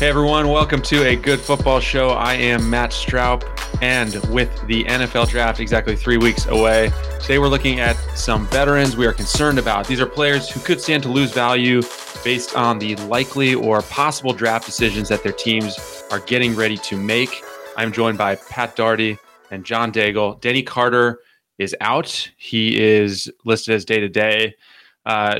Hey 0.00 0.08
everyone, 0.08 0.48
welcome 0.48 0.80
to 0.80 1.06
a 1.06 1.14
good 1.14 1.38
football 1.38 1.78
show. 1.78 2.08
I 2.08 2.32
am 2.32 2.70
Matt 2.70 2.92
Stroup, 2.92 3.42
and 3.82 4.14
with 4.32 4.48
the 4.66 4.82
NFL 4.84 5.28
draft 5.28 5.60
exactly 5.60 5.94
three 5.94 6.16
weeks 6.16 6.46
away, 6.46 6.90
today 7.20 7.38
we're 7.38 7.48
looking 7.48 7.80
at 7.80 7.96
some 8.16 8.46
veterans 8.46 8.96
we 8.96 9.04
are 9.04 9.12
concerned 9.12 9.58
about. 9.58 9.86
These 9.86 10.00
are 10.00 10.06
players 10.06 10.48
who 10.48 10.58
could 10.60 10.80
stand 10.80 11.02
to 11.02 11.10
lose 11.10 11.32
value 11.32 11.82
based 12.24 12.56
on 12.56 12.78
the 12.78 12.96
likely 12.96 13.54
or 13.54 13.82
possible 13.82 14.32
draft 14.32 14.64
decisions 14.64 15.06
that 15.10 15.22
their 15.22 15.32
teams 15.32 15.78
are 16.10 16.20
getting 16.20 16.56
ready 16.56 16.78
to 16.78 16.96
make. 16.96 17.42
I'm 17.76 17.92
joined 17.92 18.16
by 18.16 18.36
Pat 18.36 18.76
Daugherty 18.76 19.18
and 19.50 19.66
John 19.66 19.92
Daigle. 19.92 20.40
Denny 20.40 20.62
Carter 20.62 21.20
is 21.58 21.76
out. 21.82 22.30
He 22.38 22.80
is 22.80 23.30
listed 23.44 23.74
as 23.74 23.84
day 23.84 24.00
to 24.00 24.08
day. 24.08 24.54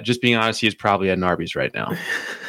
Just 0.03 0.21
being 0.21 0.37
honest, 0.37 0.61
he 0.61 0.67
is 0.67 0.75
probably 0.75 1.09
at 1.09 1.17
an 1.17 1.25
Arby's 1.25 1.57
right 1.57 1.73
now. 1.73 1.97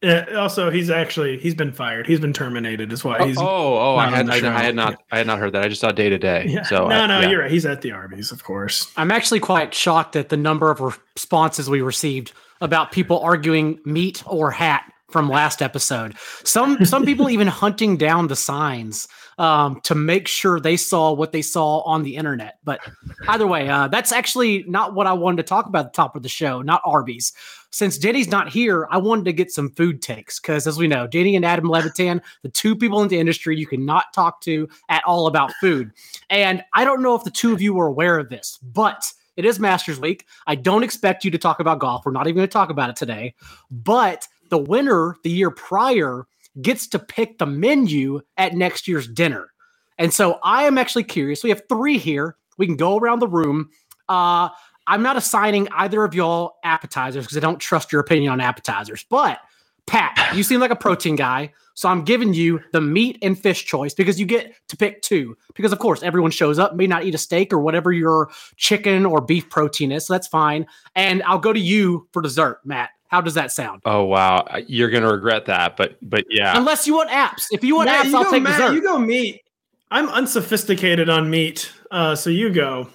Yeah, 0.00 0.26
also, 0.36 0.70
he's 0.70 0.90
actually 0.90 1.38
he's 1.38 1.56
been 1.56 1.72
fired. 1.72 2.06
He's 2.06 2.20
been 2.20 2.32
terminated. 2.32 2.92
Is 2.92 3.02
why 3.02 3.26
he's. 3.26 3.36
oh, 3.36 3.42
oh, 3.44 3.96
I 3.96 4.08
had, 4.08 4.30
on 4.30 4.44
I. 4.44 4.56
I 4.56 4.62
had 4.62 4.76
not, 4.76 5.02
I 5.10 5.18
had 5.18 5.26
not 5.26 5.40
heard 5.40 5.52
that. 5.54 5.64
I 5.64 5.68
just 5.68 5.80
saw 5.80 5.90
day 5.90 6.08
to 6.08 6.18
day. 6.18 6.46
Yeah. 6.46 6.62
So 6.62 6.86
no, 6.86 6.94
I- 6.94 7.06
no, 7.06 7.20
yeah. 7.20 7.28
you're 7.28 7.40
right. 7.40 7.50
He's 7.50 7.66
at 7.66 7.82
the 7.82 7.90
Arby's, 7.90 8.30
of 8.30 8.44
course. 8.44 8.92
I'm 8.96 9.10
actually 9.10 9.40
quite 9.40 9.74
shocked 9.74 10.14
at 10.14 10.28
the 10.28 10.36
number 10.36 10.70
of 10.70 10.80
responses 11.16 11.68
we 11.68 11.80
received 11.80 12.32
about 12.60 12.92
people 12.92 13.18
arguing 13.20 13.80
meat 13.84 14.22
or 14.26 14.52
hat 14.52 14.84
from 15.10 15.28
last 15.28 15.62
episode. 15.62 16.14
Some 16.44 16.84
some 16.84 17.04
people 17.04 17.28
even 17.30 17.48
hunting 17.48 17.96
down 17.96 18.28
the 18.28 18.36
signs 18.36 19.08
um, 19.38 19.80
to 19.84 19.94
make 19.94 20.28
sure 20.28 20.60
they 20.60 20.76
saw 20.76 21.12
what 21.12 21.32
they 21.32 21.42
saw 21.42 21.80
on 21.80 22.02
the 22.02 22.16
internet. 22.16 22.58
But 22.64 22.80
either 23.28 23.46
way, 23.46 23.68
uh, 23.68 23.88
that's 23.88 24.12
actually 24.12 24.64
not 24.64 24.94
what 24.94 25.06
I 25.06 25.12
wanted 25.12 25.38
to 25.38 25.42
talk 25.44 25.66
about 25.66 25.86
at 25.86 25.92
the 25.92 25.96
top 25.96 26.16
of 26.16 26.22
the 26.22 26.28
show. 26.28 26.60
Not 26.62 26.82
Arby's. 26.84 27.32
Since 27.70 27.98
Denny's 27.98 28.30
not 28.30 28.48
here, 28.48 28.88
I 28.90 28.98
wanted 28.98 29.26
to 29.26 29.32
get 29.32 29.50
some 29.50 29.70
food 29.70 30.00
takes 30.00 30.40
because, 30.40 30.66
as 30.66 30.78
we 30.78 30.88
know, 30.88 31.06
Denny 31.06 31.36
and 31.36 31.44
Adam 31.44 31.68
Levitan, 31.68 32.22
the 32.42 32.48
two 32.48 32.74
people 32.74 33.02
in 33.02 33.08
the 33.08 33.18
industry 33.18 33.58
you 33.58 33.66
cannot 33.66 34.06
talk 34.14 34.40
to 34.42 34.68
at 34.88 35.04
all 35.04 35.26
about 35.26 35.52
food. 35.60 35.92
And 36.30 36.62
I 36.72 36.84
don't 36.84 37.02
know 37.02 37.14
if 37.14 37.24
the 37.24 37.30
two 37.30 37.52
of 37.52 37.60
you 37.60 37.74
were 37.74 37.86
aware 37.86 38.18
of 38.18 38.30
this, 38.30 38.58
but 38.62 39.12
it 39.36 39.44
is 39.44 39.60
Masters 39.60 40.00
Week. 40.00 40.26
I 40.46 40.54
don't 40.54 40.82
expect 40.82 41.24
you 41.24 41.30
to 41.30 41.38
talk 41.38 41.60
about 41.60 41.78
golf. 41.78 42.04
We're 42.04 42.12
not 42.12 42.26
even 42.26 42.36
going 42.36 42.48
to 42.48 42.52
talk 42.52 42.70
about 42.70 42.90
it 42.90 42.96
today. 42.96 43.34
But 43.70 44.26
the 44.48 44.58
winner 44.58 45.16
the 45.22 45.30
year 45.30 45.50
prior 45.50 46.26
gets 46.62 46.88
to 46.88 46.98
pick 46.98 47.38
the 47.38 47.46
menu 47.46 48.20
at 48.36 48.54
next 48.54 48.88
year's 48.88 49.06
dinner. 49.06 49.52
And 49.98 50.12
so 50.12 50.38
I 50.42 50.64
am 50.64 50.78
actually 50.78 51.04
curious. 51.04 51.44
We 51.44 51.50
have 51.50 51.62
three 51.68 51.98
here. 51.98 52.36
We 52.56 52.66
can 52.66 52.76
go 52.76 52.96
around 52.96 53.18
the 53.18 53.28
room. 53.28 53.70
Uh, 54.08 54.48
I'm 54.88 55.02
not 55.02 55.16
assigning 55.16 55.68
either 55.72 56.02
of 56.02 56.14
y'all 56.14 56.56
appetizers 56.64 57.24
because 57.24 57.36
I 57.36 57.40
don't 57.40 57.58
trust 57.58 57.92
your 57.92 58.00
opinion 58.00 58.32
on 58.32 58.40
appetizers. 58.40 59.04
But 59.08 59.38
Pat, 59.86 60.34
you 60.34 60.42
seem 60.42 60.60
like 60.60 60.70
a 60.70 60.76
protein 60.76 61.14
guy. 61.14 61.52
So 61.74 61.88
I'm 61.88 62.02
giving 62.02 62.34
you 62.34 62.60
the 62.72 62.80
meat 62.80 63.18
and 63.22 63.38
fish 63.38 63.64
choice 63.64 63.94
because 63.94 64.18
you 64.18 64.26
get 64.26 64.52
to 64.68 64.76
pick 64.76 65.00
two. 65.02 65.36
Because 65.54 65.72
of 65.72 65.78
course, 65.78 66.02
everyone 66.02 66.32
shows 66.32 66.58
up, 66.58 66.74
may 66.74 66.88
not 66.88 67.04
eat 67.04 67.14
a 67.14 67.18
steak 67.18 67.52
or 67.52 67.60
whatever 67.60 67.92
your 67.92 68.30
chicken 68.56 69.06
or 69.06 69.20
beef 69.20 69.48
protein 69.48 69.92
is. 69.92 70.06
So 70.06 70.14
that's 70.14 70.26
fine. 70.26 70.66
And 70.96 71.22
I'll 71.22 71.38
go 71.38 71.52
to 71.52 71.60
you 71.60 72.08
for 72.12 72.20
dessert, 72.20 72.60
Matt. 72.64 72.90
How 73.06 73.20
does 73.20 73.34
that 73.34 73.52
sound? 73.52 73.82
Oh 73.84 74.04
wow, 74.04 74.44
you're 74.66 74.90
gonna 74.90 75.10
regret 75.10 75.46
that, 75.46 75.76
but 75.76 75.96
but 76.02 76.24
yeah. 76.28 76.58
Unless 76.58 76.86
you 76.86 76.94
want 76.94 77.10
apps. 77.10 77.46
If 77.52 77.62
you 77.62 77.76
want 77.76 77.86
Matt, 77.86 78.06
apps, 78.06 78.10
you 78.10 78.16
I'll 78.16 78.24
go, 78.24 78.30
take 78.32 78.42
Matt, 78.42 78.58
dessert. 78.58 78.74
You 78.74 78.82
go 78.82 78.98
meat. 78.98 79.42
I'm 79.90 80.08
unsophisticated 80.10 81.08
on 81.08 81.30
meat, 81.30 81.72
uh, 81.90 82.14
so 82.16 82.28
you 82.28 82.50
go. 82.50 82.88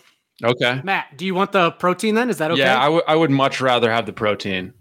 Okay. 0.44 0.82
Matt, 0.84 1.18
do 1.18 1.26
you 1.26 1.36
want 1.36 1.52
the 1.52 1.72
protein 1.72 2.16
then? 2.16 2.30
Is 2.30 2.38
that 2.38 2.52
okay? 2.52 2.62
Yeah, 2.62 2.80
I 2.80 2.90
would 2.90 3.04
I 3.08 3.16
would 3.16 3.32
much 3.32 3.62
rather 3.62 3.92
have 3.92 4.06
the 4.06 4.14
protein. 4.14 4.74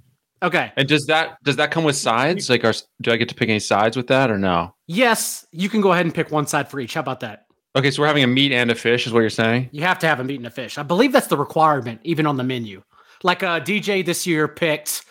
okay. 0.42 0.72
And 0.76 0.88
does 0.88 1.06
that 1.06 1.36
does 1.44 1.56
that 1.56 1.70
come 1.70 1.84
with 1.84 1.96
sides? 1.96 2.48
Like, 2.48 2.64
are 2.64 2.74
do 3.00 3.12
I 3.12 3.16
get 3.16 3.28
to 3.28 3.34
pick 3.34 3.48
any 3.48 3.58
sides 3.60 3.96
with 3.96 4.06
that 4.06 4.30
or 4.30 4.38
no? 4.38 4.74
Yes, 4.86 5.46
you 5.52 5.68
can 5.68 5.80
go 5.80 5.92
ahead 5.92 6.06
and 6.06 6.14
pick 6.14 6.30
one 6.30 6.46
side 6.46 6.68
for 6.70 6.80
each. 6.80 6.94
How 6.94 7.00
about 7.00 7.20
that? 7.20 7.46
Okay, 7.74 7.90
so 7.90 8.02
we're 8.02 8.08
having 8.08 8.24
a 8.24 8.26
meat 8.28 8.52
and 8.52 8.70
a 8.70 8.74
fish, 8.74 9.06
is 9.06 9.12
what 9.14 9.20
you're 9.20 9.30
saying? 9.30 9.70
You 9.72 9.82
have 9.82 9.98
to 10.00 10.06
have 10.06 10.20
a 10.20 10.24
meat 10.24 10.36
and 10.36 10.46
a 10.46 10.50
fish. 10.50 10.76
I 10.76 10.82
believe 10.82 11.10
that's 11.12 11.28
the 11.28 11.38
requirement, 11.38 12.00
even 12.04 12.26
on 12.26 12.36
the 12.36 12.44
menu. 12.44 12.82
Like 13.22 13.42
uh, 13.42 13.60
DJ 13.60 14.04
this 14.04 14.26
year 14.26 14.46
picked, 14.46 15.04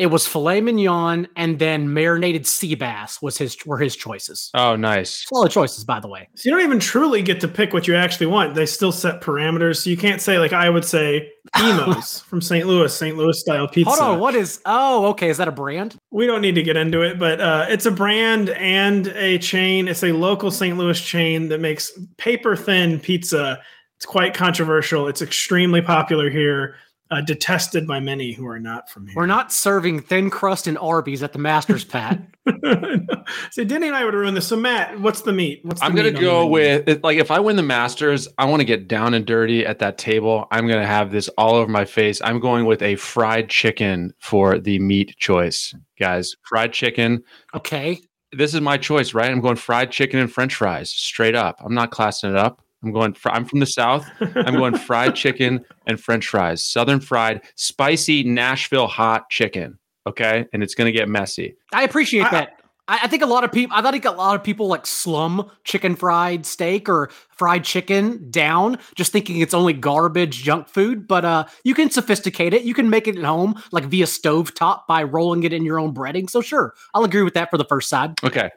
it 0.00 0.06
was 0.06 0.26
filet 0.26 0.62
mignon 0.62 1.28
and 1.36 1.58
then 1.58 1.92
marinated 1.92 2.46
sea 2.46 2.74
bass 2.74 3.20
was 3.20 3.36
his 3.36 3.54
were 3.66 3.76
his 3.76 3.94
choices. 3.94 4.50
Oh, 4.54 4.74
nice. 4.74 5.26
Solid 5.28 5.52
choices, 5.52 5.84
by 5.84 6.00
the 6.00 6.08
way. 6.08 6.26
So 6.36 6.48
you 6.48 6.56
don't 6.56 6.64
even 6.64 6.80
truly 6.80 7.20
get 7.20 7.38
to 7.42 7.48
pick 7.48 7.74
what 7.74 7.86
you 7.86 7.94
actually 7.94 8.28
want. 8.28 8.54
They 8.54 8.64
still 8.64 8.92
set 8.92 9.20
parameters. 9.20 9.82
So 9.84 9.90
you 9.90 9.98
can't 9.98 10.22
say 10.22 10.38
like 10.38 10.54
I 10.54 10.70
would 10.70 10.86
say 10.86 11.30
Imo's 11.58 12.20
from 12.26 12.40
St. 12.40 12.66
Louis, 12.66 12.96
St. 12.96 13.14
Louis 13.14 13.38
style 13.38 13.68
pizza. 13.68 13.90
Hold 13.90 14.14
on, 14.14 14.20
what 14.20 14.34
is? 14.34 14.62
Oh, 14.64 15.08
okay. 15.08 15.28
Is 15.28 15.36
that 15.36 15.48
a 15.48 15.52
brand? 15.52 15.96
We 16.10 16.26
don't 16.26 16.40
need 16.40 16.54
to 16.54 16.62
get 16.62 16.78
into 16.78 17.02
it, 17.02 17.18
but 17.18 17.38
uh, 17.38 17.66
it's 17.68 17.84
a 17.84 17.90
brand 17.90 18.48
and 18.48 19.08
a 19.08 19.36
chain. 19.36 19.86
It's 19.86 20.02
a 20.02 20.12
local 20.12 20.50
St. 20.50 20.78
Louis 20.78 20.98
chain 20.98 21.50
that 21.50 21.60
makes 21.60 21.92
paper 22.16 22.56
thin 22.56 23.00
pizza. 23.00 23.60
It's 23.98 24.06
quite 24.06 24.32
controversial. 24.32 25.08
It's 25.08 25.20
extremely 25.20 25.82
popular 25.82 26.30
here, 26.30 26.76
uh, 27.10 27.20
detested 27.20 27.86
by 27.86 27.98
many 28.00 28.32
who 28.32 28.46
are 28.46 28.60
not 28.60 28.88
from 28.88 29.06
here. 29.06 29.14
We're 29.16 29.26
not 29.26 29.52
serving 29.52 30.00
thin 30.02 30.30
crust 30.30 30.66
and 30.66 30.78
Arby's 30.78 31.22
at 31.22 31.32
the 31.32 31.38
Masters, 31.38 31.84
Pat. 31.84 32.20
so 33.50 33.64
Denny 33.64 33.88
and 33.88 33.96
I 33.96 34.04
would 34.04 34.14
ruin 34.14 34.34
this. 34.34 34.46
So, 34.46 34.56
Matt, 34.56 35.00
what's 35.00 35.22
the 35.22 35.32
meat? 35.32 35.60
What's 35.64 35.80
the 35.80 35.86
I'm 35.86 35.94
gonna 35.94 36.12
meat 36.12 36.20
go 36.20 36.46
with 36.46 36.88
it- 36.88 37.02
like 37.04 37.18
if 37.18 37.30
I 37.30 37.40
win 37.40 37.56
the 37.56 37.62
Masters, 37.62 38.28
I 38.38 38.44
want 38.44 38.60
to 38.60 38.64
get 38.64 38.88
down 38.88 39.14
and 39.14 39.26
dirty 39.26 39.66
at 39.66 39.78
that 39.80 39.98
table. 39.98 40.46
I'm 40.50 40.66
gonna 40.66 40.86
have 40.86 41.10
this 41.10 41.28
all 41.36 41.54
over 41.54 41.70
my 41.70 41.84
face. 41.84 42.20
I'm 42.22 42.40
going 42.40 42.64
with 42.64 42.82
a 42.82 42.96
fried 42.96 43.48
chicken 43.48 44.12
for 44.18 44.58
the 44.58 44.78
meat 44.78 45.16
choice, 45.18 45.74
guys. 45.98 46.34
Fried 46.44 46.72
chicken. 46.72 47.22
Okay. 47.54 48.00
This 48.32 48.54
is 48.54 48.60
my 48.60 48.76
choice, 48.76 49.12
right? 49.12 49.28
I'm 49.28 49.40
going 49.40 49.56
fried 49.56 49.90
chicken 49.90 50.20
and 50.20 50.32
French 50.32 50.54
fries, 50.54 50.90
straight 50.92 51.34
up. 51.34 51.60
I'm 51.64 51.74
not 51.74 51.90
classing 51.90 52.30
it 52.30 52.36
up. 52.36 52.62
I'm 52.82 52.92
going. 52.92 53.14
Fr- 53.14 53.30
I'm 53.30 53.44
from 53.44 53.60
the 53.60 53.66
South. 53.66 54.08
I'm 54.20 54.54
going 54.54 54.76
fried 54.78 55.14
chicken 55.14 55.64
and 55.86 56.00
French 56.00 56.26
fries, 56.28 56.64
Southern 56.64 57.00
fried, 57.00 57.42
spicy 57.56 58.22
Nashville 58.24 58.86
hot 58.86 59.28
chicken. 59.30 59.78
Okay, 60.06 60.46
and 60.52 60.62
it's 60.62 60.74
gonna 60.74 60.92
get 60.92 61.08
messy. 61.08 61.56
I 61.72 61.82
appreciate 61.84 62.24
I- 62.26 62.30
that. 62.30 62.56
I, 62.88 63.00
I 63.04 63.06
think 63.06 63.22
a 63.22 63.26
lot 63.26 63.44
of 63.44 63.52
people. 63.52 63.76
I 63.76 63.88
think 63.90 64.04
a 64.04 64.10
lot 64.10 64.34
of 64.34 64.42
people 64.42 64.66
like 64.66 64.84
slum 64.86 65.48
chicken 65.62 65.94
fried 65.94 66.44
steak 66.44 66.88
or 66.88 67.10
fried 67.36 67.62
chicken 67.64 68.30
down, 68.30 68.78
just 68.96 69.12
thinking 69.12 69.40
it's 69.40 69.54
only 69.54 69.74
garbage 69.74 70.42
junk 70.42 70.68
food. 70.68 71.06
But 71.06 71.24
uh, 71.24 71.44
you 71.62 71.74
can 71.74 71.90
sophisticate 71.90 72.52
it. 72.52 72.62
You 72.62 72.74
can 72.74 72.90
make 72.90 73.06
it 73.06 73.16
at 73.16 73.22
home, 73.24 73.62
like 73.70 73.84
via 73.84 74.06
stovetop 74.06 74.86
by 74.88 75.04
rolling 75.04 75.44
it 75.44 75.52
in 75.52 75.64
your 75.64 75.78
own 75.78 75.94
breading. 75.94 76.28
So 76.28 76.40
sure, 76.40 76.74
I'll 76.92 77.04
agree 77.04 77.22
with 77.22 77.34
that 77.34 77.50
for 77.50 77.58
the 77.58 77.64
first 77.66 77.88
side. 77.88 78.14
Okay, 78.24 78.50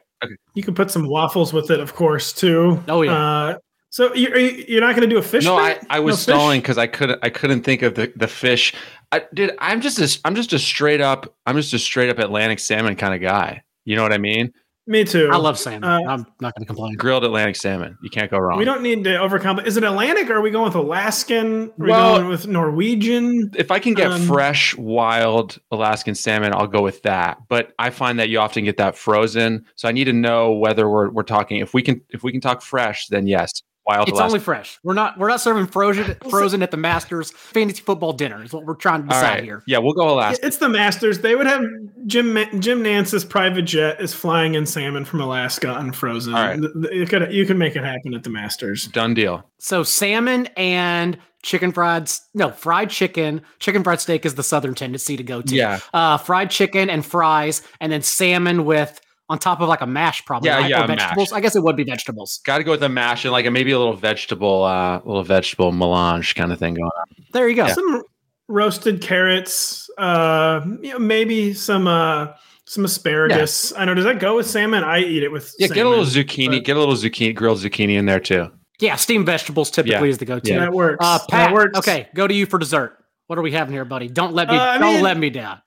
You 0.54 0.62
can 0.64 0.74
put 0.74 0.90
some 0.90 1.06
waffles 1.06 1.52
with 1.52 1.70
it, 1.70 1.78
of 1.78 1.94
course, 1.94 2.32
too. 2.32 2.82
Oh, 2.88 3.02
yeah. 3.02 3.12
Uh, 3.12 3.58
so 3.94 4.12
you, 4.12 4.28
are 4.30 4.38
you- 4.38 4.64
you're 4.66 4.80
not 4.80 4.96
going 4.96 5.08
to 5.08 5.14
do 5.14 5.18
a 5.18 5.22
fish? 5.22 5.44
no, 5.44 5.56
I. 5.56 5.78
I 5.88 6.00
was 6.00 6.14
No 6.26 6.34
stalling 6.34 6.60
because 6.60 6.78
I 6.78 6.88
couldn't 6.88 7.20
I 7.22 7.30
couldn't 7.30 7.62
think 7.62 7.82
of 7.82 7.94
the 7.94 8.12
the 8.16 8.26
fish. 8.26 8.74
I 9.12 9.22
did. 9.32 9.52
I'm 9.60 9.80
just 9.80 9.98
a, 10.00 10.18
I'm 10.24 10.34
just 10.34 10.52
a 10.52 10.58
straight 10.58 11.00
up. 11.00 11.32
I'm 11.46 11.54
just 11.56 11.72
a 11.74 11.78
straight 11.78 12.10
up 12.10 12.18
Atlantic 12.18 12.58
salmon 12.58 12.96
kind 12.96 13.14
of 13.14 13.20
guy. 13.20 13.62
You 13.84 13.94
know 13.94 14.02
what 14.02 14.12
I 14.12 14.18
mean? 14.18 14.52
Me 14.86 15.04
too. 15.04 15.30
I 15.32 15.36
love 15.36 15.58
salmon. 15.58 15.84
Uh, 15.84 16.00
I'm 16.08 16.26
not 16.40 16.54
going 16.54 16.62
to 16.62 16.66
complain. 16.66 16.94
Grilled 16.96 17.24
Atlantic 17.24 17.56
salmon. 17.56 17.96
You 18.02 18.10
can't 18.10 18.30
go 18.30 18.36
wrong. 18.38 18.58
We 18.58 18.64
don't 18.66 18.82
need 18.82 19.04
to 19.04 19.16
overcome. 19.18 19.58
Is 19.60 19.76
it 19.78 19.84
Atlantic? 19.84 20.28
Or 20.28 20.34
are 20.34 20.40
we 20.42 20.50
going 20.50 20.64
with 20.66 20.74
Alaskan? 20.74 21.68
Are 21.68 21.72
we 21.78 21.88
Well- 21.90 22.16
going 22.18 22.28
with 22.28 22.46
Norwegian? 22.48 23.50
if 23.56 23.70
I 23.70 23.78
can 23.78 23.94
get 23.94 24.10
Um, 24.10 24.20
fresh, 24.22 24.76
wild 24.76 25.58
Alaskan 25.70 26.14
salmon, 26.14 26.52
I'll 26.52 26.66
go 26.66 26.82
with 26.82 27.00
that. 27.02 27.38
But 27.48 27.72
I 27.78 27.90
find 27.90 28.18
that 28.18 28.28
you 28.28 28.40
often 28.40 28.64
get 28.64 28.76
that 28.78 28.96
frozen, 28.96 29.64
so 29.76 29.88
I 29.88 29.92
need 29.92 30.04
to 30.04 30.12
know 30.12 30.52
whether 30.52 30.88
we're 30.90 31.08
we're 31.10 31.22
talking. 31.22 31.60
If 31.60 31.72
we 31.72 31.80
can 31.82 32.00
if 32.10 32.22
we 32.22 32.32
can 32.32 32.40
talk 32.42 32.60
fresh, 32.60 33.06
then 33.06 33.26
yes, 33.26 33.62
wild. 33.86 34.08
It's 34.08 34.20
only 34.20 34.38
fresh. 34.38 34.78
We're 34.82 34.94
not 34.94 35.18
we're 35.18 35.28
not 35.28 35.40
serving 35.40 35.66
frozen 35.66 36.16
frozen 36.30 36.62
at 36.62 36.70
the 36.70 36.76
Masters 36.76 37.30
fantasy 37.30 37.82
football 37.82 38.12
dinner. 38.12 38.42
Is 38.42 38.52
what 38.52 38.64
we're 38.64 38.74
trying 38.74 39.02
to 39.02 39.08
decide 39.08 39.34
right. 39.34 39.44
here. 39.44 39.62
Yeah, 39.66 39.78
we'll 39.78 39.92
go 39.94 40.08
Alaska. 40.08 40.46
It's 40.46 40.58
the 40.58 40.68
Masters. 40.68 41.20
They 41.20 41.34
would 41.34 41.46
have 41.46 41.64
Jim 42.06 42.34
Jim 42.60 42.82
Nantz's 42.82 43.24
private 43.24 43.62
jet 43.62 44.00
is 44.00 44.14
flying 44.14 44.54
in 44.54 44.66
salmon 44.66 45.04
from 45.04 45.20
Alaska 45.20 45.74
unfrozen. 45.74 46.34
All 46.34 46.46
right. 46.46 46.60
Th- 46.60 46.72
th- 46.72 46.94
You 46.94 47.06
could 47.06 47.32
you 47.32 47.46
could 47.46 47.58
make 47.58 47.76
it 47.76 47.84
happen 47.84 48.14
at 48.14 48.22
the 48.22 48.30
Masters. 48.30 48.86
Done 48.86 49.14
deal. 49.14 49.48
So 49.58 49.82
salmon 49.82 50.46
and 50.56 51.18
chicken 51.42 51.72
fried 51.72 52.10
no 52.32 52.50
fried 52.50 52.90
chicken. 52.90 53.42
Chicken 53.58 53.84
fried 53.84 54.00
steak 54.00 54.26
is 54.26 54.34
the 54.34 54.42
southern 54.42 54.74
tendency 54.74 55.16
to 55.16 55.22
go 55.22 55.42
to. 55.42 55.54
Yeah. 55.54 55.80
Uh, 55.92 56.16
fried 56.16 56.50
chicken 56.50 56.90
and 56.90 57.04
fries, 57.04 57.62
and 57.80 57.92
then 57.92 58.02
salmon 58.02 58.64
with 58.64 59.00
on 59.28 59.38
top 59.38 59.60
of 59.60 59.68
like 59.68 59.80
a 59.80 59.86
mash, 59.86 60.24
probably. 60.24 60.48
Yeah, 60.50 60.58
right? 60.58 60.70
yeah, 60.70 60.84
Or 60.84 60.86
vegetables. 60.86 61.30
mash. 61.32 61.36
I 61.36 61.40
guess 61.40 61.56
it 61.56 61.62
would 61.62 61.76
be 61.76 61.84
vegetables. 61.84 62.40
Got 62.44 62.58
to 62.58 62.64
go 62.64 62.72
with 62.72 62.80
the 62.80 62.88
mash 62.88 63.24
and 63.24 63.32
like 63.32 63.46
a, 63.46 63.50
maybe 63.50 63.70
a 63.72 63.78
little 63.78 63.96
vegetable, 63.96 64.64
uh, 64.64 65.00
little 65.04 65.22
vegetable 65.24 65.72
melange 65.72 66.34
kind 66.34 66.52
of 66.52 66.58
thing 66.58 66.74
going 66.74 66.84
on. 66.84 67.24
There 67.32 67.48
you 67.48 67.56
go. 67.56 67.68
Some 67.68 68.02
roasted 68.48 69.00
carrots. 69.00 69.88
Uh, 69.96 70.60
you 70.82 70.92
know, 70.92 70.98
maybe 70.98 71.54
some 71.54 71.86
uh 71.86 72.28
some 72.66 72.84
asparagus. 72.84 73.72
I 73.76 73.84
know. 73.84 73.94
Does 73.94 74.04
that 74.04 74.18
go 74.20 74.36
with 74.36 74.46
salmon? 74.48 74.84
I 74.84 75.00
eat 75.00 75.22
it 75.22 75.30
with. 75.32 75.54
Yeah, 75.58 75.68
get 75.68 75.86
a 75.86 75.88
little 75.88 76.04
zucchini. 76.04 76.48
but- 76.48 76.64
Get 76.64 76.76
a 76.76 76.80
little 76.80 76.94
zucchini, 76.94 77.34
grilled 77.34 77.58
zucchini 77.58 77.96
in 77.96 78.06
there 78.06 78.20
too. 78.20 78.50
Yeah, 78.80 78.96
steamed 78.96 79.24
vegetables 79.26 79.70
typically 79.70 80.08
Yeah. 80.08 80.10
is 80.10 80.18
the 80.18 80.24
go-to. 80.24 80.50
Yeah. 80.52 80.58
That 80.60 80.72
works. 80.72 80.96
Uh, 81.00 81.18
that 81.30 81.52
works. 81.52 81.78
okay, 81.78 82.08
go 82.14 82.26
to 82.26 82.34
you 82.34 82.44
for 82.44 82.58
dessert. 82.58 82.98
What 83.28 83.38
are 83.38 83.42
we 83.42 83.52
having 83.52 83.72
here, 83.72 83.84
buddy? 83.84 84.08
Don't 84.08 84.34
let 84.34 84.48
me 84.48 84.56
Uh, 84.56 84.78
don't 84.78 84.94
mean- 84.94 85.02
let 85.02 85.16
me 85.16 85.30
down. 85.30 85.60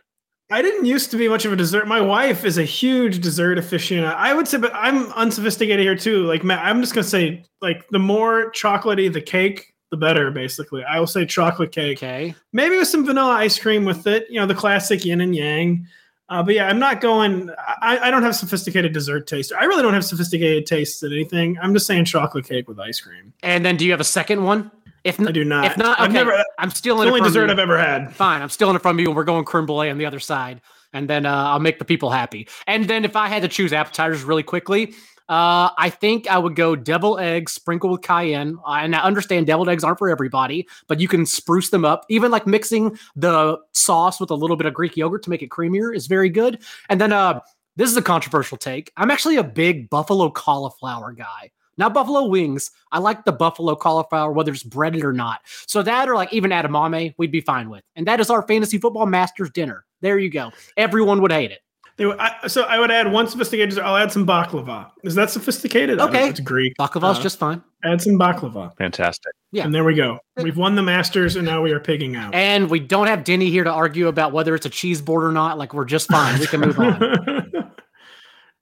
I 0.49 0.61
didn't 0.61 0.85
used 0.85 1.11
to 1.11 1.17
be 1.17 1.27
much 1.27 1.43
of 1.43 1.51
a 1.51 1.57
dessert. 1.57 1.87
My 1.87 1.99
wife 1.99 2.45
is 2.45 2.57
a 2.57 2.63
huge 2.63 3.19
dessert 3.19 3.57
aficionado. 3.57 4.13
I 4.15 4.33
would 4.33 4.47
say, 4.47 4.57
but 4.57 4.71
I'm 4.73 5.11
unsophisticated 5.13 5.83
here 5.83 5.95
too. 5.95 6.23
Like, 6.23 6.43
Matt, 6.43 6.63
I'm 6.63 6.81
just 6.81 6.93
gonna 6.93 7.03
say, 7.03 7.43
like, 7.61 7.87
the 7.89 7.99
more 7.99 8.51
chocolatey 8.51 9.11
the 9.11 9.21
cake, 9.21 9.73
the 9.91 9.97
better. 9.97 10.31
Basically, 10.31 10.83
I 10.83 10.99
will 10.99 11.07
say 11.07 11.25
chocolate 11.25 11.71
cake. 11.71 11.97
Okay. 11.97 12.33
Maybe 12.53 12.77
with 12.77 12.87
some 12.87 13.05
vanilla 13.05 13.33
ice 13.33 13.59
cream 13.59 13.83
with 13.83 14.07
it. 14.07 14.27
You 14.29 14.39
know, 14.39 14.45
the 14.45 14.55
classic 14.55 15.03
yin 15.03 15.21
and 15.21 15.35
yang. 15.35 15.87
Uh, 16.29 16.43
but 16.43 16.55
yeah, 16.55 16.67
I'm 16.67 16.79
not 16.79 16.99
going. 16.99 17.49
I, 17.81 17.99
I 17.99 18.11
don't 18.11 18.23
have 18.23 18.35
sophisticated 18.35 18.93
dessert 18.93 19.27
taste. 19.27 19.53
I 19.57 19.63
really 19.65 19.81
don't 19.81 19.93
have 19.93 20.03
sophisticated 20.03 20.65
tastes 20.65 21.01
at 21.03 21.11
anything. 21.11 21.57
I'm 21.61 21.73
just 21.73 21.87
saying 21.87 22.05
chocolate 22.05 22.45
cake 22.45 22.67
with 22.67 22.79
ice 22.79 22.99
cream. 22.99 23.33
And 23.43 23.65
then 23.65 23.77
do 23.77 23.85
you 23.85 23.91
have 23.91 24.01
a 24.01 24.05
second 24.05 24.43
one? 24.43 24.71
If 25.07 25.19
I 25.19 25.31
do 25.31 25.43
not. 25.43 25.65
If 25.65 25.77
not, 25.77 25.99
I've 25.99 26.11
never. 26.11 26.43
I'm 26.57 26.69
It's 26.69 26.77
stealing 26.77 27.07
the 27.07 27.13
only 27.13 27.21
dessert 27.21 27.45
you. 27.45 27.51
I've 27.51 27.59
ever 27.59 27.77
had. 27.77 28.13
Fine, 28.13 28.41
I'm 28.41 28.49
stealing 28.49 28.75
it 28.75 28.81
from 28.81 28.99
you, 28.99 29.07
and 29.07 29.15
we're 29.15 29.23
going 29.23 29.45
creme 29.45 29.65
brulee 29.65 29.89
on 29.89 29.97
the 29.97 30.05
other 30.05 30.19
side, 30.19 30.61
and 30.93 31.09
then 31.09 31.25
uh, 31.25 31.33
I'll 31.33 31.59
make 31.59 31.79
the 31.79 31.85
people 31.85 32.09
happy. 32.09 32.47
And 32.67 32.85
then 32.85 33.05
if 33.05 33.15
I 33.15 33.27
had 33.27 33.41
to 33.41 33.47
choose 33.47 33.73
appetizers 33.73 34.23
really 34.23 34.43
quickly, 34.43 34.93
uh, 35.29 35.69
I 35.77 35.89
think 35.89 36.27
I 36.27 36.37
would 36.37 36.55
go 36.55 36.75
devil 36.75 37.19
eggs 37.19 37.51
sprinkled 37.51 37.91
with 37.91 38.01
cayenne. 38.01 38.57
Uh, 38.65 38.79
and 38.81 38.95
I 38.95 38.99
understand 38.99 39.47
deviled 39.47 39.67
eggs 39.67 39.83
aren't 39.83 39.99
for 39.99 40.09
everybody, 40.09 40.67
but 40.87 41.01
you 41.01 41.07
can 41.07 41.25
spruce 41.25 41.69
them 41.69 41.83
up. 41.83 42.05
Even 42.09 42.31
like 42.31 42.47
mixing 42.47 42.97
the 43.15 43.57
sauce 43.73 44.19
with 44.19 44.31
a 44.31 44.35
little 44.35 44.55
bit 44.55 44.67
of 44.67 44.73
Greek 44.73 44.95
yogurt 44.95 45.23
to 45.23 45.29
make 45.29 45.41
it 45.41 45.49
creamier 45.49 45.93
is 45.93 46.07
very 46.07 46.29
good. 46.29 46.63
And 46.89 47.01
then 47.01 47.11
uh, 47.11 47.41
this 47.75 47.91
is 47.91 47.97
a 47.97 48.01
controversial 48.01 48.57
take. 48.57 48.91
I'm 48.95 49.11
actually 49.11 49.35
a 49.35 49.43
big 49.43 49.89
buffalo 49.89 50.29
cauliflower 50.29 51.11
guy. 51.11 51.51
Not 51.77 51.93
buffalo 51.93 52.25
wings. 52.27 52.71
I 52.91 52.99
like 52.99 53.23
the 53.25 53.31
buffalo 53.31 53.75
cauliflower, 53.75 54.31
whether 54.31 54.51
it's 54.51 54.63
breaded 54.63 55.03
or 55.03 55.13
not. 55.13 55.41
So 55.67 55.83
that 55.83 56.09
or 56.09 56.15
like 56.15 56.33
even 56.33 56.51
edamame, 56.51 57.13
we'd 57.17 57.31
be 57.31 57.41
fine 57.41 57.69
with. 57.69 57.83
And 57.95 58.07
that 58.07 58.19
is 58.19 58.29
our 58.29 58.41
fantasy 58.41 58.77
football 58.79 59.05
masters 59.05 59.51
dinner. 59.51 59.85
There 60.01 60.17
you 60.17 60.29
go. 60.29 60.51
Everyone 60.75 61.21
would 61.21 61.31
hate 61.31 61.51
it. 61.51 61.59
They 61.97 62.05
would- 62.05 62.19
I, 62.19 62.45
so 62.47 62.61
I 62.63 62.79
would 62.79 62.91
add 62.91 63.11
one 63.11 63.27
sophisticated. 63.27 63.79
I'll 63.79 63.97
add 63.97 64.11
some 64.11 64.25
baklava. 64.25 64.91
Is 65.03 65.15
that 65.15 65.31
sophisticated? 65.31 65.99
I 65.99 66.03
don't 66.05 66.13
know, 66.13 66.19
Okay. 66.19 66.29
it's 66.29 66.39
Greek. 66.39 66.73
Baklava's 66.79 67.17
Uh, 67.17 67.21
just 67.23 67.39
fine. 67.39 67.63
add 67.83 68.01
some 68.03 68.19
baklava, 68.19 68.75
Fantastic. 68.77 69.31
Yeah. 69.51 69.63
and 69.65 69.73
there 69.73 69.83
we 69.83 69.95
go. 69.95 70.19
We've 70.37 70.57
won 70.57 70.75
the 70.75 70.83
Masters, 70.83 71.35
and 71.35 71.45
now 71.45 71.63
we 71.63 71.71
are 71.71 71.79
pigging 71.79 72.15
out. 72.15 72.35
And 72.35 72.69
we 72.69 72.79
don't 72.79 73.07
have 73.07 73.23
Denny 73.23 73.49
here 73.49 73.63
to 73.63 73.71
argue 73.71 74.07
about 74.09 74.31
whether 74.31 74.53
it's 74.53 74.67
a 74.67 74.69
cheese 74.69 75.01
board 75.01 75.23
or 75.23 75.31
not. 75.31 75.57
Like 75.57 75.73
we're 75.73 75.85
just 75.85 76.07
fine. 76.11 76.39
We 76.39 76.45
can 76.45 76.59
move 76.59 76.79
on. 76.79 77.46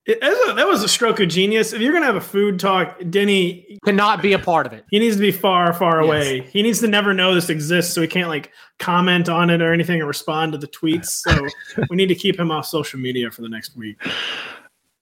It- 0.06 0.22
that 0.22 0.30
was 0.30 0.50
a- 0.50 0.54
that 0.54 0.68
was 0.68 0.84
a 0.84 0.88
stroke 0.88 1.20
of 1.20 1.30
genius. 1.30 1.74
If 1.74 1.82
you're 1.82 1.92
gonna 1.94 2.06
have 2.06 2.16
a 2.16 2.22
food 2.22 2.60
talk, 2.60 2.98
Denny, 3.10 3.78
Cannot 3.86 4.22
be 4.22 4.34
a 4.34 4.40
part 4.40 4.68
of 4.68 4.74
it. 4.74 4.86
he 4.92 5.00
needs 5.00 5.16
to 5.16 5.22
be 5.22 5.32
far, 5.32 5.74
far 5.74 6.02
Yes. 6.02 6.08
away. 6.08 6.48
He 6.54 6.62
needs 6.62 6.80
to 6.82 6.88
never 6.88 7.14
know 7.14 7.34
this 7.34 7.50
exists, 7.50 7.94
so 7.94 8.02
he 8.02 8.08
can't 8.08 8.30
like 8.30 8.52
comment 8.78 9.30
on 9.30 9.50
it 9.50 9.62
or 9.62 9.74
anything 9.74 10.02
or 10.02 10.06
respond 10.06 10.52
to 10.52 10.58
the 10.60 10.68
tweets. 10.68 11.08
So 11.08 11.32
we 11.90 11.96
need 11.98 12.08
to 12.08 12.16
keep 12.16 12.40
him 12.40 12.52
off 12.52 12.66
social 12.68 13.00
media 13.00 13.32
for 13.32 13.42
the 13.42 13.50
next 13.50 13.76
week. 13.76 13.98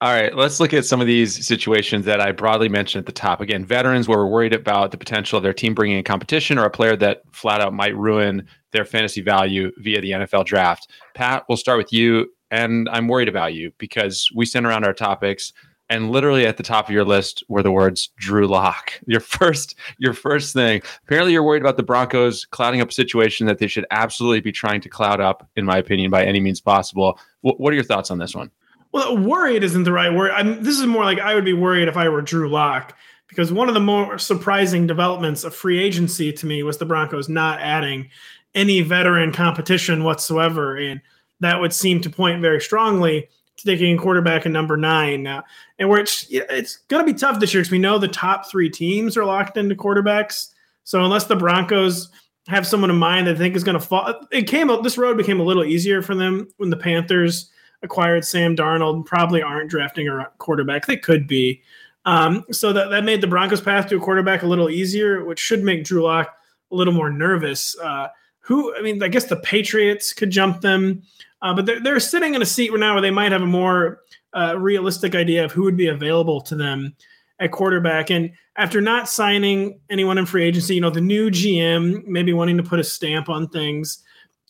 All 0.02 0.12
right, 0.14 0.36
let's 0.36 0.60
look 0.60 0.74
at 0.74 0.84
some 0.84 1.00
of 1.00 1.08
these 1.08 1.46
situations 1.48 2.04
that 2.06 2.20
I 2.20 2.34
broadly 2.34 2.68
mentioned 2.68 3.04
at 3.04 3.06
the 3.06 3.14
top. 3.14 3.40
Again, 3.40 3.64
veterans 3.66 4.06
where 4.06 4.18
we're 4.18 4.28
worried 4.28 4.54
about 4.54 4.92
the 4.92 4.98
potential 4.98 5.38
of 5.38 5.44
their 5.44 5.54
team 5.54 5.74
bringing 5.74 5.98
in 5.98 6.04
competition 6.04 6.58
or 6.58 6.66
a 6.66 6.70
player 6.70 6.98
that 6.98 7.22
flat 7.32 7.62
out 7.62 7.74
might 7.74 7.96
ruin 7.96 8.46
their 8.74 8.84
fantasy 8.84 9.22
value 9.22 9.72
via 9.78 10.02
the 10.02 10.12
NFL 10.12 10.44
draft. 10.46 10.90
Pat, 11.14 11.44
we'll 11.48 11.58
start 11.58 11.78
with 11.78 11.94
you. 11.94 12.28
And 12.54 12.88
I'm 12.90 13.08
worried 13.08 13.30
about 13.30 13.56
you 13.56 13.72
because 13.80 14.30
we 14.36 14.46
sent 14.46 14.68
around 14.68 14.86
our 14.86 14.94
topics 14.94 15.54
and 15.90 16.12
literally 16.12 16.46
at 16.46 16.58
the 16.58 16.64
top 16.64 16.88
of 16.88 16.94
your 16.94 17.04
list 17.04 17.44
were 17.48 17.64
the 17.64 17.72
words 17.72 18.12
Drew 18.18 18.48
Lock. 18.48 18.94
Your 19.08 19.20
first, 19.20 19.76
your 19.98 20.14
first 20.14 20.54
thing. 20.54 20.82
Apparently, 21.04 21.34
you're 21.34 21.44
worried 21.44 21.64
about 21.64 21.78
the 21.78 21.84
Broncos 21.84 22.46
clouding 22.46 22.80
up 22.80 22.90
a 22.90 22.94
situation 22.94 23.48
that 23.48 23.58
they 23.58 23.68
should 23.68 23.86
absolutely 23.90 24.40
be 24.40 24.52
trying 24.52 24.82
to 24.82 24.90
cloud 24.90 25.20
up, 25.20 25.50
in 25.56 25.66
my 25.66 25.78
opinion, 25.78 26.12
by 26.12 26.24
any 26.24 26.40
means 26.40 26.62
possible. 26.62 27.20
Wh- 27.42 27.60
what 27.60 27.74
are 27.74 27.76
your 27.76 27.84
thoughts 27.84 28.12
on 28.12 28.20
this 28.20 28.36
one? 28.36 28.52
Well, 28.92 29.18
worried 29.18 29.64
isn't 29.64 29.84
the 29.84 29.92
right 29.92 30.14
word. 30.14 30.32
I'm, 30.32 30.64
this 30.64 30.80
is 30.80 30.86
more 30.86 31.04
like 31.04 31.20
I 31.20 31.34
would 31.34 31.46
be 31.46 31.54
worried 31.54 31.88
if 31.88 31.98
I 31.98 32.08
were 32.08 32.22
Drew 32.22 32.50
Lock 32.50 32.96
because 33.28 33.52
one 33.52 33.68
of 33.68 33.74
the 33.74 33.80
more 33.80 34.20
surprising 34.20 34.86
developments 34.86 35.44
of 35.44 35.56
free 35.56 35.84
agency 35.84 36.32
to 36.32 36.46
me 36.46 36.62
was 36.62 36.78
the 36.78 36.86
Broncos 36.86 37.28
not 37.28 37.60
adding 37.60 38.10
any 38.54 38.82
veteran 38.82 39.32
competition 39.32 40.04
whatsoever, 40.04 40.78
and 40.78 41.02
that 41.44 41.60
would 41.60 41.74
seem 41.74 42.02
to 42.02 42.10
point 42.10 42.42
very 42.42 42.62
strongly 42.62 43.28
to 43.58 43.66
taking 43.66 43.98
a 43.98 44.02
quarterback 44.02 44.46
in 44.46 44.52
number 44.52 44.78
nine. 44.78 45.28
And 45.80 45.90
where 45.90 46.00
it's 46.00 46.26
it's 46.30 46.78
going 46.88 47.06
to 47.06 47.12
be 47.12 47.18
tough 47.18 47.40
this 47.40 47.54
year 47.54 47.62
because 47.62 47.72
we 47.72 47.80
know 47.80 47.98
the 47.98 48.08
top 48.08 48.50
three 48.50 48.70
teams 48.70 49.16
are 49.18 49.26
locked 49.26 49.58
into 49.58 49.76
quarterbacks. 49.76 50.50
So 50.84 51.04
unless 51.04 51.26
the 51.26 51.36
Broncos 51.36 52.10
have 52.48 52.68
someone 52.68 52.90
in 52.90 52.98
mind 52.98 53.28
that 53.28 53.34
they 53.34 53.46
think 53.46 53.56
is 53.56 53.64
going 53.64 53.80
to 53.80 53.86
fall, 53.86 54.14
it 54.32 54.48
came. 54.48 54.70
Up 54.70 54.84
this 54.84 54.98
road 54.98 55.18
became 55.18 55.40
a 55.40 55.44
little 55.44 55.64
easier 55.64 56.02
for 56.02 56.16
them 56.16 56.50
when 56.58 56.70
the 56.70 56.78
Panthers 56.78 57.52
acquired 57.84 58.26
Sam 58.26 58.56
Darnold. 58.56 59.06
Probably 59.06 59.42
aren't 59.42 59.70
drafting 59.70 60.08
a 60.08 60.30
quarterback. 60.40 60.86
They 60.86 60.98
could 60.98 61.28
be. 61.28 61.62
Um, 62.06 62.44
so 62.52 62.74
that, 62.74 62.90
that 62.90 63.06
made 63.06 63.22
the 63.22 63.28
Broncos 63.28 63.62
path 63.62 63.88
to 63.88 63.98
a 63.98 64.00
quarterback 64.00 64.44
a 64.44 64.48
little 64.48 64.70
easier, 64.70 65.24
which 65.24 65.40
should 65.40 65.64
make 65.64 65.86
Drew 65.86 66.04
Lock 66.04 66.36
a 66.72 66.76
little 66.76 66.94
more 66.94 67.10
nervous. 67.10 67.78
Uh, 67.80 68.10
who, 68.40 68.76
I 68.76 68.82
mean, 68.82 69.02
I 69.02 69.08
guess 69.08 69.26
the 69.26 69.38
Patriots 69.38 70.12
could 70.12 70.30
jump 70.30 70.60
them, 70.62 71.04
uh, 71.44 71.54
but 71.54 71.66
they're, 71.66 71.82
they're 71.82 72.00
sitting 72.00 72.34
in 72.34 72.42
a 72.42 72.46
seat 72.46 72.72
right 72.72 72.80
now 72.80 72.94
where 72.94 73.02
they 73.02 73.12
might 73.12 73.32
have 73.32 73.42
a 73.42 73.46
more 73.46 74.00
uh, 74.34 74.58
realistic 74.58 75.14
idea 75.14 75.44
of 75.44 75.52
who 75.52 75.64
would 75.64 75.78
be 75.78 75.88
available 75.88 76.42
to 76.42 76.56
them 76.56 76.96
at 77.40 77.52
quarterback. 77.52 78.10
And 78.10 78.32
after 78.56 78.80
not 78.82 79.10
signing 79.10 79.80
anyone 79.90 80.18
in 80.18 80.26
free 80.26 80.44
agency, 80.44 80.76
you 80.76 80.82
know, 80.82 80.90
the 80.90 81.02
new 81.02 81.30
GM 81.30 82.06
maybe 82.08 82.32
wanting 82.32 82.58
to 82.58 82.64
put 82.64 82.80
a 82.80 82.84
stamp 82.84 83.28
on 83.30 83.50
things. 83.50 84.00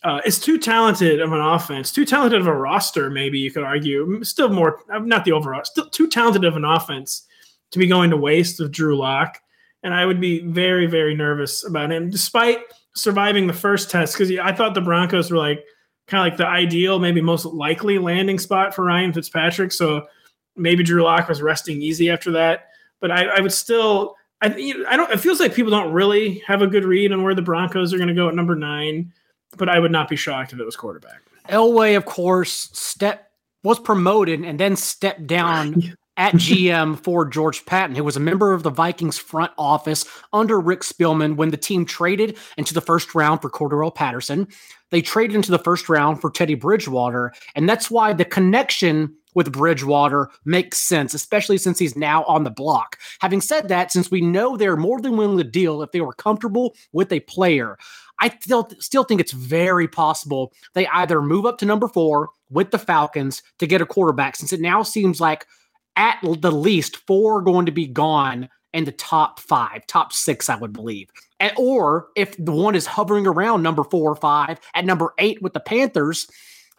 Uh, 0.04 0.20
it's 0.26 0.38
too 0.38 0.60
talented 0.60 1.20
of 1.20 1.32
an 1.32 1.40
offense, 1.40 1.92
too 1.92 2.06
talented 2.06 2.40
of 2.40 2.48
a 2.48 2.54
roster. 2.54 3.10
Maybe 3.10 3.40
you 3.40 3.52
could 3.52 3.64
argue, 3.64 4.24
still 4.24 4.50
more 4.50 4.82
not 4.90 5.26
the 5.26 5.32
overall, 5.32 5.64
still 5.64 5.90
too 5.90 6.08
talented 6.08 6.44
of 6.44 6.58
an 6.58 6.66
offense 6.66 7.26
to 7.72 7.80
be 7.80 7.88
going 7.88 8.10
to 8.10 8.18
waste 8.18 8.60
with 8.60 8.72
Drew 8.72 8.98
Lock. 8.98 9.40
And 9.82 9.94
I 9.94 10.06
would 10.06 10.22
be 10.22 10.42
very, 10.42 10.86
very 10.86 11.16
nervous 11.16 11.66
about 11.66 11.92
him, 11.92 12.10
despite 12.10 12.60
surviving 12.96 13.48
the 13.48 13.54
first 13.54 13.90
test. 13.90 14.14
Because 14.14 14.38
I 14.38 14.52
thought 14.52 14.76
the 14.76 14.82
Broncos 14.82 15.32
were 15.32 15.38
like 15.38 15.64
kind 16.08 16.26
of 16.26 16.32
like 16.32 16.38
the 16.38 16.48
ideal, 16.48 17.00
maybe 17.00 17.22
most 17.22 17.46
likely 17.46 17.98
landing 17.98 18.40
spot 18.40 18.74
for 18.74 18.86
Ryan 18.86 19.14
Fitzpatrick. 19.14 19.72
So 19.72 20.08
maybe 20.56 20.84
Drew 20.84 21.04
Lock 21.04 21.30
was 21.30 21.42
resting 21.42 21.82
easy 21.82 22.10
after 22.10 22.32
that. 22.32 22.70
But 23.00 23.12
I, 23.12 23.26
I 23.26 23.40
would 23.42 23.54
still, 23.54 24.16
I, 24.42 24.48
I 24.88 24.96
don't. 24.96 25.12
It 25.12 25.20
feels 25.20 25.40
like 25.40 25.54
people 25.54 25.72
don't 25.72 25.94
really 25.94 26.40
have 26.48 26.62
a 26.62 26.68
good 26.68 26.86
read 26.86 27.12
on 27.12 27.24
where 27.24 27.36
the 27.36 27.42
Broncos 27.42 27.94
are 27.94 27.98
going 27.98 28.10
to 28.10 28.14
go 28.14 28.30
at 28.30 28.36
number 28.36 28.56
nine. 28.56 29.12
But 29.58 29.70
I 29.70 29.80
would 29.80 29.92
not 29.92 30.10
be 30.10 30.16
shocked 30.16 30.54
if 30.54 30.60
it 30.60 30.66
was 30.66 30.76
quarterback. 30.76 31.22
Elway, 31.50 31.96
of 31.96 32.06
course, 32.06 32.70
step 32.74 33.30
was 33.64 33.80
promoted 33.80 34.42
and 34.42 34.60
then 34.60 34.76
stepped 34.76 35.28
down 35.28 35.96
at 36.18 36.34
GM 36.36 37.02
for 37.04 37.26
George 37.26 37.66
Paton, 37.66 37.96
who 37.96 38.04
was 38.04 38.18
a 38.18 38.22
member 38.22 38.54
of 38.54 38.64
the 38.64 38.70
Vikings 38.70 39.18
front 39.18 39.52
office 39.58 40.06
under 40.32 40.60
Rick 40.60 40.82
Spielman 40.82 41.36
when 41.36 41.52
the 41.52 41.58
team 41.58 41.86
traded 41.86 42.38
into 42.58 42.74
the 42.74 42.82
first 42.82 43.16
round 43.16 43.42
for 43.42 43.50
Cordarrelle 43.50 43.94
Patterson. 43.94 44.48
They 44.92 45.02
traded 45.02 45.36
into 45.36 45.52
the 45.52 45.60
first 45.60 45.90
round 45.90 46.22
for 46.22 46.30
Teddy 46.30 46.56
Bridgewater. 46.56 47.34
And 47.56 47.68
that's 47.68 47.90
why 47.90 48.14
the 48.14 48.26
connection 48.26 49.16
with 49.34 49.52
Bridgewater 49.52 50.30
makes 50.46 50.78
sense, 50.78 51.14
especially 51.14 51.58
since 51.58 51.80
he's 51.80 51.96
now 51.96 52.24
on 52.26 52.44
the 52.44 52.52
block. 52.52 53.00
Having 53.20 53.42
said 53.42 53.68
that, 53.70 53.92
since 53.92 54.12
we 54.12 54.22
know 54.22 54.56
they're 54.56 54.78
more 54.78 55.02
than 55.02 55.18
willing 55.18 55.40
to 55.40 55.44
deal 55.44 55.82
if 55.82 55.92
they 55.92 56.02
were 56.02 56.14
comfortable 56.14 56.76
with 56.92 57.12
a 57.12 57.22
player, 57.22 57.78
I 58.20 58.30
still 58.40 58.70
still 58.80 59.04
think 59.04 59.20
it's 59.20 59.32
very 59.32 59.88
possible 59.88 60.54
they 60.76 60.88
either 60.88 61.22
move 61.22 61.46
up 61.46 61.58
to 61.58 61.66
number 61.66 61.88
four 61.88 62.30
with 62.50 62.72
the 62.72 62.78
Falcons 62.78 63.42
to 63.58 63.68
get 63.68 63.82
a 63.82 63.86
quarterback, 63.86 64.36
since 64.36 64.54
it 64.54 64.62
now 64.62 64.84
seems 64.84 65.20
like 65.20 65.48
at 65.96 66.20
the 66.22 66.52
least 66.52 66.98
four 66.98 67.40
are 67.40 67.42
going 67.42 67.66
to 67.66 67.72
be 67.72 67.88
gone 67.88 68.50
in 68.74 68.86
the 68.86 68.92
top 68.92 69.40
five, 69.40 69.86
top 69.88 70.12
six, 70.12 70.50
I 70.50 70.56
would 70.56 70.74
believe. 70.74 71.10
And, 71.40 71.54
or 71.58 72.08
if 72.16 72.36
the 72.38 72.52
one 72.52 72.76
is 72.76 72.88
hovering 72.88 73.28
around 73.28 73.62
number 73.62 73.84
four 73.84 74.12
or 74.12 74.16
five 74.16 74.60
at 74.74 74.86
number 74.86 75.14
eight 75.20 75.42
with 75.42 75.54
the 75.54 75.60
Panthers, 75.60 76.28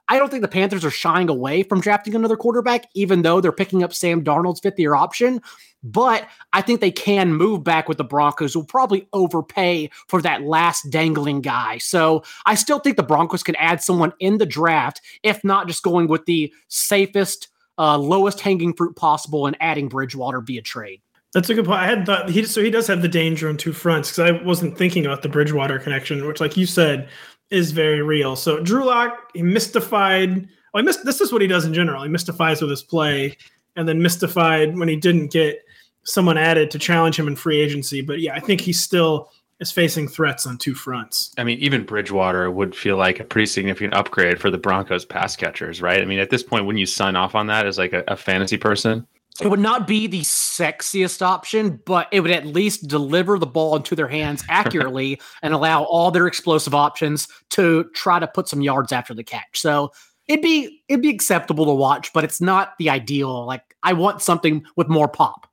I 0.08 0.18
don't 0.18 0.28
think 0.28 0.42
the 0.42 0.48
Panthers 0.48 0.84
are 0.84 0.90
shying 0.90 1.30
away 1.30 1.62
from 1.62 1.80
drafting 1.80 2.14
another 2.14 2.36
quarterback, 2.36 2.86
even 2.94 3.22
though 3.22 3.40
they're 3.40 3.52
picking 3.52 3.82
up 3.82 3.94
Sam 3.94 4.22
Darnold's 4.22 4.60
fifth 4.60 4.78
year 4.78 4.94
option. 4.94 5.40
But 5.82 6.26
I 6.52 6.62
think 6.62 6.80
they 6.80 6.90
can 6.90 7.34
move 7.34 7.62
back 7.62 7.88
with 7.88 7.98
the 7.98 8.04
Broncos, 8.04 8.54
who 8.54 8.60
will 8.60 8.66
probably 8.66 9.06
overpay 9.12 9.90
for 10.08 10.20
that 10.22 10.42
last 10.42 10.90
dangling 10.90 11.40
guy. 11.40 11.78
So 11.78 12.22
I 12.46 12.54
still 12.54 12.78
think 12.78 12.96
the 12.96 13.02
Broncos 13.02 13.42
can 13.42 13.56
add 13.56 13.82
someone 13.82 14.12
in 14.18 14.38
the 14.38 14.46
draft, 14.46 15.00
if 15.22 15.42
not 15.44 15.68
just 15.68 15.82
going 15.82 16.08
with 16.08 16.24
the 16.26 16.52
safest, 16.68 17.48
uh, 17.78 17.98
lowest 17.98 18.40
hanging 18.40 18.74
fruit 18.74 18.96
possible 18.96 19.46
and 19.46 19.56
adding 19.60 19.88
Bridgewater 19.88 20.40
via 20.40 20.62
trade. 20.62 21.00
That's 21.32 21.50
a 21.50 21.54
good 21.54 21.64
point. 21.64 21.80
I 21.80 21.86
had 21.86 22.06
thought 22.06 22.28
he 22.28 22.44
so 22.44 22.62
he 22.62 22.70
does 22.70 22.86
have 22.86 23.02
the 23.02 23.08
danger 23.08 23.48
on 23.48 23.56
two 23.56 23.72
fronts 23.72 24.10
because 24.10 24.30
I 24.30 24.44
wasn't 24.44 24.78
thinking 24.78 25.04
about 25.04 25.22
the 25.22 25.28
Bridgewater 25.28 25.80
connection, 25.80 26.26
which, 26.26 26.40
like 26.40 26.56
you 26.56 26.64
said, 26.64 27.08
is 27.50 27.72
very 27.72 28.02
real. 28.02 28.36
So 28.36 28.60
Drew 28.60 28.84
Lock, 28.84 29.30
he 29.34 29.42
mystified. 29.42 30.48
Oh, 30.72 30.78
he 30.78 30.84
missed, 30.84 31.04
this 31.04 31.20
is 31.20 31.32
what 31.32 31.42
he 31.42 31.48
does 31.48 31.64
in 31.64 31.74
general. 31.74 32.02
He 32.02 32.08
mystifies 32.08 32.60
with 32.60 32.70
his 32.70 32.82
play, 32.82 33.36
and 33.76 33.88
then 33.88 34.02
mystified 34.02 34.76
when 34.76 34.88
he 34.88 34.96
didn't 34.96 35.32
get 35.32 35.58
someone 36.04 36.38
added 36.38 36.70
to 36.70 36.78
challenge 36.78 37.18
him 37.18 37.26
in 37.26 37.36
free 37.36 37.60
agency. 37.60 38.00
But 38.00 38.20
yeah, 38.20 38.34
I 38.34 38.40
think 38.40 38.60
he's 38.60 38.80
still 38.80 39.30
is 39.64 39.72
facing 39.72 40.06
threats 40.06 40.46
on 40.46 40.58
two 40.58 40.74
fronts. 40.74 41.32
I 41.38 41.44
mean, 41.44 41.58
even 41.58 41.84
Bridgewater 41.84 42.50
would 42.50 42.76
feel 42.76 42.96
like 42.96 43.18
a 43.18 43.24
pretty 43.24 43.46
significant 43.46 43.94
upgrade 43.94 44.40
for 44.40 44.50
the 44.50 44.58
Broncos 44.58 45.04
pass 45.04 45.34
catchers, 45.34 45.80
right? 45.80 46.00
I 46.00 46.04
mean, 46.04 46.18
at 46.18 46.30
this 46.30 46.42
point, 46.42 46.66
wouldn't 46.66 46.80
you 46.80 46.86
sign 46.86 47.16
off 47.16 47.34
on 47.34 47.46
that 47.48 47.66
as 47.66 47.78
like 47.78 47.92
a, 47.92 48.04
a 48.06 48.16
fantasy 48.16 48.58
person, 48.58 49.06
it 49.40 49.48
would 49.48 49.60
not 49.60 49.88
be 49.88 50.06
the 50.06 50.20
sexiest 50.20 51.20
option, 51.20 51.80
but 51.86 52.06
it 52.12 52.20
would 52.20 52.30
at 52.30 52.46
least 52.46 52.86
deliver 52.86 53.36
the 53.38 53.46
ball 53.46 53.74
into 53.74 53.96
their 53.96 54.06
hands 54.06 54.44
accurately 54.48 55.20
and 55.42 55.52
allow 55.52 55.82
all 55.84 56.10
their 56.10 56.26
explosive 56.26 56.74
options 56.74 57.26
to 57.50 57.84
try 57.94 58.20
to 58.20 58.28
put 58.28 58.48
some 58.48 58.60
yards 58.60 58.92
after 58.92 59.12
the 59.12 59.24
catch. 59.24 59.60
So 59.60 59.90
it'd 60.28 60.42
be 60.42 60.82
it'd 60.88 61.02
be 61.02 61.10
acceptable 61.10 61.64
to 61.66 61.74
watch, 61.74 62.12
but 62.12 62.22
it's 62.22 62.40
not 62.40 62.74
the 62.78 62.90
ideal. 62.90 63.44
Like 63.44 63.62
I 63.82 63.92
want 63.94 64.22
something 64.22 64.64
with 64.76 64.88
more 64.88 65.08
pop. 65.08 65.48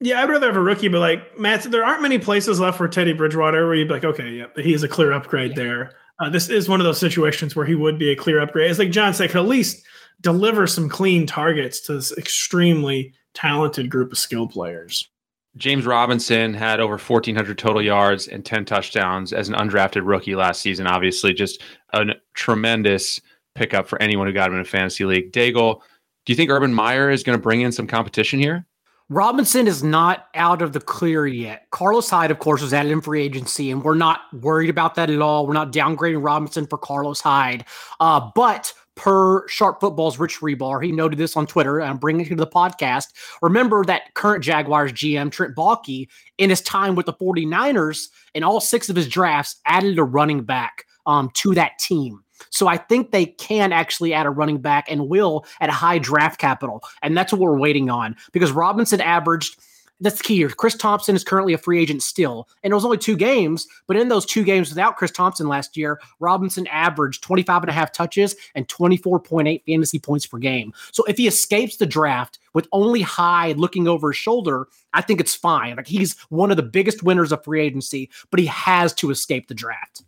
Yeah, 0.00 0.22
I'd 0.22 0.28
rather 0.28 0.46
have 0.46 0.56
a 0.56 0.60
rookie, 0.60 0.88
but 0.88 1.00
like 1.00 1.38
Matt, 1.38 1.64
there 1.64 1.84
aren't 1.84 2.02
many 2.02 2.18
places 2.18 2.60
left 2.60 2.78
for 2.78 2.86
Teddy 2.86 3.12
Bridgewater 3.12 3.66
where 3.66 3.74
you'd 3.74 3.88
be 3.88 3.94
like, 3.94 4.04
okay, 4.04 4.30
yeah, 4.30 4.46
he 4.56 4.72
is 4.72 4.84
a 4.84 4.88
clear 4.88 5.12
upgrade 5.12 5.50
yeah. 5.50 5.56
there. 5.56 5.92
Uh, 6.20 6.30
this 6.30 6.48
is 6.48 6.68
one 6.68 6.80
of 6.80 6.84
those 6.84 6.98
situations 6.98 7.56
where 7.56 7.66
he 7.66 7.74
would 7.74 7.98
be 7.98 8.10
a 8.10 8.16
clear 8.16 8.40
upgrade. 8.40 8.70
It's 8.70 8.78
like 8.78 8.90
John 8.90 9.12
said, 9.14 9.30
could 9.30 9.40
at 9.40 9.46
least 9.46 9.84
deliver 10.20 10.66
some 10.66 10.88
clean 10.88 11.26
targets 11.26 11.80
to 11.82 11.94
this 11.94 12.16
extremely 12.16 13.12
talented 13.34 13.90
group 13.90 14.12
of 14.12 14.18
skill 14.18 14.48
players. 14.48 15.08
James 15.56 15.86
Robinson 15.86 16.54
had 16.54 16.78
over 16.78 16.98
1,400 16.98 17.58
total 17.58 17.82
yards 17.82 18.28
and 18.28 18.44
10 18.44 18.64
touchdowns 18.64 19.32
as 19.32 19.48
an 19.48 19.54
undrafted 19.54 20.02
rookie 20.04 20.36
last 20.36 20.62
season. 20.62 20.86
Obviously, 20.86 21.32
just 21.32 21.62
a 21.92 22.04
tremendous 22.34 23.20
pickup 23.54 23.88
for 23.88 24.00
anyone 24.00 24.26
who 24.26 24.32
got 24.32 24.48
him 24.48 24.54
in 24.54 24.60
a 24.60 24.64
fantasy 24.64 25.04
league. 25.04 25.32
Daigle, 25.32 25.80
do 26.24 26.32
you 26.32 26.36
think 26.36 26.50
Urban 26.50 26.72
Meyer 26.72 27.10
is 27.10 27.24
going 27.24 27.36
to 27.36 27.42
bring 27.42 27.62
in 27.62 27.72
some 27.72 27.86
competition 27.88 28.38
here? 28.38 28.66
Robinson 29.10 29.66
is 29.66 29.82
not 29.82 30.26
out 30.34 30.60
of 30.60 30.74
the 30.74 30.80
clear 30.80 31.26
yet. 31.26 31.66
Carlos 31.70 32.10
Hyde, 32.10 32.30
of 32.30 32.40
course, 32.40 32.60
was 32.60 32.74
added 32.74 32.92
in 32.92 33.00
free 33.00 33.22
agency, 33.22 33.70
and 33.70 33.82
we're 33.82 33.94
not 33.94 34.20
worried 34.34 34.68
about 34.68 34.96
that 34.96 35.08
at 35.08 35.22
all. 35.22 35.46
We're 35.46 35.54
not 35.54 35.72
downgrading 35.72 36.22
Robinson 36.22 36.66
for 36.66 36.76
Carlos 36.76 37.22
Hyde. 37.22 37.64
Uh, 38.00 38.30
but 38.34 38.74
per 38.96 39.48
Sharp 39.48 39.80
Football's 39.80 40.18
Rich 40.18 40.40
Hribar, 40.40 40.84
He 40.84 40.92
noted 40.92 41.18
this 41.18 41.38
on 41.38 41.46
Twitter, 41.46 41.78
and 41.78 41.88
I'm 41.88 41.96
bringing 41.96 42.26
it 42.26 42.28
to 42.28 42.34
the 42.34 42.46
podcast. 42.46 43.06
Remember 43.40 43.82
that 43.86 44.12
current 44.12 44.44
Jaguars 44.44 44.92
GM, 44.92 45.30
Trent 45.30 45.54
Baalke, 45.56 46.06
in 46.36 46.50
his 46.50 46.60
time 46.60 46.94
with 46.94 47.06
the 47.06 47.14
49ers, 47.14 48.08
in 48.34 48.44
all 48.44 48.60
six 48.60 48.90
of 48.90 48.96
his 48.96 49.08
drafts, 49.08 49.56
added 49.64 49.98
a 49.98 50.04
running 50.04 50.42
back 50.42 50.84
um, 51.06 51.30
to 51.34 51.54
that 51.54 51.78
team. 51.78 52.22
So 52.50 52.66
I 52.66 52.76
think 52.76 53.10
they 53.10 53.26
can 53.26 53.72
actually 53.72 54.14
add 54.14 54.26
a 54.26 54.30
running 54.30 54.58
back 54.58 54.90
and 54.90 55.08
will 55.08 55.44
at 55.60 55.68
a 55.68 55.72
high 55.72 55.98
draft 55.98 56.40
capital. 56.40 56.82
And 57.02 57.16
that's 57.16 57.32
what 57.32 57.40
we're 57.40 57.58
waiting 57.58 57.90
on 57.90 58.16
because 58.32 58.52
Robinson 58.52 59.00
averaged– 59.00 59.56
that's 60.00 60.18
the 60.18 60.24
key 60.24 60.36
here. 60.36 60.48
Chris 60.48 60.76
Thompson 60.76 61.16
is 61.16 61.24
currently 61.24 61.52
a 61.52 61.58
free 61.58 61.80
agent 61.80 62.02
still, 62.02 62.48
and 62.62 62.70
it 62.70 62.74
was 62.74 62.84
only 62.84 62.98
two 62.98 63.16
games, 63.16 63.66
but 63.86 63.96
in 63.96 64.08
those 64.08 64.24
two 64.24 64.44
games 64.44 64.68
without 64.68 64.96
Chris 64.96 65.10
Thompson 65.10 65.48
last 65.48 65.76
year, 65.76 66.00
Robinson 66.20 66.66
averaged 66.68 67.22
25 67.22 67.62
and 67.62 67.70
a 67.70 67.72
half 67.72 67.92
touches 67.92 68.36
and 68.54 68.68
24.8 68.68 69.64
fantasy 69.66 69.98
points 69.98 70.26
per 70.26 70.38
game. 70.38 70.72
So 70.92 71.04
if 71.04 71.16
he 71.16 71.26
escapes 71.26 71.76
the 71.76 71.86
draft 71.86 72.38
with 72.54 72.68
only 72.72 73.02
Hyde 73.02 73.58
looking 73.58 73.88
over 73.88 74.10
his 74.10 74.16
shoulder, 74.16 74.68
I 74.92 75.00
think 75.00 75.20
it's 75.20 75.34
fine. 75.34 75.76
Like 75.76 75.88
he's 75.88 76.16
one 76.28 76.50
of 76.50 76.56
the 76.56 76.62
biggest 76.62 77.02
winners 77.02 77.32
of 77.32 77.42
free 77.42 77.60
agency, 77.60 78.10
but 78.30 78.38
he 78.40 78.46
has 78.46 78.92
to 78.94 79.10
escape 79.10 79.48
the 79.48 79.54
draft. 79.54 80.02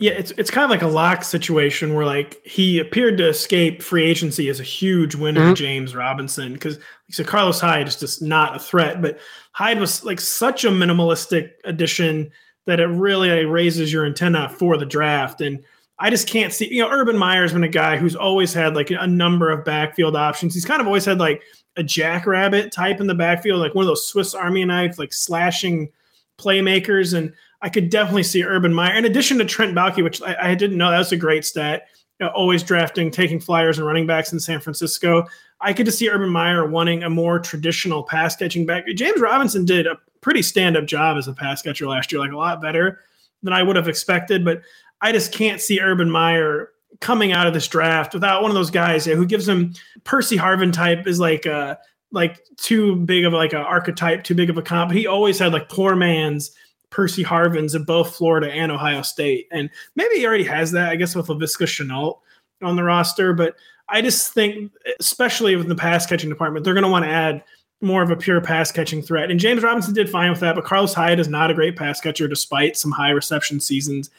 Yeah, 0.00 0.12
it's 0.12 0.30
it's 0.38 0.50
kind 0.50 0.64
of 0.64 0.70
like 0.70 0.80
a 0.80 0.86
lock 0.86 1.24
situation 1.24 1.92
where 1.92 2.06
like 2.06 2.40
he 2.46 2.78
appeared 2.78 3.18
to 3.18 3.28
escape 3.28 3.82
free 3.82 4.04
agency 4.04 4.48
as 4.48 4.58
a 4.58 4.64
huge 4.64 5.14
winner, 5.14 5.42
mm-hmm. 5.42 5.54
James 5.54 5.94
Robinson, 5.94 6.54
because 6.54 6.76
like 6.76 6.84
said, 7.10 7.26
Carlos 7.26 7.60
Hyde 7.60 7.86
is 7.86 7.96
just 7.96 8.22
not 8.22 8.56
a 8.56 8.58
threat. 8.58 9.02
But 9.02 9.18
Hyde 9.52 9.78
was 9.78 10.02
like 10.02 10.18
such 10.18 10.64
a 10.64 10.68
minimalistic 10.70 11.50
addition 11.64 12.30
that 12.64 12.80
it 12.80 12.86
really 12.86 13.44
raises 13.44 13.92
your 13.92 14.06
antenna 14.06 14.48
for 14.48 14.78
the 14.78 14.86
draft. 14.86 15.42
And 15.42 15.62
I 15.98 16.08
just 16.08 16.26
can't 16.26 16.54
see, 16.54 16.72
you 16.72 16.82
know, 16.82 16.90
Urban 16.90 17.18
Meyer's 17.18 17.52
been 17.52 17.62
a 17.62 17.68
guy 17.68 17.98
who's 17.98 18.16
always 18.16 18.54
had 18.54 18.74
like 18.74 18.90
a 18.90 19.06
number 19.06 19.50
of 19.50 19.66
backfield 19.66 20.16
options. 20.16 20.54
He's 20.54 20.64
kind 20.64 20.80
of 20.80 20.86
always 20.86 21.04
had 21.04 21.18
like 21.18 21.42
a 21.76 21.82
jackrabbit 21.82 22.72
type 22.72 23.00
in 23.00 23.06
the 23.06 23.14
backfield, 23.14 23.60
like 23.60 23.74
one 23.74 23.82
of 23.82 23.88
those 23.88 24.06
Swiss 24.06 24.34
Army 24.34 24.64
knife, 24.64 24.98
like 24.98 25.12
slashing 25.12 25.90
playmakers. 26.38 27.12
And 27.12 27.34
I 27.62 27.68
could 27.68 27.90
definitely 27.90 28.22
see 28.22 28.42
Urban 28.42 28.72
Meyer, 28.72 28.94
in 28.94 29.04
addition 29.04 29.38
to 29.38 29.44
Trent 29.44 29.74
Baalke, 29.74 30.02
which 30.02 30.22
I, 30.22 30.50
I 30.50 30.54
didn't 30.54 30.78
know 30.78 30.90
that 30.90 30.98
was 30.98 31.12
a 31.12 31.16
great 31.16 31.44
stat. 31.44 31.88
You 32.18 32.26
know, 32.26 32.32
always 32.32 32.62
drafting, 32.62 33.10
taking 33.10 33.40
flyers 33.40 33.78
and 33.78 33.86
running 33.86 34.06
backs 34.06 34.32
in 34.32 34.40
San 34.40 34.60
Francisco. 34.60 35.26
I 35.60 35.72
could 35.72 35.86
just 35.86 35.98
see 35.98 36.08
Urban 36.08 36.30
Meyer 36.30 36.66
wanting 36.66 37.02
a 37.02 37.10
more 37.10 37.38
traditional 37.38 38.02
pass 38.02 38.36
catching 38.36 38.66
back. 38.66 38.86
James 38.94 39.20
Robinson 39.20 39.64
did 39.64 39.86
a 39.86 39.98
pretty 40.20 40.42
stand 40.42 40.76
up 40.76 40.86
job 40.86 41.16
as 41.16 41.28
a 41.28 41.32
pass 41.32 41.62
catcher 41.62 41.86
last 41.86 42.12
year, 42.12 42.20
like 42.20 42.32
a 42.32 42.36
lot 42.36 42.60
better 42.60 43.00
than 43.42 43.52
I 43.52 43.62
would 43.62 43.76
have 43.76 43.88
expected. 43.88 44.44
But 44.44 44.62
I 45.00 45.12
just 45.12 45.32
can't 45.32 45.60
see 45.60 45.80
Urban 45.80 46.10
Meyer 46.10 46.70
coming 47.00 47.32
out 47.32 47.46
of 47.46 47.54
this 47.54 47.68
draft 47.68 48.12
without 48.14 48.42
one 48.42 48.50
of 48.50 48.54
those 48.54 48.70
guys 48.70 49.04
who 49.04 49.24
gives 49.24 49.48
him 49.48 49.72
Percy 50.04 50.36
Harvin 50.36 50.72
type 50.72 51.06
is 51.06 51.20
like 51.20 51.46
a 51.46 51.78
like 52.12 52.40
too 52.56 52.96
big 52.96 53.24
of 53.24 53.32
like 53.32 53.52
an 53.52 53.60
archetype, 53.60 54.24
too 54.24 54.34
big 54.34 54.50
of 54.50 54.58
a 54.58 54.62
comp. 54.62 54.92
He 54.92 55.06
always 55.06 55.38
had 55.38 55.52
like 55.52 55.68
poor 55.68 55.94
man's 55.94 56.50
Percy 56.90 57.24
Harvins 57.24 57.74
both 57.86 58.14
Florida 58.16 58.52
and 58.52 58.70
Ohio 58.70 59.02
State. 59.02 59.48
And 59.50 59.70
maybe 59.94 60.16
he 60.16 60.26
already 60.26 60.44
has 60.44 60.72
that, 60.72 60.90
I 60.90 60.96
guess, 60.96 61.14
with 61.14 61.28
Laviska 61.28 61.66
Shenault 61.66 62.18
on 62.62 62.76
the 62.76 62.84
roster. 62.84 63.32
But 63.32 63.54
I 63.88 64.02
just 64.02 64.32
think, 64.32 64.72
especially 64.98 65.56
with 65.56 65.68
the 65.68 65.74
pass 65.74 66.06
catching 66.06 66.30
department, 66.30 66.64
they're 66.64 66.74
going 66.74 66.84
to 66.84 66.90
want 66.90 67.04
to 67.04 67.10
add 67.10 67.42
more 67.80 68.02
of 68.02 68.10
a 68.10 68.16
pure 68.16 68.40
pass 68.40 68.70
catching 68.70 69.02
threat. 69.02 69.30
And 69.30 69.40
James 69.40 69.62
Robinson 69.62 69.94
did 69.94 70.10
fine 70.10 70.30
with 70.30 70.40
that, 70.40 70.54
but 70.54 70.64
Carlos 70.64 70.92
Hyde 70.92 71.18
is 71.18 71.28
not 71.28 71.50
a 71.50 71.54
great 71.54 71.76
pass 71.76 72.00
catcher 72.00 72.28
despite 72.28 72.76
some 72.76 72.90
high 72.90 73.10
reception 73.10 73.58
seasons. 73.58 74.10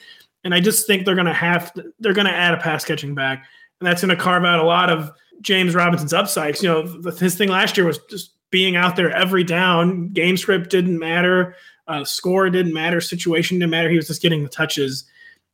And 0.43 0.55
I 0.55 0.59
just 0.59 0.87
think 0.87 1.05
they're 1.05 1.15
going 1.15 1.27
to 1.27 1.33
have 1.33 1.71
to, 1.75 1.93
they're 1.99 2.13
going 2.13 2.25
to 2.25 2.33
add 2.33 2.55
a 2.55 2.57
pass 2.57 2.83
catching 2.83 3.13
back, 3.13 3.45
and 3.79 3.87
that's 3.87 4.01
going 4.01 4.15
to 4.15 4.21
carve 4.21 4.43
out 4.43 4.59
a 4.59 4.63
lot 4.63 4.89
of 4.89 5.11
James 5.41 5.75
Robinson's 5.75 6.13
upsides. 6.13 6.63
You 6.63 6.69
know, 6.69 7.11
his 7.11 7.35
thing 7.35 7.49
last 7.49 7.77
year 7.77 7.85
was 7.85 7.99
just 8.09 8.31
being 8.49 8.75
out 8.75 8.95
there 8.95 9.11
every 9.11 9.43
down. 9.43 10.09
Game 10.09 10.37
script 10.37 10.71
didn't 10.71 10.97
matter. 10.97 11.55
Uh, 11.91 12.05
score 12.05 12.49
didn't 12.49 12.73
matter, 12.73 13.01
situation 13.01 13.59
didn't 13.59 13.71
matter. 13.71 13.89
He 13.89 13.97
was 13.97 14.07
just 14.07 14.21
getting 14.21 14.43
the 14.43 14.49
touches, 14.49 15.03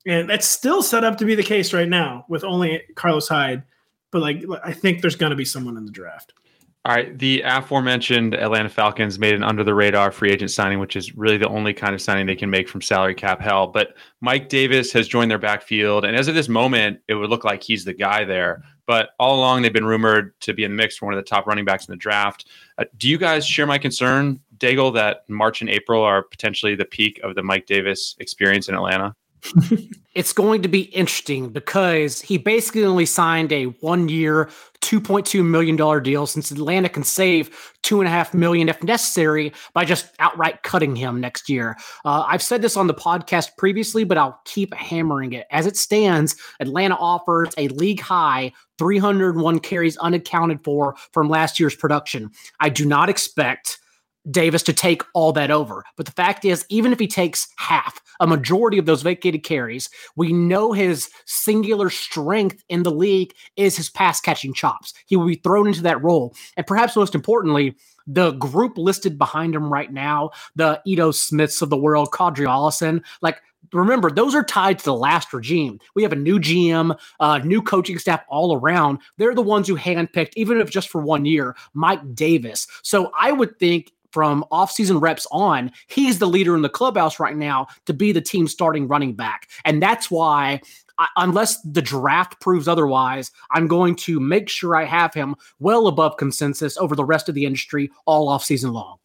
and 0.06 0.30
that's 0.30 0.48
still 0.48 0.84
set 0.84 1.04
up 1.04 1.18
to 1.18 1.26
be 1.26 1.36
the 1.36 1.44
case 1.44 1.74
right 1.74 1.90
now 1.90 2.26
with 2.30 2.44
only 2.44 2.84
Carlos 2.96 3.28
Hyde. 3.28 3.64
But 4.12 4.22
like, 4.22 4.44
I 4.64 4.72
think 4.72 5.02
there's 5.02 5.16
going 5.16 5.32
to 5.32 5.36
be 5.36 5.46
someone 5.46 5.78
in 5.78 5.86
the 5.86 5.92
draft. 5.92 6.34
All 6.88 6.96
right. 6.96 7.18
The 7.20 7.42
aforementioned 7.42 8.34
Atlanta 8.34 8.70
Falcons 8.70 9.20
made 9.20 9.34
an 9.34 9.44
under 9.44 9.62
the 9.62 9.76
radar 9.76 10.10
free 10.10 10.32
agent 10.32 10.52
signing, 10.52 10.80
which 10.80 10.96
is 10.96 11.18
really 11.18 11.36
the 11.36 11.50
only 11.50 11.74
kind 11.74 11.94
of 11.94 12.02
signing 12.02 12.26
they 12.26 12.36
can 12.36 12.50
make 12.50 12.70
from 12.70 12.82
salary 12.82 13.14
cap 13.14 13.42
hell. 13.42 13.68
But 13.68 13.96
Mike 14.22 14.48
Davis 14.48 14.94
has 14.94 15.06
joined 15.06 15.30
their 15.30 15.38
backfield. 15.38 16.06
And 16.06 16.16
as 16.16 16.30
of 16.30 16.36
this 16.36 16.48
moment, 16.48 17.02
it 17.10 17.16
would 17.16 17.30
look 17.30 17.44
like 17.44 17.62
he's 17.62 17.84
the 17.84 17.94
guy 17.94 18.24
there. 18.24 18.64
But 18.86 19.10
all 19.20 19.36
along, 19.36 19.64
they've 19.64 19.74
been 19.74 19.84
rumored 19.84 20.40
to 20.40 20.54
be 20.54 20.64
in 20.64 20.72
the 20.72 20.78
mix 20.78 20.96
for 20.96 21.08
one 21.08 21.14
of 21.14 21.18
the 21.18 21.30
top 21.30 21.46
running 21.46 21.66
backs 21.66 21.86
in 21.86 21.92
the 21.92 21.98
draft. 21.98 22.46
Uh, 22.78 22.86
do 22.98 23.10
you 23.10 23.18
guys 23.18 23.46
share 23.46 23.68
my 23.68 23.78
concern, 23.78 24.40
Daigle, 24.60 24.94
that 24.94 25.28
March 25.30 25.62
and 25.62 25.70
April 25.70 26.04
are 26.04 26.24
potentially 26.24 26.76
the 26.76 26.86
peak 26.86 27.20
of 27.24 27.36
the 27.36 27.44
Mike 27.44 27.66
Davis 27.66 28.16
experience 28.20 28.68
in 28.70 28.76
Atlanta? 28.76 29.16
it's 30.14 30.34
going 30.34 30.62
to 30.62 30.68
be 30.68 30.82
interesting 30.82 31.50
because 31.50 32.22
he 32.22 32.38
basically 32.38 32.84
only 32.84 33.06
signed 33.06 33.52
a 33.52 33.66
one 33.66 34.10
year, 34.10 34.50
$2.2 34.82 35.46
million 35.46 36.04
deal 36.04 36.26
since 36.26 36.52
Atlanta 36.52 36.90
can 36.90 37.04
save 37.04 37.74
two 37.84 38.00
and 38.00 38.08
a 38.08 38.12
half 38.12 38.34
million 38.34 38.70
if 38.70 38.82
necessary 38.84 39.54
by 39.74 39.86
just 39.86 40.08
outright 40.20 40.64
cutting 40.64 40.96
him 40.96 41.20
next 41.20 41.50
year. 41.50 41.78
Uh, 42.04 42.24
I've 42.28 42.42
said 42.42 42.62
this 42.62 42.78
on 42.78 42.88
the 42.88 42.94
podcast 42.94 43.58
previously, 43.58 44.04
but 44.04 44.18
I'll 44.18 44.40
keep 44.46 44.74
hammering 44.74 45.34
it. 45.34 45.46
As 45.52 45.66
it 45.66 45.78
stands, 45.78 46.36
Atlanta 46.60 46.96
offers 46.96 47.50
a 47.58 47.68
league 47.70 48.02
high 48.02 48.52
301 48.80 49.60
carries 49.60 49.98
unaccounted 49.98 50.64
for 50.64 50.96
from 51.12 51.30
last 51.30 51.60
year's 51.60 51.76
production. 51.76 52.32
I 52.60 52.70
do 52.70 52.86
not 52.86 53.10
expect 53.10 53.80
Davis 54.30 54.64
to 54.64 54.74
take 54.74 55.02
all 55.14 55.32
that 55.34 55.52
over. 55.52 55.84
But 55.96 56.06
the 56.06 56.12
fact 56.12 56.46
is, 56.46 56.66
even 56.70 56.92
if 56.92 57.00
he 57.00 57.08
takes 57.08 57.48
half, 57.58 58.02
a 58.20 58.28
majority 58.28 58.78
of 58.78 58.86
those 58.86 59.02
vacated 59.02 59.44
carries, 59.44 59.90
we 60.16 60.34
know 60.34 60.72
his 60.72 61.10
singular 61.26 61.90
strength 61.90 62.64
in 62.70 62.84
the 62.84 62.92
league 62.92 63.34
is 63.56 63.78
his 63.78 63.90
pass 63.90 64.20
catching 64.20 64.54
chops. 64.54 64.94
He 65.06 65.16
will 65.16 65.28
be 65.28 65.36
thrown 65.36 65.68
into 65.68 65.82
that 65.84 66.04
role. 66.04 66.34
And 66.56 66.66
perhaps 66.66 66.96
most 66.96 67.16
importantly, 67.16 67.76
the 68.08 68.32
group 68.32 68.78
listed 68.78 69.18
behind 69.18 69.54
him 69.54 69.72
right 69.72 69.92
now, 69.92 70.32
the 70.56 70.82
Ito 70.86 71.12
Smiths 71.12 71.62
of 71.62 71.70
the 71.70 71.78
world, 71.78 72.10
Qadree 72.12 72.48
Ollison, 72.48 73.04
like 73.22 73.42
remember 73.74 74.10
those 74.10 74.34
are 74.34 74.44
tied 74.44 74.80
to 74.80 74.86
the 74.86 74.94
last 74.94 75.34
regime 75.34 75.80
we 75.96 76.04
have 76.04 76.14
a 76.14 76.16
new 76.16 76.40
gm 76.40 76.98
uh, 77.20 77.38
new 77.40 77.62
coaching 77.62 77.98
staff 77.98 78.24
all 78.30 78.56
around 78.56 79.00
they're 79.18 79.36
the 79.36 79.42
ones 79.42 79.68
who 79.68 79.76
handpicked 79.76 80.32
even 80.36 80.60
if 80.60 80.70
just 80.70 80.90
for 80.90 81.02
one 81.02 81.26
year 81.26 81.56
mike 81.74 82.00
davis 82.16 82.68
so 82.82 83.12
i 83.20 83.32
would 83.32 83.58
think 83.60 83.92
from 84.12 84.46
offseason 84.52 85.02
reps 85.02 85.28
on, 85.32 85.72
he's 85.88 86.20
the 86.20 86.28
leader 86.28 86.56
in 86.56 86.62
the 86.62 86.70
clubhouse 86.70 87.20
right 87.20 87.36
now 87.36 87.68
to 87.86 87.94
be 87.94 88.12
the 88.12 88.22
team 88.22 88.48
starting 88.48 88.88
running 88.88 89.14
back. 89.14 89.50
And 89.66 89.82
that's 89.82 90.10
why 90.10 90.62
I, 90.98 91.08
unless 91.18 91.62
the 91.62 91.82
draft 91.82 92.40
proves 92.42 92.68
otherwise, 92.68 93.32
I'm 93.52 93.68
going 93.68 93.96
to 93.98 94.20
make 94.20 94.50
sure 94.50 94.76
I 94.76 94.86
have 94.86 95.14
him 95.14 95.36
well 95.60 95.88
above 95.88 96.18
consensus 96.18 96.78
over 96.78 96.96
the 96.96 97.06
rest 97.06 97.30
of 97.30 97.36
the 97.36 97.46
industry 97.46 97.92
all 98.06 98.30
off 98.30 98.44
season 98.44 98.74
long. 98.74 98.98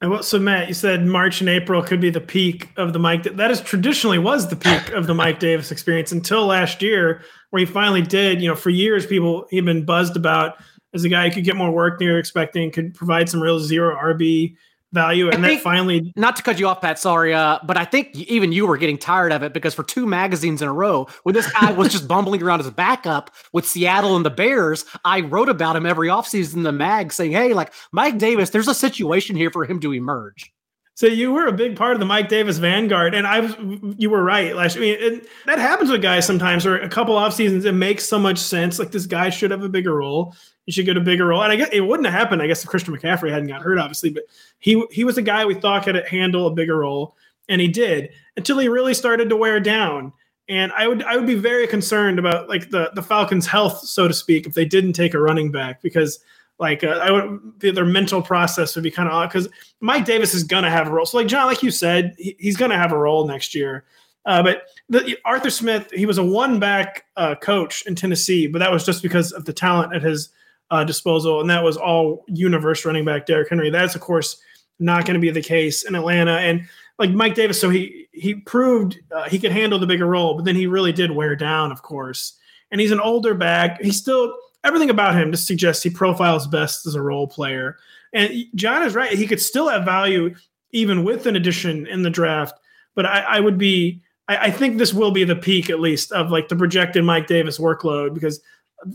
And 0.00 0.10
what, 0.10 0.24
so 0.24 0.36
Matt, 0.40 0.66
you 0.66 0.74
said 0.74 1.06
March 1.06 1.40
and 1.40 1.48
April 1.48 1.80
could 1.80 2.00
be 2.00 2.10
the 2.10 2.20
peak 2.20 2.70
of 2.76 2.92
the 2.92 2.98
Mike. 2.98 3.22
That 3.22 3.52
is 3.52 3.60
traditionally 3.60 4.18
was 4.18 4.48
the 4.48 4.56
peak 4.56 4.90
of 4.90 5.06
the 5.06 5.14
Mike 5.14 5.38
Davis 5.38 5.70
experience 5.70 6.10
until 6.10 6.46
last 6.46 6.82
year, 6.82 7.22
where 7.50 7.60
he 7.60 7.66
finally 7.66 8.02
did. 8.02 8.42
You 8.42 8.48
know, 8.48 8.56
for 8.56 8.70
years 8.70 9.06
people 9.06 9.46
he'd 9.50 9.64
been 9.64 9.84
buzzed 9.84 10.16
about 10.16 10.56
as 10.94 11.04
a 11.04 11.08
guy 11.08 11.28
who 11.28 11.34
could 11.34 11.44
get 11.44 11.56
more 11.56 11.70
work 11.70 11.98
than 11.98 12.08
you're 12.08 12.18
expecting, 12.18 12.70
could 12.70 12.94
provide 12.94 13.28
some 13.28 13.42
real 13.42 13.58
zero 13.58 13.96
RB 13.96 14.56
value. 14.92 15.30
And 15.30 15.42
that 15.44 15.60
finally, 15.60 16.12
not 16.16 16.36
to 16.36 16.42
cut 16.42 16.58
you 16.58 16.68
off, 16.68 16.80
Pat, 16.80 16.98
sorry, 16.98 17.34
uh, 17.34 17.58
but 17.64 17.76
I 17.76 17.84
think 17.84 18.14
even 18.14 18.52
you 18.52 18.66
were 18.66 18.76
getting 18.76 18.98
tired 18.98 19.32
of 19.32 19.42
it 19.42 19.52
because 19.52 19.74
for 19.74 19.82
two 19.82 20.06
magazines 20.06 20.62
in 20.62 20.68
a 20.68 20.72
row, 20.72 21.06
when 21.22 21.34
this 21.34 21.50
guy 21.52 21.72
was 21.72 21.90
just 21.90 22.06
bumbling 22.08 22.42
around 22.42 22.60
as 22.60 22.66
a 22.66 22.72
backup 22.72 23.30
with 23.52 23.66
Seattle 23.66 24.16
and 24.16 24.24
the 24.24 24.30
Bears, 24.30 24.84
I 25.04 25.20
wrote 25.20 25.48
about 25.48 25.76
him 25.76 25.86
every 25.86 26.08
offseason 26.08 26.56
in 26.56 26.62
the 26.62 26.72
mag 26.72 27.12
saying, 27.12 27.32
hey, 27.32 27.54
like 27.54 27.72
Mike 27.90 28.18
Davis, 28.18 28.50
there's 28.50 28.68
a 28.68 28.74
situation 28.74 29.36
here 29.36 29.50
for 29.50 29.64
him 29.64 29.80
to 29.80 29.92
emerge. 29.92 30.52
So 30.94 31.06
you 31.06 31.32
were 31.32 31.46
a 31.46 31.52
big 31.52 31.74
part 31.74 31.94
of 31.94 32.00
the 32.00 32.06
Mike 32.06 32.28
Davis 32.28 32.58
vanguard, 32.58 33.14
and 33.14 33.26
I 33.26 33.40
was. 33.40 33.56
You 33.96 34.10
were 34.10 34.22
right. 34.22 34.54
Last, 34.54 34.76
I 34.76 34.80
mean, 34.80 34.96
it, 35.00 35.26
that 35.46 35.58
happens 35.58 35.90
with 35.90 36.02
guys 36.02 36.26
sometimes. 36.26 36.66
Or 36.66 36.76
a 36.78 36.88
couple 36.88 37.16
off 37.16 37.32
seasons, 37.32 37.64
it 37.64 37.72
makes 37.72 38.04
so 38.04 38.18
much 38.18 38.38
sense. 38.38 38.78
Like 38.78 38.90
this 38.90 39.06
guy 39.06 39.30
should 39.30 39.50
have 39.52 39.62
a 39.62 39.70
bigger 39.70 39.96
role. 39.96 40.34
He 40.66 40.72
should 40.72 40.86
get 40.86 40.96
a 40.96 41.00
bigger 41.00 41.26
role. 41.26 41.42
And 41.42 41.52
I 41.52 41.56
guess 41.56 41.70
it 41.72 41.80
wouldn't 41.80 42.06
have 42.06 42.18
happened. 42.18 42.40
I 42.40 42.46
guess 42.46 42.62
if 42.62 42.70
Christian 42.70 42.96
McCaffrey 42.96 43.30
hadn't 43.30 43.48
got 43.48 43.62
hurt, 43.62 43.78
obviously, 43.78 44.10
but 44.10 44.24
he 44.58 44.84
he 44.90 45.04
was 45.04 45.18
a 45.18 45.22
guy 45.22 45.44
we 45.44 45.54
thought 45.54 45.84
could 45.84 46.06
handle 46.06 46.46
a 46.46 46.54
bigger 46.54 46.78
role, 46.78 47.16
and 47.48 47.60
he 47.60 47.68
did 47.68 48.10
until 48.36 48.58
he 48.58 48.68
really 48.68 48.94
started 48.94 49.28
to 49.28 49.36
wear 49.36 49.58
down. 49.60 50.12
And 50.48 50.72
I 50.72 50.86
would 50.86 51.02
I 51.02 51.16
would 51.16 51.26
be 51.26 51.34
very 51.34 51.66
concerned 51.66 52.18
about 52.18 52.48
like 52.48 52.70
the 52.70 52.90
the 52.94 53.02
Falcons' 53.02 53.46
health, 53.46 53.80
so 53.80 54.06
to 54.06 54.14
speak, 54.14 54.46
if 54.46 54.54
they 54.54 54.64
didn't 54.64 54.92
take 54.92 55.14
a 55.14 55.20
running 55.20 55.50
back 55.50 55.82
because 55.82 56.20
like 56.58 56.84
uh, 56.84 56.88
I 57.02 57.10
would 57.10 57.60
their 57.60 57.84
mental 57.84 58.22
process 58.22 58.74
would 58.76 58.84
be 58.84 58.90
kind 58.90 59.08
of 59.08 59.14
odd 59.14 59.28
because 59.28 59.48
Mike 59.80 60.04
Davis 60.04 60.34
is 60.34 60.44
gonna 60.44 60.70
have 60.70 60.86
a 60.86 60.90
role. 60.90 61.06
So 61.06 61.16
like 61.16 61.26
John, 61.26 61.46
like 61.46 61.62
you 61.62 61.70
said, 61.70 62.14
he, 62.18 62.36
he's 62.38 62.56
gonna 62.56 62.78
have 62.78 62.92
a 62.92 62.98
role 62.98 63.26
next 63.26 63.54
year. 63.54 63.84
Uh, 64.24 64.42
but 64.42 64.62
the, 64.88 65.18
Arthur 65.24 65.50
Smith, 65.50 65.90
he 65.92 66.06
was 66.06 66.18
a 66.18 66.24
one 66.24 66.60
back 66.60 67.06
uh, 67.16 67.34
coach 67.34 67.84
in 67.86 67.96
Tennessee, 67.96 68.46
but 68.46 68.60
that 68.60 68.70
was 68.70 68.86
just 68.86 69.02
because 69.02 69.32
of 69.32 69.44
the 69.44 69.52
talent 69.52 69.94
at 69.94 70.02
his 70.02 70.30
uh, 70.72 70.84
disposal, 70.84 71.40
and 71.40 71.50
that 71.50 71.62
was 71.62 71.76
all 71.76 72.24
universe 72.28 72.84
running 72.84 73.04
back 73.04 73.26
Derrick 73.26 73.50
Henry. 73.50 73.68
That's 73.70 73.94
of 73.94 74.00
course 74.00 74.40
not 74.78 75.04
going 75.04 75.14
to 75.14 75.20
be 75.20 75.30
the 75.30 75.42
case 75.42 75.84
in 75.84 75.94
Atlanta. 75.94 76.38
And 76.38 76.66
like 76.98 77.10
Mike 77.10 77.34
Davis, 77.34 77.60
so 77.60 77.68
he 77.68 78.08
he 78.12 78.34
proved 78.34 78.98
uh, 79.14 79.28
he 79.28 79.38
could 79.38 79.52
handle 79.52 79.78
the 79.78 79.86
bigger 79.86 80.06
role, 80.06 80.34
but 80.34 80.46
then 80.46 80.56
he 80.56 80.66
really 80.66 80.92
did 80.92 81.10
wear 81.10 81.36
down, 81.36 81.70
of 81.70 81.82
course. 81.82 82.38
And 82.70 82.80
he's 82.80 82.90
an 82.90 83.00
older 83.00 83.34
back. 83.34 83.82
He's 83.82 83.98
still 83.98 84.34
everything 84.64 84.88
about 84.88 85.14
him 85.14 85.30
just 85.30 85.46
suggests 85.46 85.82
he 85.82 85.90
profiles 85.90 86.46
best 86.46 86.86
as 86.86 86.94
a 86.94 87.02
role 87.02 87.26
player. 87.26 87.76
And 88.14 88.32
John 88.54 88.82
is 88.82 88.94
right; 88.94 89.12
he 89.12 89.26
could 89.26 89.40
still 89.40 89.68
have 89.68 89.84
value 89.84 90.34
even 90.72 91.04
with 91.04 91.26
an 91.26 91.36
addition 91.36 91.86
in 91.86 92.02
the 92.02 92.10
draft. 92.10 92.58
But 92.94 93.04
I, 93.04 93.20
I 93.20 93.40
would 93.40 93.58
be, 93.58 94.00
I, 94.28 94.36
I, 94.36 94.50
think 94.50 94.78
this 94.78 94.94
will 94.94 95.10
be 95.10 95.24
the 95.24 95.36
peak 95.36 95.68
at 95.68 95.80
least 95.80 96.12
of 96.12 96.30
like 96.30 96.48
the 96.48 96.56
projected 96.56 97.04
Mike 97.04 97.26
Davis 97.26 97.58
workload 97.58 98.14
because 98.14 98.40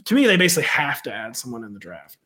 to 0.05 0.15
me 0.15 0.27
they 0.27 0.37
basically 0.37 0.67
have 0.67 1.01
to 1.03 1.13
add 1.13 1.35
someone 1.35 1.63
in 1.63 1.73
the 1.73 1.79
draft. 1.79 2.17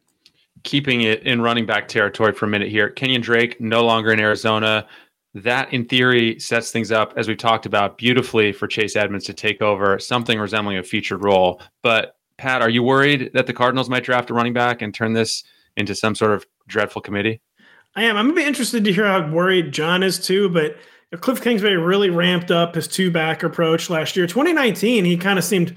Keeping 0.63 1.01
it 1.01 1.23
in 1.23 1.41
running 1.41 1.65
back 1.65 1.87
territory 1.87 2.33
for 2.33 2.45
a 2.45 2.49
minute 2.49 2.69
here, 2.69 2.89
Kenyan 2.89 3.21
Drake 3.21 3.59
no 3.59 3.83
longer 3.83 4.11
in 4.11 4.19
Arizona. 4.19 4.87
That, 5.33 5.73
in 5.73 5.85
theory, 5.85 6.39
sets 6.39 6.71
things 6.71 6.91
up, 6.91 7.13
as 7.15 7.27
we 7.27 7.35
talked 7.35 7.65
about, 7.65 7.97
beautifully 7.97 8.51
for 8.51 8.67
Chase 8.67 8.95
Edmonds 8.95 9.25
to 9.25 9.33
take 9.33 9.61
over 9.61 9.97
something 9.97 10.37
resembling 10.37 10.77
a 10.77 10.83
featured 10.83 11.23
role. 11.23 11.61
But 11.81 12.17
Pat, 12.37 12.61
are 12.61 12.69
you 12.69 12.83
worried 12.83 13.31
that 13.33 13.47
the 13.47 13.53
Cardinals 13.53 13.89
might 13.89 14.03
draft 14.03 14.29
a 14.29 14.33
running 14.33 14.53
back 14.53 14.81
and 14.81 14.93
turn 14.93 15.13
this 15.13 15.43
into 15.77 15.95
some 15.95 16.15
sort 16.15 16.31
of 16.31 16.45
dreadful 16.67 17.01
committee? 17.01 17.41
I 17.95 18.03
am. 18.03 18.17
I'm 18.17 18.27
gonna 18.27 18.41
be 18.41 18.47
interested 18.47 18.83
to 18.83 18.93
hear 18.93 19.05
how 19.05 19.29
worried 19.31 19.71
John 19.71 20.03
is 20.03 20.19
too. 20.19 20.49
But 20.49 20.77
Cliff 21.19 21.41
Kingsbury 21.41 21.77
really 21.77 22.09
ramped 22.09 22.51
up 22.51 22.75
his 22.75 22.87
two 22.87 23.11
back 23.11 23.43
approach 23.43 23.89
last 23.89 24.15
year. 24.15 24.27
2019, 24.27 25.05
he 25.05 25.17
kind 25.17 25.37
of 25.37 25.45
seemed 25.45 25.75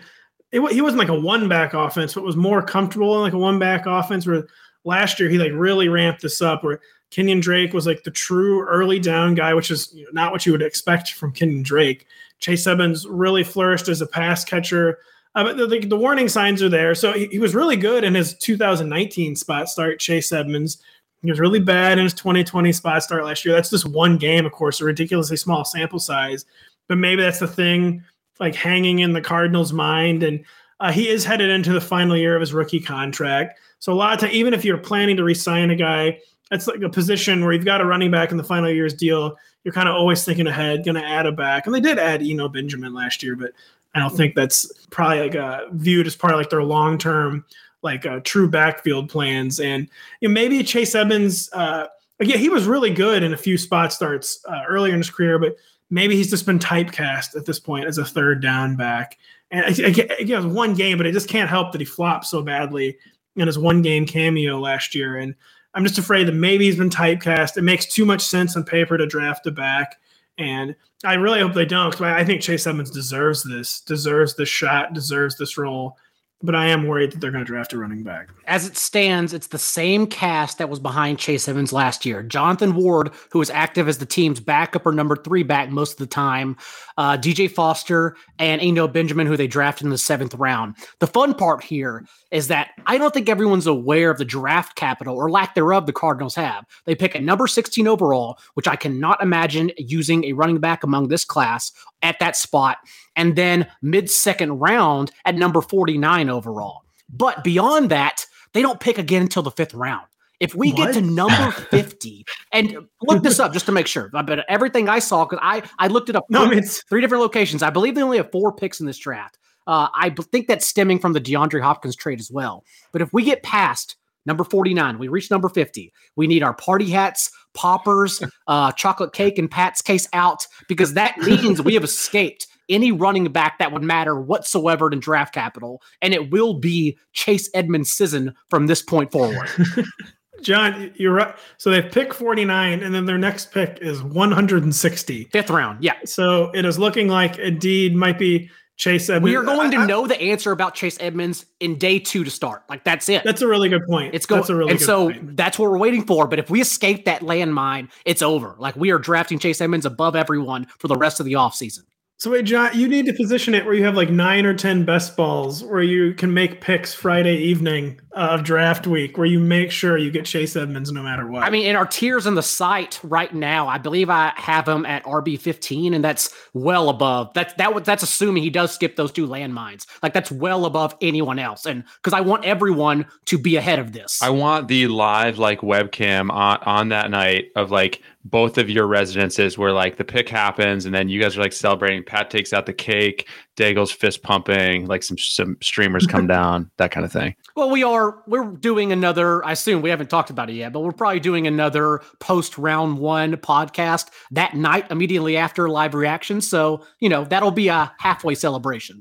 it, 0.55 0.73
he 0.73 0.81
wasn't 0.81 1.01
like 1.01 1.09
a 1.09 1.19
one 1.19 1.49
back 1.49 1.75
offense, 1.75 2.15
but 2.15 2.23
was 2.23 2.37
more 2.37 2.63
comfortable 2.63 3.17
in 3.17 3.23
like 3.23 3.33
a 3.33 3.39
one 3.39 3.59
back 3.59 3.87
offense. 3.87 4.27
Where 4.27 4.47
last 4.85 5.19
year 5.19 5.29
he 5.29 5.37
like 5.37 5.53
really 5.53 5.89
ramped 5.89 6.23
this 6.23 6.41
up. 6.41 6.63
Where 6.63 6.81
Kenyan 7.11 7.43
Drake 7.43 7.73
was 7.73 7.87
like 7.87 8.05
the 8.05 8.13
true 8.13 8.65
early 8.65 9.01
down 9.01 9.35
guy, 9.35 9.53
which 9.53 9.73
is 9.73 9.93
you 9.93 10.05
know, 10.05 10.11
not 10.13 10.31
what 10.31 10.47
you 10.47 10.53
would 10.53 10.63
expect 10.63 11.13
from 11.13 11.33
Kenyan 11.33 11.65
Drake. 11.65 12.07
Chase 12.39 12.67
Edmonds 12.67 13.07
really 13.07 13.43
flourished 13.43 13.89
as 13.89 14.01
a 14.01 14.07
pass 14.07 14.45
catcher. 14.45 14.99
Uh, 15.35 15.43
but 15.43 15.57
the, 15.57 15.67
the, 15.67 15.81
the, 15.81 15.97
warning 15.97 16.29
signs 16.29 16.63
are 16.63 16.69
there. 16.69 16.95
So 16.95 17.13
he, 17.13 17.27
he, 17.27 17.39
was 17.41 17.57
really 17.57 17.77
good 17.77 18.05
in 18.05 18.15
his 18.15 18.35
2019 18.35 19.35
spot 19.35 19.69
start, 19.69 19.99
Chase 19.99 20.31
Edmonds. 20.31 20.79
He 21.23 21.31
was 21.31 21.41
really 21.41 21.59
bad 21.59 21.99
in 21.99 22.05
his 22.05 22.15
2020 22.15 22.73
spot 22.73 23.03
start 23.03 23.25
last 23.25 23.45
year. 23.45 23.55
That's 23.55 23.71
just 23.71 23.89
one 23.89 24.17
game, 24.17 24.47
of 24.47 24.53
course, 24.53 24.81
a 24.81 24.85
ridiculously 24.85 25.37
small 25.37 25.65
sample 25.65 25.99
size. 25.99 26.45
But 26.87 26.99
maybe 26.99 27.23
that's 27.23 27.41
the 27.41 27.49
thing, 27.49 28.05
like 28.41 28.55
hanging 28.55 29.01
in 29.01 29.13
the 29.13 29.21
Cardinals' 29.21 29.73
mind. 29.73 30.23
And 30.23 30.45
uh, 30.81 30.93
he 30.93 31.09
is 31.09 31.25
headed 31.25 31.51
into 31.51 31.73
the 31.73 31.81
final 31.81 32.17
year 32.17 32.35
of 32.35 32.41
his 32.41 32.53
rookie 32.53 32.81
contract. 32.81 33.59
So 33.79 33.93
a 33.93 33.95
lot 33.95 34.15
of 34.15 34.21
time, 34.21 34.31
even 34.35 34.55
if 34.55 34.65
you're 34.65 34.79
planning 34.79 35.17
to 35.17 35.25
resign 35.25 35.71
a 35.71 35.77
guy, 35.77 36.19
that's 36.51 36.67
like 36.67 36.83
a 36.83 36.89
position 36.89 37.43
where 37.43 37.53
you've 37.53 37.65
got 37.65 37.81
a 37.81 37.87
running 37.87 38.11
back 38.11 38.31
in 38.31 38.37
the 38.37 38.45
final 38.45 38.71
year's 38.71 38.95
deal. 38.95 39.37
You're 39.63 39.75
kind 39.75 39.89
of 39.89 39.95
always 39.95 40.25
thinking 40.25 40.47
ahead, 40.47 40.85
going 40.85 40.95
to 40.95 41.05
add 41.05 41.27
a 41.27 41.33
back, 41.33 41.67
and 41.67 41.75
they 41.75 41.81
did 41.81 41.99
add 41.99 42.23
Eno 42.23 42.49
Benjamin 42.49 42.93
last 42.93 43.23
year, 43.23 43.35
but 43.35 43.53
I 43.95 44.01
don't 44.01 44.15
think 44.15 44.35
that's 44.35 44.71
probably 44.91 45.21
like 45.21 45.37
uh, 45.37 45.63
viewed 45.73 46.07
as 46.07 46.17
part 46.17 46.33
of 46.33 46.39
like 46.39 46.51
their 46.51 46.65
long 46.65 46.99
term 46.99 47.45
like 47.83 48.07
uh, 48.07 48.21
true 48.25 48.49
backfield 48.49 49.09
plans. 49.09 49.61
And 49.61 49.89
you 50.21 50.29
know, 50.29 50.33
maybe 50.33 50.63
Chase 50.65 50.95
Edmonds, 50.95 51.49
uh, 51.53 51.87
again, 52.19 52.39
he 52.39 52.49
was 52.49 52.67
really 52.67 52.91
good 52.91 53.23
in 53.23 53.33
a 53.33 53.37
few 53.37 53.57
spot 53.57 53.93
starts 53.93 54.41
uh, 54.49 54.63
earlier 54.69 54.93
in 54.93 54.99
his 54.99 55.11
career, 55.11 55.39
but 55.39 55.57
maybe 55.91 56.17
he's 56.17 56.31
just 56.31 56.47
been 56.47 56.59
typecast 56.59 57.37
at 57.37 57.47
this 57.47 57.59
point 57.59 57.87
as 57.87 57.99
a 57.99 58.05
third 58.05 58.43
down 58.43 58.77
back. 58.77 59.19
And 59.51 59.79
again, 59.79 60.09
it 60.19 60.37
was 60.37 60.47
one 60.47 60.75
game, 60.75 60.97
but 60.97 61.07
it 61.07 61.13
just 61.13 61.29
can't 61.29 61.51
help 61.51 61.73
that 61.73 61.81
he 61.81 61.85
flopped 61.85 62.27
so 62.27 62.43
badly 62.43 62.97
in 63.37 63.47
his 63.47 63.59
one 63.59 63.83
game 63.83 64.07
cameo 64.07 64.59
last 64.59 64.95
year. 64.95 65.17
And 65.17 65.35
I'm 65.75 65.85
just 65.85 65.99
afraid 65.99 66.27
that 66.29 66.35
maybe 66.35 66.65
he's 66.65 66.77
been 66.77 66.91
typecast. 66.91 67.57
It 67.57 67.63
makes 67.63 67.87
too 67.87 68.05
much 68.05 68.23
sense 68.23 68.57
on 68.57 68.65
paper 68.65 68.97
to 68.97 69.07
draft 69.07 69.47
a 69.47 69.51
back. 69.51 70.01
And 70.39 70.75
I 71.05 71.15
really 71.15 71.41
hope 71.41 71.55
they 71.55 71.67
don't 71.67 71.91
because 71.91 72.03
I 72.03 72.25
think 72.25 72.41
Chase 72.41 72.67
Edmonds 72.67 72.91
deserves 72.91 73.43
this, 73.43 73.81
deserves 73.81 74.35
this 74.35 74.49
shot, 74.49 74.95
deserves 74.95 75.37
this 75.37 75.59
role. 75.59 75.97
But 76.45 76.55
I 76.55 76.67
am 76.67 76.87
worried 76.87 77.11
that 77.11 77.23
they're 77.23 77.31
going 77.31 77.43
to 77.43 77.51
draft 77.51 77.73
a 77.73 77.79
running 77.79 78.03
back. 78.03 78.29
As 78.47 78.67
it 78.67 78.77
stands, 78.77 79.33
it's 79.33 79.47
the 79.47 79.59
same 79.59 80.07
cast 80.07 80.59
that 80.59 80.69
was 80.69 80.79
behind 80.79 81.19
Chase 81.19 81.49
Edmonds 81.49 81.73
last 81.73 82.05
year. 82.05 82.23
Jonathan 82.23 82.75
Ward, 82.75 83.13
who 83.31 83.39
was 83.39 83.49
active 83.49 83.89
as 83.89 83.97
the 83.97 84.05
team's 84.05 84.41
backup 84.41 84.85
or 84.85 84.93
number 84.93 85.17
three 85.17 85.43
back 85.43 85.71
most 85.71 85.93
of 85.93 85.99
the 85.99 86.07
time, 86.07 86.59
uh, 86.99 87.17
DJ 87.17 87.51
Foster, 87.51 88.15
and 88.39 88.61
Eno 88.61 88.87
Benjamin, 88.87 89.27
who 89.27 89.39
they 89.39 89.47
drafted 89.47 89.87
in 89.87 89.91
the 89.91 89.97
seventh 89.97 90.35
round. 90.35 90.77
The 91.01 91.07
fun 91.07 91.33
part 91.33 91.65
here 91.65 92.05
is 92.31 92.49
that 92.49 92.73
I 92.85 92.99
don't 92.99 93.15
think 93.15 93.31
everyone's 93.31 93.67
aware 93.67 94.11
of 94.11 94.19
the 94.19 94.25
draft 94.27 94.77
capital 94.77 95.17
or 95.17 95.31
lack 95.31 95.55
thereof 95.55 95.87
the 95.87 95.95
Cardinals 95.95 96.35
have. 96.35 96.67
They 96.85 96.95
pick 96.95 97.15
a 97.15 97.21
number 97.21 97.47
16 97.47 97.89
overall, 97.89 98.39
which 98.53 98.69
I 98.69 98.77
cannot 98.77 99.23
imagine 99.23 99.71
using 99.79 100.25
a 100.25 100.35
running 100.35 100.59
back 100.59 100.85
among 100.85 101.09
this 101.09 101.25
class 101.25 101.73
at 102.03 102.19
that 102.19 102.37
spot, 102.37 102.77
and 103.17 103.37
then 103.37 103.67
mid 103.83 104.11
second 104.11 104.59
round 104.59 105.13
at 105.25 105.35
number 105.35 105.61
49 105.61 106.31
overall. 106.31 106.83
But 107.09 107.45
beyond 107.45 107.91
that, 107.91 108.27
they 108.53 108.63
don't 108.63 108.81
pick 108.81 108.99
again 108.99 109.23
until 109.23 109.43
the 109.43 109.51
fifth 109.51 109.75
round. 109.75 110.07
If 110.41 110.55
we 110.55 110.73
what? 110.73 110.93
get 110.93 110.95
to 110.95 111.01
number 111.01 111.51
50, 111.71 112.25
and 112.53 112.77
look 113.03 113.23
this 113.23 113.39
up 113.39 113.53
just 113.53 113.67
to 113.67 113.73
make 113.73 113.87
sure, 113.87 114.11
but 114.13 114.45
everything 114.49 114.89
I 114.89 114.99
saw, 114.99 115.25
because 115.25 115.39
I, 115.43 115.63
I 115.79 115.87
looked 115.87 116.11
it 116.11 116.17
up 116.17 116.25
no, 116.29 116.49
three, 116.49 116.61
three 116.61 117.01
different 117.01 117.23
locations. 117.23 117.63
I 117.63 117.71
believe 117.71 117.95
they 117.95 118.03
only 118.03 118.17
have 118.17 118.31
four 118.33 118.53
picks 118.53 118.81
in 118.81 118.87
this 118.87 118.99
draft. 118.99 119.39
Uh, 119.67 119.89
I 119.95 120.11
think 120.11 120.47
that's 120.47 120.67
stemming 120.67 120.99
from 120.99 121.13
the 121.15 121.21
DeAndre 121.21 121.63
Hopkins 121.63 121.97
trade 121.97 122.21
as 122.21 122.31
well. 122.31 122.65
But 122.93 123.01
if 123.01 123.13
we 123.13 123.25
get 123.25 123.43
past 123.43 123.97
number 124.27 124.45
49, 124.45 124.99
we 124.99 125.09
reach 125.09 125.31
number 125.31 125.49
50, 125.49 125.93
we 126.17 126.27
need 126.27 126.43
our 126.43 126.55
party 126.55 126.91
hats, 126.91 127.31
poppers, 127.55 128.23
uh, 128.47 128.73
chocolate 128.73 129.13
cake, 129.13 129.39
and 129.39 129.51
Pat's 129.51 129.81
case 129.81 130.09
out 130.13 130.47
because 130.69 130.95
that 130.95 131.17
means 131.19 131.63
we 131.63 131.75
have 131.75 131.85
escaped 131.85 132.47
any 132.69 132.93
running 132.93 133.31
back 133.33 133.59
that 133.59 133.73
would 133.73 133.83
matter 133.83 134.19
whatsoever 134.21 134.91
in 134.91 135.01
draft 135.01 135.35
capital. 135.35 135.83
And 136.03 136.15
it 136.15 136.31
will 136.31 136.55
be 136.55 136.99
Chase 137.13 137.49
Edmonds 137.55 137.91
season 137.91 138.35
from 138.49 138.67
this 138.67 138.83
point 138.83 139.13
forward. 139.13 139.49
John, 140.43 140.93
you're 140.97 141.15
right. 141.15 141.35
So 141.57 141.71
they 141.71 141.81
pick 141.81 142.13
49, 142.13 142.83
and 142.83 142.95
then 142.95 143.07
their 143.07 143.19
next 143.19 143.51
pick 143.51 143.79
is 143.81 144.03
160. 144.03 145.25
Fifth 145.33 145.51
round. 145.51 145.83
Yeah. 145.83 145.95
So 146.05 146.51
it 146.55 146.65
is 146.65 146.79
looking 146.79 147.09
like 147.09 147.39
indeed 147.39 147.95
might 147.95 148.19
be 148.19 148.51
Chase 148.77 149.09
Edmonds. 149.09 149.25
We 149.25 149.37
are 149.37 149.45
going 149.45 149.71
to 149.71 149.79
I, 149.79 149.87
know 149.87 150.07
the 150.07 150.21
answer 150.21 150.51
about 150.51 150.75
Chase 150.75 150.99
Edmonds 151.01 151.47
in 151.61 151.79
day 151.79 151.99
two 151.99 152.25
to 152.25 152.31
start. 152.31 152.65
Like 152.69 152.85
that's 152.85 153.09
it. 153.09 153.23
That's 153.25 153.41
a 153.41 153.47
really 153.47 153.69
good 153.69 153.87
point. 153.87 154.15
It's 154.15 154.27
going. 154.27 154.41
That's 154.41 154.51
a 154.51 154.57
really 154.57 154.73
and 154.73 154.81
so 154.81 155.13
point. 155.13 155.37
that's 155.37 155.59
what 155.59 155.71
we're 155.71 155.79
waiting 155.79 156.05
for. 156.05 156.27
But 156.27 156.41
if 156.41 156.51
we 156.51 156.61
escape 156.61 157.05
that 157.05 157.21
landmine, 157.21 157.89
it's 158.05 158.21
over. 158.21 158.57
Like 158.59 158.75
we 158.75 158.91
are 158.91 158.99
drafting 158.99 159.39
Chase 159.39 159.61
Edmonds 159.61 159.87
above 159.87 160.17
everyone 160.17 160.67
for 160.79 160.89
the 160.89 160.97
rest 160.97 161.21
of 161.21 161.27
the 161.27 161.35
offseason. 161.35 161.85
So 162.25 162.31
wait, 162.31 162.47
John, 162.47 162.71
you 162.73 162.89
need 162.89 163.05
to 163.05 163.13
position 163.13 163.55
it 163.55 163.67
where 163.67 163.75
you 163.75 163.85
have 163.85 163.97
like 163.97 164.09
nine 164.09 164.47
or 164.47 164.55
ten 164.55 164.87
best 164.87 165.15
balls, 165.15 165.63
where 165.63 165.83
you 165.83 166.15
can 166.15 166.33
make 166.33 166.63
picks 166.63 166.95
Friday 166.95 167.37
evening 167.37 168.01
of 168.15 168.45
draft 168.45 168.87
week, 168.87 169.19
where 169.19 169.27
you 169.27 169.39
make 169.39 169.71
sure 169.71 169.99
you 169.99 170.11
get 170.11 170.25
Chase 170.25 170.57
Edmonds 170.57 170.91
no 170.93 171.03
matter 171.03 171.27
what. 171.27 171.43
I 171.43 171.51
mean, 171.51 171.67
in 171.67 171.77
our 171.77 171.87
tiers 171.87 172.27
on 172.27 172.35
the 172.35 172.43
site 172.43 173.01
right 173.03 173.35
now, 173.35 173.69
I 173.69 173.79
believe 173.79 174.11
I 174.11 174.33
have 174.37 174.69
him 174.69 174.87
at 174.87 175.05
RB 175.05 175.39
fifteen, 175.39 175.95
and 175.95 176.05
that's 176.05 176.35
well 176.53 176.89
above. 176.89 177.33
That's 177.35 177.53
that. 177.55 177.85
That's 177.85 178.03
assuming 178.03 178.43
he 178.43 178.51
does 178.51 178.73
skip 178.73 178.97
those 178.97 179.13
two 179.13 179.27
landmines. 179.27 179.87
Like 180.03 180.13
that's 180.13 180.31
well 180.31 180.65
above 180.65 180.97
anyone 181.01 181.39
else, 181.39 181.67
and 181.67 181.85
because 181.97 182.13
I 182.13 182.21
want 182.21 182.45
everyone 182.45 183.07
to 183.27 183.39
be 183.39 183.57
ahead 183.57 183.79
of 183.79 183.93
this. 183.93 184.23
I 184.23 184.31
want 184.31 184.69
the 184.69 184.87
live 184.89 185.39
like 185.39 185.61
webcam 185.61 186.31
on 186.31 186.59
on 186.63 186.89
that 186.91 187.11
night 187.11 187.51
of 187.57 187.71
like 187.71 188.01
both 188.25 188.57
of 188.57 188.71
your 188.71 188.87
residences 188.87 189.59
where 189.59 189.73
like 189.73 189.97
the 189.97 190.05
pick 190.05 190.29
happens 190.29 190.87
and 190.87 190.95
then 190.95 191.09
you 191.09 191.21
guys 191.21 191.37
are 191.37 191.43
like 191.43 191.53
celebrating. 191.53 192.03
Pat 192.03 192.31
takes 192.31 192.53
out 192.53 192.67
the 192.67 192.73
cake, 192.73 193.29
Daigle's 193.57 193.93
fist 193.93 194.23
pumping, 194.23 194.87
like 194.87 195.03
some 195.03 195.19
some 195.19 195.57
streamers 195.63 196.07
come 196.07 196.27
down, 196.29 196.71
that 196.77 196.91
kind 196.91 197.05
of 197.05 197.13
thing. 197.13 197.35
Well, 197.57 197.71
we 197.71 197.83
are 197.83 198.23
we're 198.27 198.45
doing 198.45 198.93
another. 198.93 199.45
I 199.45 199.53
assume 199.53 199.83
we 199.83 199.91
haven't 199.91 200.11
talked 200.11 200.31
about 200.31 200.51
it 200.51 200.55
yet, 200.55 200.73
but 200.73 200.81
we're 200.81 200.93
probably 200.93 201.21
doing 201.21 201.47
another 201.47 202.01
post 202.19 202.59
round 202.59 202.99
one 202.99 203.37
podcast 203.37 204.11
that 204.33 204.55
night 204.55 204.91
immediately 204.91 205.37
after 205.37 205.69
live 205.69 205.95
reaction. 205.95 206.41
So 206.41 206.85
you 207.01 207.09
know 207.09 207.25
that'll 207.25 207.51
be 207.51 207.69
a 207.69 207.93
halfway 207.99 208.35
celebration. 208.35 209.01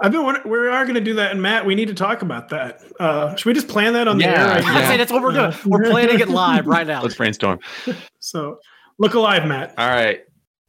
I've 0.00 0.12
been 0.12 0.24
we 0.24 0.58
are 0.58 0.84
going 0.84 0.94
to 0.94 1.00
do 1.00 1.14
that, 1.14 1.32
and 1.32 1.42
Matt, 1.42 1.66
we 1.66 1.74
need 1.74 1.88
to 1.88 1.94
talk 1.94 2.22
about 2.22 2.50
that. 2.50 2.82
Uh, 3.00 3.34
should 3.34 3.46
we 3.46 3.52
just 3.52 3.68
plan 3.68 3.94
that 3.94 4.06
on 4.06 4.18
the 4.18 4.24
yeah, 4.24 4.30
air? 4.30 4.62
Right 4.62 4.64
yeah. 4.64 4.96
that's 4.96 5.10
what 5.10 5.22
we're 5.22 5.32
doing. 5.32 5.52
We're 5.64 5.90
planning 5.90 6.20
it 6.20 6.28
live 6.28 6.66
right 6.66 6.86
now. 6.86 7.02
Let's 7.02 7.16
brainstorm. 7.16 7.58
so, 8.20 8.58
look 8.98 9.14
alive, 9.14 9.44
Matt. 9.46 9.74
All 9.76 9.88
right, 9.88 10.20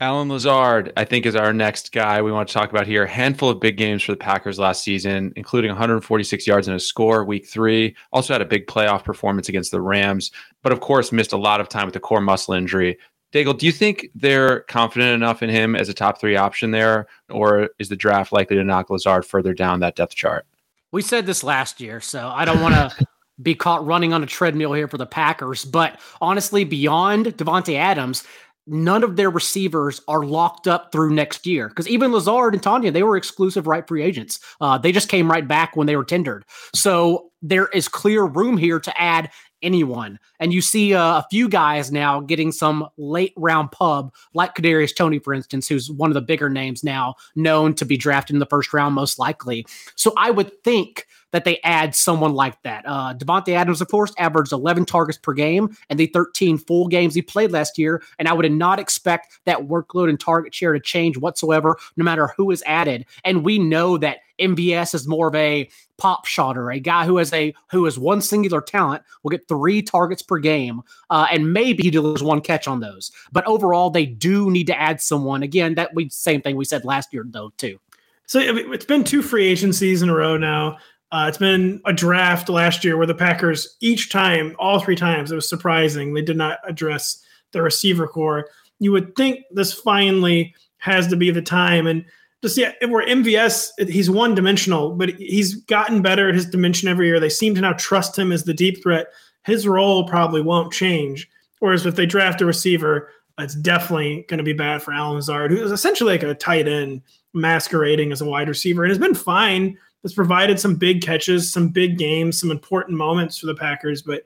Allen 0.01 0.29
Lazard, 0.29 0.93
I 0.95 1.03
think, 1.03 1.25
is 1.25 1.35
our 1.35 1.51
next 1.51 1.91
guy 1.91 2.21
we 2.21 2.31
want 2.31 2.47
to 2.47 2.53
talk 2.53 2.69
about 2.69 2.88
here. 2.88 3.03
A 3.03 3.09
handful 3.09 3.49
of 3.49 3.59
big 3.59 3.75
games 3.75 4.01
for 4.01 4.13
the 4.13 4.17
Packers 4.17 4.57
last 4.57 4.81
season, 4.81 5.33
including 5.35 5.71
146 5.71 6.47
yards 6.47 6.69
and 6.69 6.77
a 6.77 6.79
score 6.79 7.25
week 7.25 7.45
three. 7.45 7.93
Also 8.13 8.33
had 8.33 8.41
a 8.41 8.45
big 8.45 8.65
playoff 8.67 9.03
performance 9.03 9.49
against 9.49 9.71
the 9.71 9.81
Rams, 9.81 10.31
but 10.63 10.71
of 10.71 10.79
course 10.79 11.12
missed 11.12 11.33
a 11.33 11.38
lot 11.38 11.59
of 11.59 11.67
time 11.67 11.85
with 11.85 11.93
the 11.93 11.99
core 11.99 12.21
muscle 12.21 12.53
injury. 12.53 12.97
Daigle, 13.33 13.57
do 13.57 13.65
you 13.65 13.73
think 13.73 14.07
they're 14.15 14.62
confident 14.62 15.12
enough 15.12 15.43
in 15.43 15.49
him 15.49 15.75
as 15.75 15.89
a 15.89 15.93
top 15.93 16.19
three 16.19 16.38
option 16.38 16.71
there, 16.71 17.07
or 17.29 17.69
is 17.77 17.89
the 17.89 17.97
draft 17.97 18.31
likely 18.31 18.55
to 18.55 18.63
knock 18.63 18.89
Lazard 18.89 19.25
further 19.25 19.53
down 19.53 19.81
that 19.81 19.97
depth 19.97 20.15
chart? 20.15 20.45
We 20.93 21.01
said 21.01 21.25
this 21.25 21.43
last 21.43 21.81
year, 21.81 21.99
so 21.99 22.29
I 22.29 22.45
don't 22.45 22.62
want 22.62 22.73
to 22.73 23.05
be 23.41 23.55
caught 23.55 23.85
running 23.85 24.13
on 24.13 24.23
a 24.23 24.25
treadmill 24.25 24.73
here 24.73 24.88
for 24.88 24.97
the 24.97 25.05
Packers. 25.05 25.63
But 25.65 25.99
honestly, 26.21 26.63
beyond 26.63 27.27
Davante 27.38 27.75
Adams, 27.75 28.23
none 28.69 29.03
of 29.03 29.15
their 29.15 29.29
receivers 29.29 29.99
are 30.08 30.23
locked 30.23 30.67
up 30.67 30.91
through 30.91 31.13
next 31.13 31.45
year. 31.45 31.67
Because 31.67 31.88
even 31.88 32.12
Lazard 32.12 32.53
and 32.53 32.63
Tonyan, 32.63 32.93
they 32.93 33.03
were 33.03 33.17
exclusive 33.17 33.67
right 33.67 33.88
free 33.88 34.03
agents. 34.03 34.39
Uh, 34.62 34.77
they 34.77 34.91
just 34.91 35.10
came 35.10 35.29
right 35.29 35.47
back 35.47 35.75
when 35.75 35.88
they 35.88 35.95
were 35.95 36.05
tendered. 36.05 36.45
So 36.73 37.32
there 37.41 37.67
is 37.67 37.88
clear 37.88 38.25
room 38.25 38.58
here 38.58 38.79
to 38.79 39.01
add 39.01 39.32
anyone. 39.62 40.19
And 40.39 40.53
you 40.53 40.62
see 40.62 40.93
uh, 40.93 41.17
a 41.17 41.25
few 41.29 41.49
guys 41.49 41.91
now 41.91 42.21
getting 42.21 42.51
some 42.51 42.88
late 42.97 43.34
round 43.36 43.71
pub, 43.71 44.13
like 44.34 44.55
Kadarius 44.55 44.95
Toney, 44.95 45.19
for 45.19 45.34
instance, 45.34 45.67
who's 45.67 45.91
one 45.91 46.10
of 46.10 46.13
the 46.13 46.21
bigger 46.21 46.49
names 46.49 46.84
now, 46.84 47.15
known 47.36 47.73
to 47.75 47.86
be 47.86 47.97
drafted 47.97 48.36
in 48.36 48.39
the 48.39 48.45
first 48.45 48.73
round 48.73 48.95
most 48.95 49.19
likely. 49.19 49.65
So 49.95 50.13
I 50.15 50.32
would 50.32 50.63
think 50.63 51.08
that 51.32 51.46
they 51.46 51.60
add 51.63 51.96
someone 51.96 52.34
like 52.34 52.62
that. 52.63 52.84
Uh, 52.86 53.13
Davante 53.13 53.50
Adams, 53.54 53.82
of 53.82 53.88
course, 53.88 54.13
averaged 54.18 54.52
11 54.52 54.86
targets 54.86 55.18
per 55.18 55.34
game 55.34 55.76
and 55.89 56.00
the 56.00 56.08
13 56.08 56.58
full 56.58 56.88
games 56.88 57.15
he 57.15 57.22
played 57.22 57.52
last 57.52 57.78
year. 57.78 58.02
And 58.18 58.28
I 58.28 58.34
would 58.34 58.50
not 58.52 58.80
expect 58.80 59.39
that 59.46 59.68
workload 59.68 60.10
and 60.10 60.20
target 60.20 60.54
share 60.54 60.74
to 60.74 60.80
change 60.80 61.18
whatsoever, 61.18 61.78
no 61.98 62.04
matter 62.04 62.28
who 62.36 62.52
is 62.52 62.63
added. 62.65 63.06
And 63.24 63.44
we 63.44 63.60
know 63.60 63.98
that 63.98 64.20
MVS 64.39 64.96
is 64.96 65.08
more 65.08 65.28
of 65.28 65.36
a 65.36 65.70
pop 65.98 66.26
shotter, 66.26 66.72
a 66.72 66.80
guy 66.80 67.06
who 67.06 67.18
has 67.18 67.32
a 67.34 67.54
who 67.72 67.86
has 67.86 68.00
one 68.00 68.22
singular 68.22 68.62
talent, 68.62 69.04
will 69.22 69.30
get 69.30 69.48
three 69.48 69.82
targets 69.82 70.22
per 70.22 70.39
game, 70.39 70.82
uh, 71.10 71.28
and 71.30 71.54
maybe 71.54 71.84
he 71.84 71.92
delivers 71.92 72.24
one 72.24 72.42
catch 72.42 72.68
on 72.68 72.80
those. 72.80 73.12
But 73.32 73.46
overall, 73.46 73.89
they 73.89 74.06
do 74.06 74.50
need 74.50 74.68
to 74.68 74.80
add 74.80 75.02
someone. 75.02 75.44
Again, 75.44 75.76
that 75.76 75.94
we 75.94 76.10
same 76.10 76.42
thing 76.42 76.56
we 76.56 76.65
said 76.65 76.86
last 76.86 77.13
year 77.13 77.26
though 77.28 77.52
too. 77.58 77.80
So 78.26 78.39
it's 78.39 78.86
been 78.86 79.04
two 79.04 79.22
free 79.22 79.48
agencies 79.48 80.02
in 80.02 80.10
a 80.10 80.15
row 80.15 80.38
now. 80.38 80.78
Uh, 81.12 81.26
it's 81.28 81.38
been 81.38 81.82
a 81.86 81.93
draft 81.93 82.50
last 82.50 82.84
year 82.84 82.95
where 82.95 83.08
the 83.08 83.15
Packers 83.15 83.78
each 83.82 84.10
time, 84.10 84.56
all 84.60 84.80
three 84.80 84.95
times, 84.95 85.32
it 85.32 85.36
was 85.36 85.50
surprising 85.50 86.13
they 86.13 86.22
did 86.22 86.38
not 86.38 86.60
address 86.67 87.24
the 87.52 87.62
receiver 87.62 88.08
corps. 88.08 88.48
You 88.80 88.91
would 88.91 89.15
think 89.15 89.43
this 89.52 89.74
finally 89.74 90.54
has 90.78 91.08
to 91.08 91.15
be 91.15 91.32
the 91.32 91.41
time, 91.41 91.88
and 91.88 92.06
just 92.41 92.58
yeah, 92.58 92.74
where 92.88 93.06
MVS 93.06 93.89
he's 93.89 94.10
one 94.10 94.36
dimensional, 94.36 94.91
but 94.91 95.10
he's 95.10 95.56
gotten 95.56 96.02
better 96.02 96.30
at 96.30 96.36
his 96.36 96.45
dimension 96.45 96.88
every 96.88 97.08
year. 97.08 97.19
They 97.19 97.30
seem 97.30 97.56
to 97.56 97.62
now 97.62 97.74
trust 97.74 98.17
him 98.17 98.32
as 98.32 98.43
the 98.43 98.54
deep 98.54 98.82
threat. 98.82 99.08
His 99.45 99.67
role 99.67 100.08
probably 100.08 100.41
won't 100.41 100.72
change. 100.72 101.28
Whereas 101.60 101.86
if 101.86 101.95
they 101.95 102.06
draft 102.06 102.41
a 102.41 102.45
receiver, 102.45 103.10
it's 103.38 103.56
definitely 103.56 104.26
going 104.30 104.38
to 104.38 104.43
be 104.43 104.54
bad 104.54 104.82
for 104.82 104.93
Allen 104.93 105.15
Lazard, 105.15 105.52
who 105.52 105.63
is 105.63 105.72
essentially 105.72 106.13
like 106.13 106.24
a 106.24 106.34
tight 106.34 106.67
end 106.67 107.02
masquerading 107.34 108.12
as 108.12 108.22
a 108.22 108.26
wide 108.26 108.48
receiver 108.48 108.84
and 108.84 108.91
has 108.91 108.98
been 108.98 109.15
fine. 109.15 109.78
Has 110.03 110.13
provided 110.13 110.59
some 110.59 110.75
big 110.75 111.01
catches, 111.01 111.51
some 111.51 111.69
big 111.69 111.97
games, 111.97 112.39
some 112.39 112.51
important 112.51 112.97
moments 112.97 113.38
for 113.38 113.47
the 113.47 113.55
Packers, 113.55 114.01
but 114.01 114.23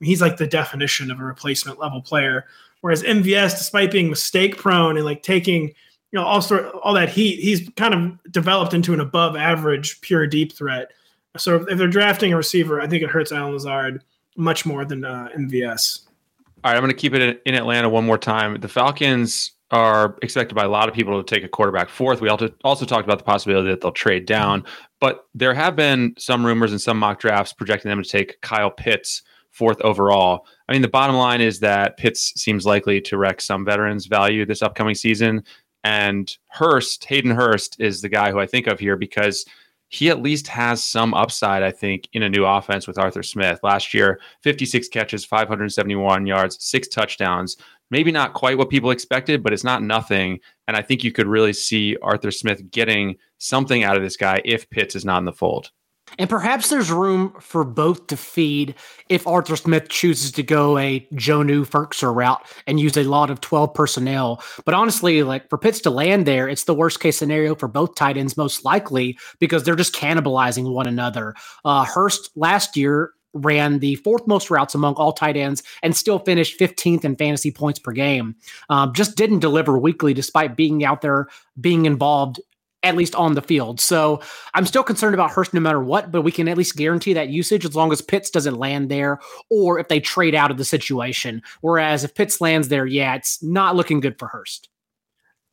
he's 0.00 0.20
like 0.20 0.36
the 0.36 0.46
definition 0.46 1.10
of 1.10 1.18
a 1.18 1.24
replacement 1.24 1.78
level 1.78 2.02
player. 2.02 2.44
Whereas 2.82 3.02
MVS, 3.02 3.56
despite 3.56 3.90
being 3.90 4.10
mistake 4.10 4.58
prone 4.58 4.96
and 4.96 5.06
like 5.06 5.22
taking 5.22 5.68
you 5.68 6.20
know 6.20 6.24
all 6.24 6.42
sort 6.42 6.66
all 6.82 6.92
that 6.94 7.08
heat, 7.08 7.40
he's 7.40 7.68
kind 7.76 7.94
of 7.94 8.32
developed 8.32 8.74
into 8.74 8.92
an 8.92 9.00
above 9.00 9.36
average 9.36 10.00
pure 10.02 10.26
deep 10.26 10.52
threat. 10.52 10.92
So 11.36 11.66
if 11.68 11.78
they're 11.78 11.88
drafting 11.88 12.32
a 12.32 12.36
receiver, 12.36 12.80
I 12.80 12.86
think 12.86 13.02
it 13.02 13.10
hurts 13.10 13.32
Allen 13.32 13.54
Lazard 13.54 14.04
much 14.36 14.66
more 14.66 14.84
than 14.84 15.04
uh, 15.04 15.28
MVS. 15.36 16.02
All 16.62 16.70
right, 16.70 16.76
I'm 16.76 16.82
going 16.82 16.92
to 16.92 16.96
keep 16.96 17.14
it 17.14 17.42
in 17.44 17.54
Atlanta 17.54 17.88
one 17.88 18.06
more 18.06 18.18
time. 18.18 18.60
The 18.60 18.68
Falcons 18.68 19.52
are 19.70 20.16
expected 20.22 20.54
by 20.54 20.64
a 20.64 20.68
lot 20.68 20.88
of 20.88 20.94
people 20.94 21.22
to 21.22 21.34
take 21.34 21.44
a 21.44 21.48
quarterback 21.48 21.88
fourth. 21.88 22.20
We 22.20 22.28
also 22.28 22.48
also 22.62 22.84
talked 22.84 23.04
about 23.04 23.18
the 23.18 23.24
possibility 23.24 23.70
that 23.70 23.80
they'll 23.80 23.92
trade 23.92 24.26
down, 24.26 24.64
but 25.04 25.26
there 25.34 25.52
have 25.52 25.76
been 25.76 26.14
some 26.16 26.46
rumors 26.46 26.70
and 26.70 26.80
some 26.80 26.98
mock 26.98 27.20
drafts 27.20 27.52
projecting 27.52 27.90
them 27.90 28.02
to 28.02 28.08
take 28.08 28.40
Kyle 28.40 28.70
Pitts 28.70 29.20
fourth 29.50 29.78
overall. 29.82 30.46
I 30.66 30.72
mean, 30.72 30.80
the 30.80 30.88
bottom 30.88 31.14
line 31.14 31.42
is 31.42 31.60
that 31.60 31.98
Pitts 31.98 32.32
seems 32.40 32.64
likely 32.64 33.02
to 33.02 33.18
wreck 33.18 33.42
some 33.42 33.66
veterans' 33.66 34.06
value 34.06 34.46
this 34.46 34.62
upcoming 34.62 34.94
season. 34.94 35.44
And 35.84 36.34
Hurst, 36.46 37.04
Hayden 37.04 37.32
Hurst, 37.32 37.78
is 37.78 38.00
the 38.00 38.08
guy 38.08 38.30
who 38.30 38.40
I 38.40 38.46
think 38.46 38.66
of 38.66 38.80
here 38.80 38.96
because 38.96 39.44
he 39.88 40.08
at 40.08 40.22
least 40.22 40.48
has 40.48 40.82
some 40.82 41.12
upside, 41.12 41.62
I 41.62 41.70
think, 41.70 42.08
in 42.14 42.22
a 42.22 42.30
new 42.30 42.46
offense 42.46 42.86
with 42.86 42.96
Arthur 42.96 43.22
Smith. 43.22 43.60
Last 43.62 43.92
year, 43.92 44.20
56 44.40 44.88
catches, 44.88 45.22
571 45.22 46.26
yards, 46.26 46.56
six 46.64 46.88
touchdowns. 46.88 47.58
Maybe 47.90 48.10
not 48.10 48.34
quite 48.34 48.58
what 48.58 48.70
people 48.70 48.90
expected, 48.90 49.42
but 49.42 49.52
it's 49.52 49.64
not 49.64 49.82
nothing. 49.82 50.40
And 50.66 50.76
I 50.76 50.82
think 50.82 51.04
you 51.04 51.12
could 51.12 51.26
really 51.26 51.52
see 51.52 51.96
Arthur 52.02 52.30
Smith 52.30 52.70
getting 52.70 53.16
something 53.38 53.84
out 53.84 53.96
of 53.96 54.02
this 54.02 54.16
guy 54.16 54.40
if 54.44 54.68
Pitts 54.70 54.94
is 54.94 55.04
not 55.04 55.18
in 55.18 55.24
the 55.24 55.32
fold. 55.32 55.70
And 56.18 56.30
perhaps 56.30 56.68
there's 56.68 56.90
room 56.90 57.34
for 57.40 57.64
both 57.64 58.06
to 58.08 58.16
feed 58.16 58.74
if 59.08 59.26
Arthur 59.26 59.56
Smith 59.56 59.88
chooses 59.88 60.32
to 60.32 60.42
go 60.42 60.78
a 60.78 61.00
Jonnu 61.14 61.66
Firkser 61.66 62.14
route 62.14 62.46
and 62.66 62.78
use 62.78 62.96
a 62.96 63.04
lot 63.04 63.30
of 63.30 63.40
12 63.40 63.74
personnel. 63.74 64.42
But 64.64 64.74
honestly, 64.74 65.22
like 65.22 65.48
for 65.48 65.58
Pitts 65.58 65.80
to 65.80 65.90
land 65.90 66.26
there, 66.26 66.48
it's 66.48 66.64
the 66.64 66.74
worst 66.74 67.00
case 67.00 67.16
scenario 67.16 67.54
for 67.54 67.68
both 67.68 67.94
tight 67.94 68.16
ends, 68.16 68.36
most 68.36 68.64
likely, 68.64 69.18
because 69.40 69.64
they're 69.64 69.74
just 69.76 69.94
cannibalizing 69.94 70.72
one 70.72 70.86
another. 70.86 71.34
Uh, 71.64 71.84
Hurst 71.84 72.30
last 72.36 72.76
year 72.76 73.12
ran 73.34 73.80
the 73.80 73.96
fourth 73.96 74.26
most 74.26 74.50
routes 74.50 74.74
among 74.74 74.94
all 74.94 75.12
tight 75.12 75.36
ends 75.36 75.62
and 75.82 75.96
still 75.96 76.18
finished 76.18 76.58
15th 76.58 77.04
in 77.04 77.16
fantasy 77.16 77.50
points 77.50 77.78
per 77.78 77.92
game. 77.92 78.36
Um, 78.70 78.92
just 78.94 79.16
didn't 79.16 79.40
deliver 79.40 79.78
weekly 79.78 80.14
despite 80.14 80.56
being 80.56 80.84
out 80.84 81.02
there, 81.02 81.28
being 81.60 81.86
involved 81.86 82.40
at 82.84 82.96
least 82.96 83.14
on 83.14 83.34
the 83.34 83.42
field. 83.42 83.80
So 83.80 84.20
I'm 84.52 84.66
still 84.66 84.82
concerned 84.82 85.14
about 85.14 85.30
Hurst 85.30 85.54
no 85.54 85.60
matter 85.60 85.82
what, 85.82 86.12
but 86.12 86.22
we 86.22 86.30
can 86.30 86.46
at 86.48 86.58
least 86.58 86.76
guarantee 86.76 87.14
that 87.14 87.30
usage 87.30 87.64
as 87.64 87.74
long 87.74 87.90
as 87.90 88.02
Pitts 88.02 88.30
doesn't 88.30 88.56
land 88.56 88.90
there 88.90 89.20
or 89.50 89.78
if 89.78 89.88
they 89.88 90.00
trade 90.00 90.34
out 90.34 90.50
of 90.50 90.58
the 90.58 90.64
situation. 90.64 91.42
Whereas 91.62 92.04
if 92.04 92.14
Pitts 92.14 92.40
lands 92.40 92.68
there, 92.68 92.86
yeah, 92.86 93.14
it's 93.14 93.42
not 93.42 93.74
looking 93.74 94.00
good 94.00 94.18
for 94.18 94.28
Hurst. 94.28 94.68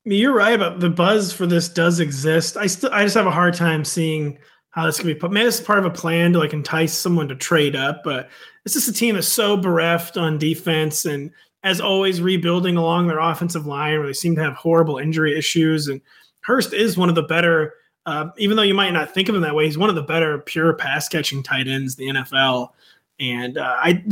You're 0.03 0.33
right 0.33 0.53
about 0.53 0.79
the 0.79 0.89
buzz 0.89 1.31
for 1.31 1.45
this 1.45 1.69
does 1.69 1.99
exist. 1.99 2.57
I 2.57 2.67
still 2.67 2.91
I 2.91 3.03
just 3.03 3.15
have 3.15 3.27
a 3.27 3.31
hard 3.31 3.53
time 3.53 3.85
seeing 3.85 4.39
how 4.71 4.85
this 4.85 4.97
can 4.97 5.07
be 5.07 5.15
put. 5.15 5.31
Maybe 5.31 5.45
this 5.45 5.59
is 5.59 5.65
part 5.65 5.79
of 5.79 5.85
a 5.85 5.89
plan 5.89 6.33
to 6.33 6.39
like 6.39 6.53
entice 6.53 6.97
someone 6.97 7.27
to 7.27 7.35
trade 7.35 7.75
up, 7.75 8.03
but 8.03 8.29
it's 8.65 8.73
just 8.73 8.87
a 8.87 8.93
team 8.93 9.15
that's 9.15 9.27
so 9.27 9.57
bereft 9.57 10.17
on 10.17 10.37
defense 10.37 11.05
and 11.05 11.31
as 11.63 11.79
always 11.79 12.21
rebuilding 12.21 12.75
along 12.75 13.07
their 13.07 13.19
offensive 13.19 13.67
line 13.67 13.99
where 13.99 14.07
they 14.07 14.13
seem 14.13 14.35
to 14.35 14.43
have 14.43 14.53
horrible 14.53 14.97
injury 14.97 15.37
issues 15.37 15.87
and 15.87 16.01
Hurst 16.41 16.73
is 16.73 16.97
one 16.97 17.09
of 17.09 17.15
the 17.15 17.23
better, 17.23 17.75
uh, 18.05 18.29
even 18.37 18.57
though 18.57 18.63
you 18.63 18.73
might 18.73 18.91
not 18.91 19.13
think 19.13 19.29
of 19.29 19.35
him 19.35 19.41
that 19.41 19.55
way, 19.55 19.65
he's 19.65 19.77
one 19.77 19.89
of 19.89 19.95
the 19.95 20.01
better 20.01 20.39
pure 20.39 20.73
pass 20.73 21.07
catching 21.07 21.43
tight 21.43 21.67
ends 21.67 21.95
the 21.95 22.07
NFL. 22.07 22.69
And 23.19 23.57
uh, 23.57 23.75
I, 23.77 24.03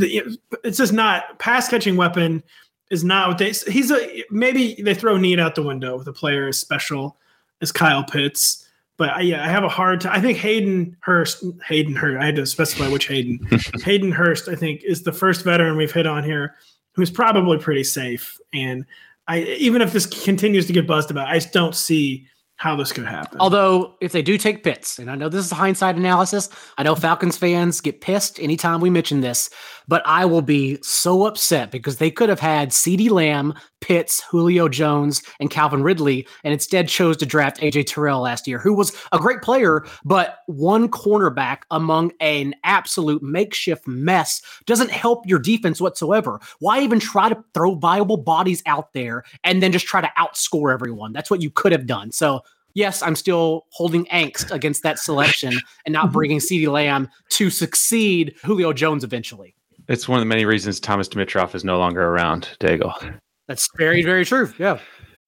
it's 0.62 0.78
just 0.78 0.92
not 0.92 1.38
pass 1.38 1.68
catching 1.68 1.96
weapon 1.96 2.42
is 2.90 3.02
not 3.02 3.28
what 3.28 3.38
they. 3.38 3.50
He's 3.50 3.90
a 3.90 4.24
maybe 4.30 4.80
they 4.80 4.94
throw 4.94 5.16
need 5.16 5.40
out 5.40 5.54
the 5.56 5.62
window 5.62 5.96
with 5.96 6.06
a 6.06 6.12
player 6.12 6.48
as 6.48 6.58
special 6.58 7.16
as 7.60 7.72
Kyle 7.72 8.04
Pitts. 8.04 8.68
But 9.00 9.14
I, 9.14 9.20
yeah, 9.22 9.42
I 9.42 9.48
have 9.48 9.64
a 9.64 9.68
hard 9.70 10.02
time. 10.02 10.12
I 10.12 10.20
think 10.20 10.36
Hayden 10.36 10.94
Hurst, 11.00 11.42
Hayden 11.66 11.96
Hurst. 11.96 12.20
I 12.20 12.26
had 12.26 12.36
to 12.36 12.44
specify 12.44 12.86
which 12.86 13.06
Hayden. 13.06 13.40
Hayden 13.82 14.12
Hurst, 14.12 14.46
I 14.46 14.54
think, 14.54 14.84
is 14.84 15.04
the 15.04 15.10
first 15.10 15.42
veteran 15.42 15.78
we've 15.78 15.90
hit 15.90 16.06
on 16.06 16.22
here 16.22 16.54
who's 16.92 17.10
probably 17.10 17.56
pretty 17.56 17.82
safe. 17.82 18.38
And 18.52 18.84
I 19.26 19.40
even 19.40 19.80
if 19.80 19.94
this 19.94 20.04
continues 20.04 20.66
to 20.66 20.74
get 20.74 20.86
buzzed 20.86 21.10
about, 21.10 21.28
I 21.28 21.38
just 21.38 21.54
don't 21.54 21.74
see 21.74 22.26
how 22.60 22.76
this 22.76 22.92
could 22.92 23.06
happen. 23.06 23.38
Although, 23.40 23.94
if 24.02 24.12
they 24.12 24.20
do 24.20 24.36
take 24.36 24.62
Pitts, 24.62 24.98
and 24.98 25.10
I 25.10 25.14
know 25.14 25.30
this 25.30 25.46
is 25.46 25.50
hindsight 25.50 25.96
analysis, 25.96 26.50
I 26.76 26.82
know 26.82 26.94
Falcons 26.94 27.38
fans 27.38 27.80
get 27.80 28.02
pissed 28.02 28.38
anytime 28.38 28.82
we 28.82 28.90
mention 28.90 29.22
this, 29.22 29.48
but 29.88 30.02
I 30.04 30.26
will 30.26 30.42
be 30.42 30.78
so 30.82 31.24
upset 31.24 31.70
because 31.70 31.96
they 31.96 32.10
could 32.10 32.28
have 32.28 32.38
had 32.38 32.68
CeeDee 32.68 33.10
Lamb, 33.10 33.54
Pitts, 33.80 34.22
Julio 34.30 34.68
Jones, 34.68 35.22
and 35.40 35.50
Calvin 35.50 35.82
Ridley, 35.82 36.28
and 36.44 36.52
instead 36.52 36.86
chose 36.86 37.16
to 37.16 37.26
draft 37.26 37.60
AJ 37.60 37.86
Terrell 37.86 38.20
last 38.20 38.46
year, 38.46 38.58
who 38.58 38.74
was 38.74 38.94
a 39.10 39.18
great 39.18 39.40
player, 39.40 39.86
but 40.04 40.40
one 40.44 40.90
cornerback 40.90 41.62
among 41.70 42.12
an 42.20 42.54
absolute 42.62 43.22
makeshift 43.22 43.86
mess 43.88 44.42
doesn't 44.66 44.90
help 44.90 45.26
your 45.26 45.38
defense 45.38 45.80
whatsoever. 45.80 46.38
Why 46.58 46.80
even 46.80 47.00
try 47.00 47.30
to 47.30 47.42
throw 47.54 47.74
viable 47.74 48.18
bodies 48.18 48.62
out 48.66 48.92
there 48.92 49.24
and 49.44 49.62
then 49.62 49.72
just 49.72 49.86
try 49.86 50.02
to 50.02 50.12
outscore 50.18 50.74
everyone? 50.74 51.14
That's 51.14 51.30
what 51.30 51.40
you 51.40 51.50
could 51.50 51.72
have 51.72 51.86
done. 51.86 52.12
So 52.12 52.42
yes, 52.74 53.02
I'm 53.02 53.16
still 53.16 53.66
holding 53.70 54.06
angst 54.06 54.50
against 54.50 54.82
that 54.82 54.98
selection 54.98 55.58
and 55.84 55.92
not 55.92 56.12
bringing 56.12 56.38
CeeDee 56.40 56.70
Lamb 56.70 57.08
to 57.30 57.50
succeed 57.50 58.34
Julio 58.44 58.72
Jones 58.72 59.04
eventually. 59.04 59.54
It's 59.88 60.08
one 60.08 60.18
of 60.18 60.22
the 60.22 60.26
many 60.26 60.44
reasons 60.44 60.78
Thomas 60.78 61.08
Dimitroff 61.08 61.54
is 61.54 61.64
no 61.64 61.78
longer 61.78 62.02
around, 62.02 62.48
Daigle. 62.60 63.18
That's 63.48 63.68
very, 63.76 64.04
very 64.04 64.24
true. 64.24 64.52
Yeah. 64.58 64.78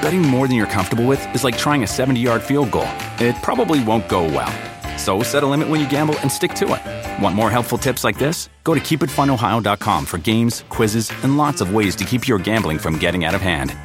Betting 0.00 0.22
more 0.22 0.48
than 0.48 0.56
you're 0.56 0.66
comfortable 0.66 1.06
with 1.06 1.22
is 1.34 1.44
like 1.44 1.58
trying 1.58 1.82
a 1.82 1.86
70 1.86 2.20
yard 2.20 2.42
field 2.42 2.70
goal. 2.70 2.88
It 3.18 3.36
probably 3.42 3.82
won't 3.84 4.08
go 4.08 4.24
well. 4.24 4.52
So 4.98 5.22
set 5.22 5.42
a 5.42 5.46
limit 5.46 5.68
when 5.68 5.80
you 5.80 5.88
gamble 5.88 6.18
and 6.20 6.30
stick 6.30 6.54
to 6.54 6.74
it. 6.74 7.22
Want 7.22 7.34
more 7.34 7.50
helpful 7.50 7.78
tips 7.78 8.04
like 8.04 8.18
this? 8.18 8.48
Go 8.64 8.74
to 8.74 8.80
keepitfunohio.com 8.80 10.04
for 10.06 10.18
games, 10.18 10.64
quizzes, 10.68 11.10
and 11.22 11.36
lots 11.36 11.60
of 11.60 11.74
ways 11.74 11.96
to 11.96 12.04
keep 12.04 12.28
your 12.28 12.38
gambling 12.38 12.78
from 12.78 12.98
getting 12.98 13.24
out 13.24 13.34
of 13.34 13.40
hand. 13.40 13.76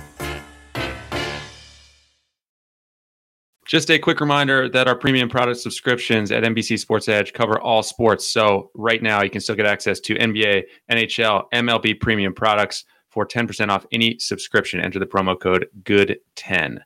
Just 3.66 3.90
a 3.90 3.98
quick 3.98 4.22
reminder 4.22 4.70
that 4.70 4.88
our 4.88 4.96
premium 4.96 5.28
product 5.28 5.60
subscriptions 5.60 6.32
at 6.32 6.44
NBC 6.44 6.78
Sports 6.78 7.10
Edge 7.10 7.34
cover 7.34 7.60
all 7.60 7.82
sports. 7.82 8.28
So 8.28 8.70
right 8.76 9.02
now 9.02 9.24
you 9.24 9.30
can 9.30 9.42
still 9.42 9.56
get 9.56 9.66
access 9.66 10.00
to 10.02 10.16
NBA, 10.16 10.64
NHL, 10.92 11.46
MLB 11.52 12.00
premium 12.00 12.34
products 12.34 12.86
for 13.16 13.26
10% 13.26 13.70
off 13.70 13.86
any 13.94 14.20
subscription. 14.20 14.82
Enter 14.82 15.00
the 15.00 15.06
promo 15.06 15.40
code 15.40 15.68
GOOD10. 15.84 16.80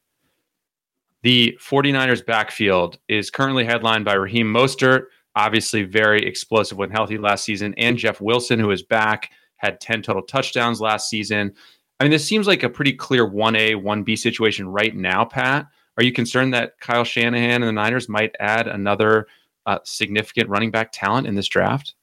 The 1.24 1.58
49ers 1.60 2.24
backfield 2.24 3.00
is 3.10 3.32
currently 3.32 3.66
headlined 3.66 4.06
by 4.06 4.14
Raheem 4.14 4.46
Mostert, 4.46 5.06
obviously 5.36 5.84
very 5.84 6.24
explosive 6.24 6.78
when 6.78 6.92
healthy 6.92 7.18
last 7.18 7.44
season, 7.44 7.74
and 7.78 7.98
Jeff 7.98 8.22
Wilson, 8.22 8.60
who 8.60 8.70
is 8.70 8.84
back, 8.84 9.32
had 9.58 9.82
10 9.82 10.04
total 10.04 10.22
touchdowns 10.22 10.80
last 10.80 11.10
season. 11.10 11.52
I 12.00 12.04
mean, 12.04 12.12
this 12.12 12.26
seems 12.26 12.46
like 12.46 12.62
a 12.62 12.70
pretty 12.70 12.94
clear 12.94 13.28
1A, 13.28 13.82
1B 13.84 14.18
situation 14.18 14.70
right 14.70 14.96
now, 14.96 15.26
Pat. 15.26 15.66
Are 15.98 16.04
you 16.04 16.14
concerned 16.14 16.54
that 16.54 16.80
Kyle 16.80 17.04
Shanahan 17.04 17.64
and 17.64 17.64
the 17.64 17.72
Niners 17.74 18.08
might 18.08 18.36
add 18.40 18.68
another 18.68 19.26
uh, 19.66 19.80
significant 19.84 20.48
running 20.48 20.70
back 20.70 20.92
talent 20.94 21.26
in 21.26 21.34
this 21.34 21.48
draft? 21.48 21.96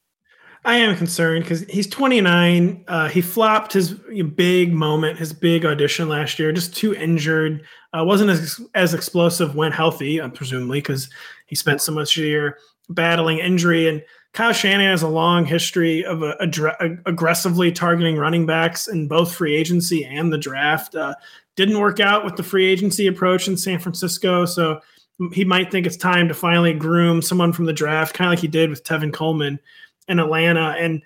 I 0.66 0.78
am 0.78 0.96
concerned 0.96 1.44
because 1.44 1.60
he's 1.62 1.86
29. 1.86 2.84
Uh, 2.88 3.08
he 3.08 3.20
flopped 3.20 3.72
his 3.72 3.92
big 4.34 4.72
moment, 4.72 5.16
his 5.16 5.32
big 5.32 5.64
audition 5.64 6.08
last 6.08 6.40
year, 6.40 6.50
just 6.50 6.76
too 6.76 6.92
injured. 6.92 7.64
Uh, 7.96 8.04
wasn't 8.04 8.30
as 8.30 8.60
as 8.74 8.92
explosive 8.92 9.54
when 9.54 9.70
healthy, 9.70 10.20
uh, 10.20 10.28
presumably, 10.28 10.80
because 10.80 11.08
he 11.46 11.54
spent 11.54 11.80
so 11.80 11.92
much 11.92 12.16
of 12.16 12.24
the 12.24 12.28
year 12.28 12.58
battling 12.88 13.38
injury. 13.38 13.88
And 13.88 14.02
Kyle 14.32 14.52
Shanahan 14.52 14.90
has 14.90 15.02
a 15.02 15.08
long 15.08 15.44
history 15.44 16.04
of 16.04 16.24
a, 16.24 16.36
aggressively 17.06 17.70
targeting 17.70 18.16
running 18.16 18.44
backs 18.44 18.88
in 18.88 19.06
both 19.06 19.32
free 19.32 19.54
agency 19.54 20.04
and 20.04 20.32
the 20.32 20.38
draft. 20.38 20.96
Uh, 20.96 21.14
didn't 21.54 21.78
work 21.78 22.00
out 22.00 22.24
with 22.24 22.34
the 22.34 22.42
free 22.42 22.66
agency 22.66 23.06
approach 23.06 23.46
in 23.46 23.56
San 23.56 23.78
Francisco, 23.78 24.44
so 24.44 24.80
he 25.32 25.44
might 25.44 25.70
think 25.70 25.86
it's 25.86 25.96
time 25.96 26.26
to 26.26 26.34
finally 26.34 26.72
groom 26.72 27.22
someone 27.22 27.52
from 27.52 27.66
the 27.66 27.72
draft, 27.72 28.14
kind 28.14 28.28
of 28.28 28.32
like 28.32 28.40
he 28.40 28.48
did 28.48 28.68
with 28.68 28.82
Tevin 28.82 29.12
Coleman 29.12 29.60
in 30.08 30.18
Atlanta. 30.18 30.76
And 30.78 31.02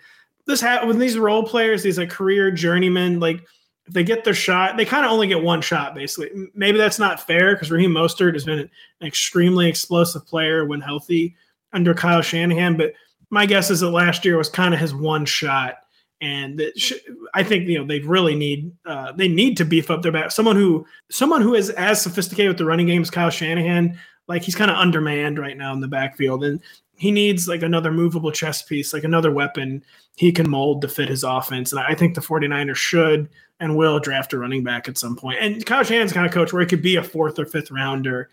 this 0.47 0.61
ha- 0.61 0.85
when 0.85 0.99
these 0.99 1.19
role 1.19 1.43
players, 1.43 1.83
these 1.83 1.99
like 1.99 2.11
career 2.11 2.51
journeymen, 2.51 3.21
like 3.21 3.43
if 3.87 3.95
they 3.95 4.05
get 4.05 4.25
their 4.25 4.35
shot, 4.35 4.77
they 4.77 4.85
kind 4.85 5.05
of 5.05 5.13
only 5.13 5.27
get 5.27 5.43
one 5.43 5.61
shot, 5.61 5.95
basically. 5.95 6.49
Maybe 6.55 6.79
that's 6.79 6.99
not 6.99 7.27
fair 7.27 7.55
because 7.55 7.71
Raheem 7.71 7.91
Mostert 7.91 8.35
has 8.35 8.45
been 8.45 8.61
an 8.61 8.71
extremely 9.03 9.69
explosive 9.69 10.27
player 10.27 10.65
when 10.65 10.81
healthy 10.81 11.35
under 11.73 11.95
Kyle 11.95 12.23
Shanahan. 12.23 12.77
But 12.77 12.93
my 13.31 13.47
guess 13.47 13.71
is 13.71 13.81
that 13.81 13.91
last 13.91 14.25
year 14.25 14.37
was 14.37 14.49
kind 14.49 14.75
of 14.75 14.81
his 14.81 14.95
one 14.95 15.25
shot. 15.25 15.79
And 16.21 16.63
sh- 16.77 16.93
I 17.33 17.43
think 17.43 17.67
you 17.67 17.79
know 17.79 17.87
they 17.87 18.01
really 18.01 18.35
need 18.35 18.71
uh, 18.85 19.13
they 19.13 19.27
need 19.27 19.57
to 19.57 19.65
beef 19.65 19.91
up 19.91 20.03
their 20.03 20.13
back. 20.13 20.31
Someone 20.31 20.57
who 20.57 20.87
someone 21.11 21.41
who 21.41 21.55
is 21.55 21.71
as 21.71 22.03
sophisticated 22.03 22.51
with 22.51 22.59
the 22.59 22.67
running 22.67 22.87
game 22.87 23.01
as 23.01 23.11
Kyle 23.11 23.31
Shanahan, 23.31 23.99
like 24.29 24.43
he's 24.43 24.55
kind 24.55 24.71
of 24.71 24.77
undermanned 24.77 25.39
right 25.39 25.57
now 25.57 25.73
in 25.73 25.81
the 25.81 25.89
backfield, 25.89 26.45
and 26.45 26.61
he 27.01 27.11
needs 27.11 27.49
like 27.49 27.63
another 27.63 27.91
movable 27.91 28.31
chess 28.31 28.61
piece, 28.61 28.93
like 28.93 29.05
another 29.05 29.31
weapon 29.31 29.83
he 30.17 30.31
can 30.31 30.49
mold 30.49 30.83
to 30.83 30.89
fit 30.89 31.09
his 31.09 31.25
offense. 31.25 31.73
And 31.73 31.81
I 31.81 31.95
think 31.95 32.15
the 32.15 32.21
49ers 32.21 32.77
should 32.77 33.31
and 33.59 33.75
will 33.75 33.99
draft 33.99 34.35
a 34.35 34.39
running 34.39 34.63
back 34.63 34.87
at 34.87 34.99
some 34.99 35.17
point. 35.17 35.39
And 35.41 35.65
Kyle 35.65 35.83
Shanahan's 35.83 36.13
kind 36.13 36.27
of 36.27 36.33
coach 36.33 36.53
where 36.53 36.61
it 36.61 36.69
could 36.69 36.83
be 36.83 36.97
a 36.97 37.03
fourth 37.03 37.39
or 37.39 37.47
fifth 37.47 37.71
rounder 37.71 38.29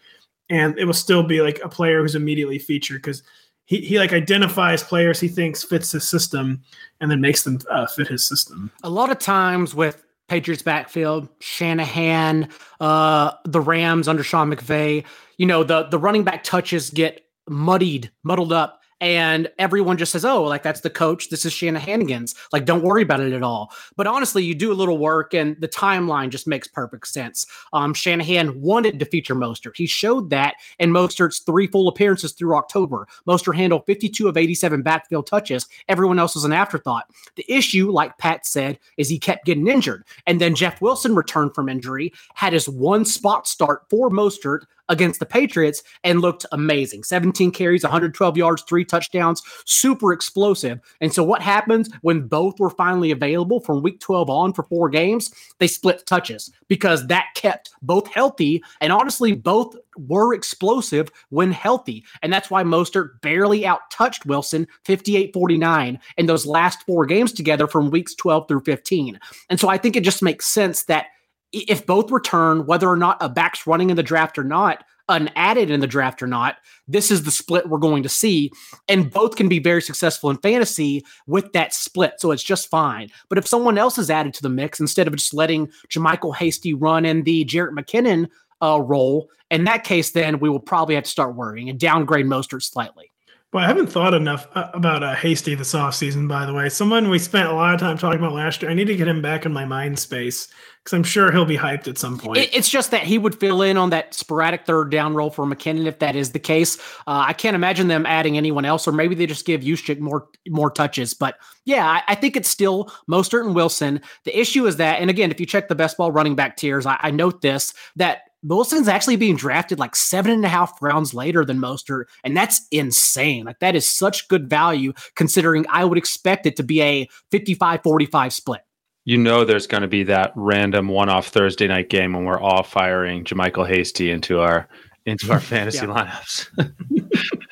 and 0.49 0.77
it 0.77 0.83
will 0.83 0.91
still 0.91 1.23
be 1.23 1.41
like 1.41 1.61
a 1.63 1.69
player 1.69 2.01
who's 2.01 2.13
immediately 2.13 2.59
featured 2.59 3.01
because 3.01 3.23
he, 3.63 3.77
he 3.77 3.99
like 3.99 4.11
identifies 4.11 4.83
players 4.83 5.17
he 5.21 5.29
thinks 5.29 5.63
fits 5.63 5.93
his 5.93 6.05
system 6.05 6.61
and 6.99 7.09
then 7.09 7.21
makes 7.21 7.43
them 7.43 7.59
uh, 7.71 7.87
fit 7.87 8.09
his 8.09 8.25
system. 8.25 8.69
A 8.83 8.89
lot 8.89 9.09
of 9.09 9.17
times 9.17 9.73
with 9.73 10.03
Patriots 10.27 10.61
backfield, 10.61 11.29
Shanahan, 11.39 12.49
uh, 12.81 13.31
the 13.45 13.61
Rams 13.61 14.09
under 14.09 14.23
Sean 14.23 14.53
McVay, 14.53 15.05
you 15.37 15.45
know, 15.45 15.63
the 15.63 15.83
the 15.83 15.97
running 15.97 16.25
back 16.25 16.43
touches 16.43 16.89
get 16.89 17.23
muddied, 17.49 18.11
muddled 18.23 18.53
up 18.53 18.81
and 18.99 19.49
everyone 19.59 19.97
just 19.97 20.11
says, 20.11 20.25
"Oh, 20.25 20.43
like 20.43 20.63
that's 20.63 20.81
the 20.81 20.89
coach. 20.89 21.29
This 21.29 21.45
is 21.45 21.53
Shanahanigans. 21.53 22.35
Like, 22.51 22.65
don't 22.65 22.83
worry 22.83 23.03
about 23.03 23.19
it 23.19 23.33
at 23.33 23.43
all." 23.43 23.71
But 23.95 24.07
honestly, 24.07 24.43
you 24.43 24.55
do 24.55 24.71
a 24.71 24.73
little 24.73 24.97
work, 24.97 25.33
and 25.33 25.55
the 25.59 25.67
timeline 25.67 26.29
just 26.29 26.47
makes 26.47 26.67
perfect 26.67 27.07
sense. 27.07 27.45
Um, 27.73 27.93
Shanahan 27.93 28.59
wanted 28.59 28.99
to 28.99 29.05
feature 29.05 29.35
Mostert. 29.35 29.75
He 29.77 29.85
showed 29.85 30.29
that 30.31 30.55
in 30.79 30.91
Mostert's 30.91 31.39
three 31.39 31.67
full 31.67 31.87
appearances 31.87 32.33
through 32.33 32.55
October. 32.55 33.07
Mostert 33.27 33.55
handled 33.55 33.85
52 33.85 34.27
of 34.27 34.37
87 34.37 34.81
backfield 34.81 35.27
touches. 35.27 35.67
Everyone 35.87 36.19
else 36.19 36.35
was 36.35 36.43
an 36.43 36.53
afterthought. 36.53 37.05
The 37.35 37.45
issue, 37.47 37.91
like 37.91 38.17
Pat 38.17 38.45
said, 38.45 38.79
is 38.97 39.09
he 39.09 39.19
kept 39.19 39.45
getting 39.45 39.67
injured, 39.67 40.05
and 40.25 40.41
then 40.41 40.55
Jeff 40.55 40.81
Wilson 40.81 41.15
returned 41.15 41.53
from 41.53 41.69
injury, 41.69 42.13
had 42.33 42.53
his 42.53 42.67
one 42.67 43.05
spot 43.05 43.47
start 43.47 43.83
for 43.89 44.09
Mostert 44.09 44.61
against 44.89 45.19
the 45.19 45.25
Patriots 45.25 45.83
and 46.03 46.21
looked 46.21 46.45
amazing. 46.51 47.03
17 47.03 47.51
carries, 47.51 47.83
112 47.83 48.37
yards, 48.37 48.63
three 48.63 48.85
touchdowns, 48.85 49.41
super 49.65 50.13
explosive. 50.13 50.79
And 51.01 51.13
so 51.13 51.23
what 51.23 51.41
happens 51.41 51.89
when 52.01 52.27
both 52.27 52.59
were 52.59 52.69
finally 52.69 53.11
available 53.11 53.59
from 53.59 53.81
week 53.81 53.99
12 53.99 54.29
on 54.29 54.53
for 54.53 54.63
four 54.63 54.89
games? 54.89 55.33
They 55.59 55.67
split 55.67 56.05
touches 56.05 56.51
because 56.67 57.07
that 57.07 57.27
kept 57.35 57.71
both 57.81 58.07
healthy 58.07 58.63
and 58.81 58.91
honestly 58.91 59.33
both 59.33 59.75
were 59.97 60.33
explosive 60.33 61.09
when 61.29 61.51
healthy. 61.51 62.05
And 62.21 62.31
that's 62.31 62.51
why 62.51 62.63
Mostert 62.63 63.21
barely 63.21 63.65
out 63.65 63.89
touched 63.91 64.25
Wilson 64.25 64.67
58 64.85 65.33
49 65.33 65.99
in 66.17 66.25
those 66.25 66.45
last 66.45 66.83
four 66.83 67.05
games 67.05 67.31
together 67.31 67.67
from 67.67 67.89
weeks 67.89 68.13
12 68.15 68.47
through 68.47 68.61
15. 68.61 69.19
And 69.49 69.59
so 69.59 69.69
I 69.69 69.77
think 69.77 69.95
it 69.95 70.03
just 70.03 70.21
makes 70.21 70.47
sense 70.47 70.83
that 70.83 71.07
if 71.51 71.85
both 71.85 72.11
return, 72.11 72.65
whether 72.65 72.87
or 72.87 72.97
not 72.97 73.17
a 73.21 73.29
back's 73.29 73.65
running 73.67 73.89
in 73.89 73.95
the 73.95 74.03
draft 74.03 74.37
or 74.37 74.43
not, 74.43 74.83
an 75.09 75.29
added 75.35 75.71
in 75.71 75.79
the 75.79 75.87
draft 75.87 76.21
or 76.21 76.27
not, 76.27 76.57
this 76.87 77.11
is 77.11 77.23
the 77.23 77.31
split 77.31 77.69
we're 77.69 77.77
going 77.77 78.03
to 78.03 78.09
see. 78.09 78.51
And 78.89 79.09
both 79.09 79.35
can 79.35 79.47
be 79.47 79.59
very 79.59 79.81
successful 79.81 80.29
in 80.29 80.37
fantasy 80.37 81.05
with 81.27 81.53
that 81.53 81.73
split. 81.73 82.15
So 82.19 82.31
it's 82.31 82.43
just 82.43 82.69
fine. 82.69 83.09
But 83.29 83.37
if 83.37 83.47
someone 83.47 83.77
else 83.77 83.97
is 83.97 84.09
added 84.09 84.33
to 84.35 84.41
the 84.41 84.49
mix 84.49 84.79
instead 84.79 85.07
of 85.07 85.15
just 85.15 85.33
letting 85.33 85.69
JaMycal 85.89 86.35
Hasty 86.35 86.73
run 86.73 87.05
in 87.05 87.23
the 87.23 87.45
Jerick 87.45 87.71
McKinnon 87.71 88.27
uh, 88.61 88.81
role, 88.81 89.29
in 89.49 89.63
that 89.63 89.85
case, 89.85 90.11
then 90.11 90.39
we 90.39 90.49
will 90.49 90.59
probably 90.59 90.95
have 90.95 91.05
to 91.05 91.09
start 91.09 91.35
worrying 91.35 91.69
and 91.69 91.79
downgrade 91.79 92.25
Mostert 92.25 92.63
slightly. 92.63 93.11
Well, 93.53 93.63
I 93.63 93.67
haven't 93.67 93.87
thought 93.87 94.13
enough 94.13 94.45
uh, 94.55 94.69
about 94.73 95.03
uh, 95.03 95.15
Hasty 95.15 95.55
this 95.55 95.73
offseason, 95.73 96.27
by 96.27 96.45
the 96.45 96.53
way. 96.53 96.67
Someone 96.67 97.09
we 97.09 97.17
spent 97.17 97.47
a 97.47 97.53
lot 97.53 97.73
of 97.73 97.79
time 97.79 97.97
talking 97.97 98.19
about 98.19 98.33
last 98.33 98.61
year. 98.61 98.69
I 98.69 98.73
need 98.73 98.87
to 98.87 98.95
get 98.95 99.07
him 99.07 99.21
back 99.21 99.45
in 99.45 99.53
my 99.53 99.63
mind 99.63 99.97
space 99.99 100.49
because 100.83 100.93
I'm 100.93 101.03
sure 101.03 101.31
he'll 101.31 101.45
be 101.45 101.57
hyped 101.57 101.87
at 101.87 101.97
some 101.97 102.17
point. 102.17 102.49
It's 102.51 102.67
just 102.67 102.91
that 102.91 103.03
he 103.03 103.17
would 103.17 103.39
fill 103.39 103.61
in 103.61 103.77
on 103.77 103.91
that 103.91 104.13
sporadic 104.13 104.65
third 104.65 104.91
down 104.91 105.15
role 105.15 105.29
for 105.29 105.45
McKinnon 105.45 105.85
if 105.85 105.99
that 105.99 106.15
is 106.17 106.33
the 106.33 106.39
case. 106.39 106.77
Uh, 107.07 107.23
I 107.25 107.31
can't 107.31 107.55
imagine 107.55 107.87
them 107.87 108.05
adding 108.05 108.35
anyone 108.35 108.65
else, 108.65 108.85
or 108.85 108.91
maybe 108.91 109.15
they 109.15 109.25
just 109.25 109.45
give 109.45 109.61
Juszczyk 109.61 109.99
more 109.99 110.27
more 110.49 110.69
touches. 110.69 111.13
But 111.13 111.35
yeah, 111.63 111.87
I, 111.87 112.03
I, 112.09 112.15
think 112.15 112.35
it's 112.35 112.49
still 112.49 112.91
Mostert 113.09 113.45
and 113.45 113.55
Wilson. 113.55 114.01
The 114.25 114.37
issue 114.37 114.65
is 114.65 114.75
that, 114.75 114.99
and 114.99 115.09
again, 115.09 115.31
if 115.31 115.39
you 115.39 115.45
check 115.45 115.69
the 115.69 115.75
best 115.75 115.95
ball 115.97 116.11
running 116.11 116.35
back 116.35 116.57
tiers, 116.57 116.85
I, 116.85 116.97
I 116.99 117.11
note 117.11 117.41
this 117.41 117.73
that 117.95 118.23
Wilson's 118.43 118.87
actually 118.87 119.15
being 119.15 119.35
drafted 119.35 119.79
like 119.79 119.95
seven 119.95 120.31
and 120.31 120.45
a 120.45 120.49
half 120.49 120.81
rounds 120.81 121.13
later 121.13 121.43
than 121.43 121.57
Mostert, 121.57 122.05
and 122.23 122.35
that's 122.35 122.65
insane. 122.71 123.45
Like 123.45 123.59
that 123.59 123.75
is 123.75 123.89
such 123.89 124.27
good 124.27 124.49
value 124.49 124.93
considering 125.15 125.65
I 125.69 125.85
would 125.85 125.97
expect 125.97 126.45
it 126.45 126.55
to 126.57 126.63
be 126.63 126.81
a 126.81 127.07
55-45 127.31 128.31
split. 128.31 128.61
You 129.05 129.17
know 129.17 129.45
there's 129.45 129.67
going 129.67 129.81
to 129.81 129.87
be 129.87 130.03
that 130.03 130.33
random 130.35 130.89
one-off 130.89 131.27
Thursday 131.27 131.67
night 131.67 131.89
game 131.89 132.13
when 132.13 132.25
we're 132.25 132.39
all 132.39 132.63
firing 132.63 133.23
JaMycal 133.23 133.67
Hasty 133.67 134.11
into 134.11 134.41
our 134.41 134.67
into 135.05 135.31
our 135.31 135.39
fantasy 135.39 135.85
lineups. 135.85 136.47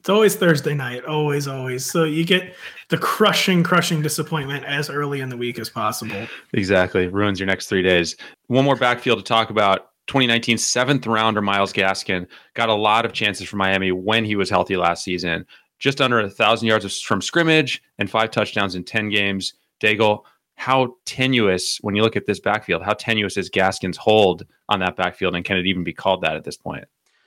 it's 0.00 0.08
always 0.08 0.34
Thursday 0.34 0.74
night, 0.74 1.04
always, 1.04 1.46
always. 1.46 1.84
So 1.84 2.04
you 2.04 2.24
get 2.24 2.54
the 2.88 2.96
crushing, 2.96 3.62
crushing 3.62 4.02
disappointment 4.02 4.64
as 4.64 4.88
early 4.88 5.20
in 5.20 5.28
the 5.28 5.36
week 5.36 5.58
as 5.58 5.68
possible. 5.68 6.26
Exactly. 6.54 7.06
Ruins 7.08 7.38
your 7.38 7.46
next 7.46 7.66
three 7.68 7.82
days. 7.82 8.16
One 8.46 8.64
more 8.64 8.76
backfield 8.76 9.18
to 9.18 9.24
talk 9.24 9.50
about 9.50 9.90
2019 10.06 10.58
seventh 10.58 11.06
rounder 11.06 11.40
Myles 11.40 11.72
Gaskin 11.72 12.26
got 12.54 12.68
a 12.68 12.74
lot 12.74 13.04
of 13.04 13.12
chances 13.12 13.48
for 13.48 13.56
Miami 13.56 13.92
when 13.92 14.24
he 14.24 14.36
was 14.36 14.50
healthy 14.50 14.76
last 14.76 15.04
season. 15.04 15.46
Just 15.78 16.00
under 16.00 16.20
a 16.20 16.30
thousand 16.30 16.68
yards 16.68 17.00
from 17.00 17.20
scrimmage 17.20 17.82
and 17.98 18.10
five 18.10 18.30
touchdowns 18.30 18.74
in 18.74 18.84
10 18.84 19.10
games. 19.10 19.54
Daigle, 19.80 20.22
how 20.56 20.96
tenuous, 21.04 21.78
when 21.80 21.94
you 21.94 22.02
look 22.02 22.16
at 22.16 22.26
this 22.26 22.40
backfield, 22.40 22.82
how 22.82 22.94
tenuous 22.94 23.36
is 23.36 23.50
Gaskin's 23.50 23.96
hold 23.96 24.46
on 24.68 24.80
that 24.80 24.96
backfield? 24.96 25.34
And 25.34 25.44
can 25.44 25.56
it 25.56 25.66
even 25.66 25.84
be 25.84 25.92
called 25.92 26.22
that 26.22 26.36
at 26.36 26.44
this 26.44 26.56
point? 26.56 26.84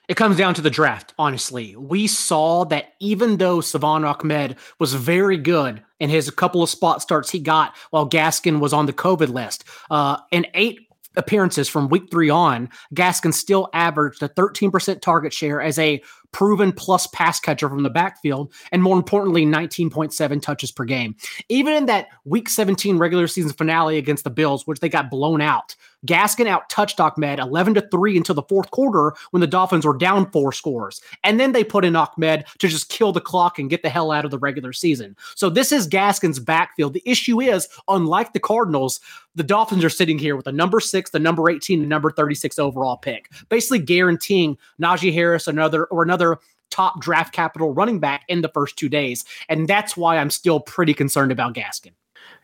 It 0.08 0.16
comes 0.16 0.38
down 0.38 0.54
to 0.54 0.62
the 0.62 0.70
draft, 0.70 1.14
honestly. 1.20 1.76
We 1.76 2.08
saw 2.08 2.64
that 2.66 2.94
even 3.02 3.38
though 3.38 3.60
Salvon 3.60 4.06
Ahmed 4.06 4.56
was 4.80 4.94
very 4.94 5.38
good 5.38 5.84
in 6.00 6.10
his 6.10 6.30
couple 6.30 6.64
of 6.64 6.70
spot 6.70 7.02
starts 7.02 7.30
he 7.30 7.40
got 7.40 7.76
while 7.90 8.10
Gaskin 8.10 8.62
was 8.62 8.72
on 8.72 8.86
the 8.86 8.94
COVID 8.94 9.28
list, 9.28 9.66
uh, 9.92 10.18
in 10.32 10.48
eight 10.54 10.87
appearances 11.18 11.68
from 11.68 11.90
week 11.90 12.10
three 12.10 12.30
on, 12.30 12.70
Gaskin 12.96 13.34
still 13.34 13.70
averaged 13.74 14.24
a 14.24 14.30
13% 14.30 15.02
target 15.02 15.34
share 15.34 15.62
as 15.62 15.78
a 15.78 16.02
proven 16.32 16.72
plus 16.72 17.08
pass 17.08 17.40
catcher 17.40 17.70
from 17.70 17.84
the 17.84 17.90
backfield, 17.90 18.54
and 18.72 18.84
more 18.84 18.98
importantly, 18.98 19.46
19.7 19.46 20.42
touches 20.42 20.72
per 20.72 20.86
game. 20.86 21.16
Even 21.50 21.74
in 21.74 21.86
that 21.88 22.08
week 22.26 22.50
17 22.50 22.98
regular 22.98 23.28
season 23.28 23.52
finale 23.52 23.98
against 23.98 24.24
the 24.24 24.30
Bills, 24.30 24.68
which 24.68 24.80
they 24.80 24.90
got 24.90 25.10
blown 25.10 25.42
out, 25.42 25.76
Gaskin 26.06 26.48
out 26.48 26.70
touched 26.70 27.00
Ahmed 27.00 27.40
11 27.40 27.74
to 27.76 27.88
3 27.90 28.18
until 28.18 28.36
the 28.36 28.44
fourth 28.44 28.72
quarter 28.72 29.14
when 29.32 29.42
the 29.42 29.48
Dolphins 29.48 29.86
were 29.86 29.98
down 29.98 30.30
four 30.32 30.52
scores. 30.52 31.02
And 31.24 31.40
then 31.40 31.52
they 31.52 31.64
put 31.64 31.86
in 31.86 31.96
Ahmed 31.96 32.46
to 32.60 32.68
just 32.68 32.90
kill 32.90 33.12
the 33.12 33.22
clock 33.22 33.60
and 33.60 33.70
get 33.70 33.82
the 33.82 33.90
hell 33.90 34.12
out 34.12 34.26
of 34.26 34.32
the 34.32 34.40
regular 34.40 34.74
season. 34.74 35.16
So 35.36 35.50
this 35.50 35.72
is 35.72 35.88
Gaskin's 35.88 36.40
backfield. 36.40 36.94
The 36.94 37.04
issue 37.06 37.42
is, 37.42 37.68
unlike 37.88 38.34
the 38.34 38.40
Cardinals, 38.40 39.00
the 39.36 39.44
Dolphins 39.44 39.84
are 39.84 39.90
sitting 39.90 40.20
here 40.20 40.36
with 40.36 40.46
the 40.46 40.52
number 40.52 40.80
six, 40.80 41.10
the 41.10 41.20
number 41.20 41.50
18, 41.50 41.82
the 41.82 41.88
number 41.88 42.12
36 42.12 42.60
overall 42.60 42.98
pick, 42.98 43.32
basically 43.50 43.80
guaranteeing 43.80 44.58
Najee 44.82 45.14
Harris 45.14 45.48
another 45.48 45.86
or 45.86 46.04
another 46.04 46.40
top 46.70 47.00
draft 47.02 47.34
capital 47.34 47.74
running 47.74 48.00
back 48.00 48.24
in 48.28 48.42
the 48.42 48.50
first 48.50 48.78
two 48.78 48.90
days. 48.90 49.26
And 49.50 49.68
that's 49.68 49.96
why 49.96 50.18
I'm 50.18 50.30
still 50.30 50.60
pretty 50.60 50.94
concerned 50.94 51.32
about 51.32 51.54
Gaskin. 51.54 51.92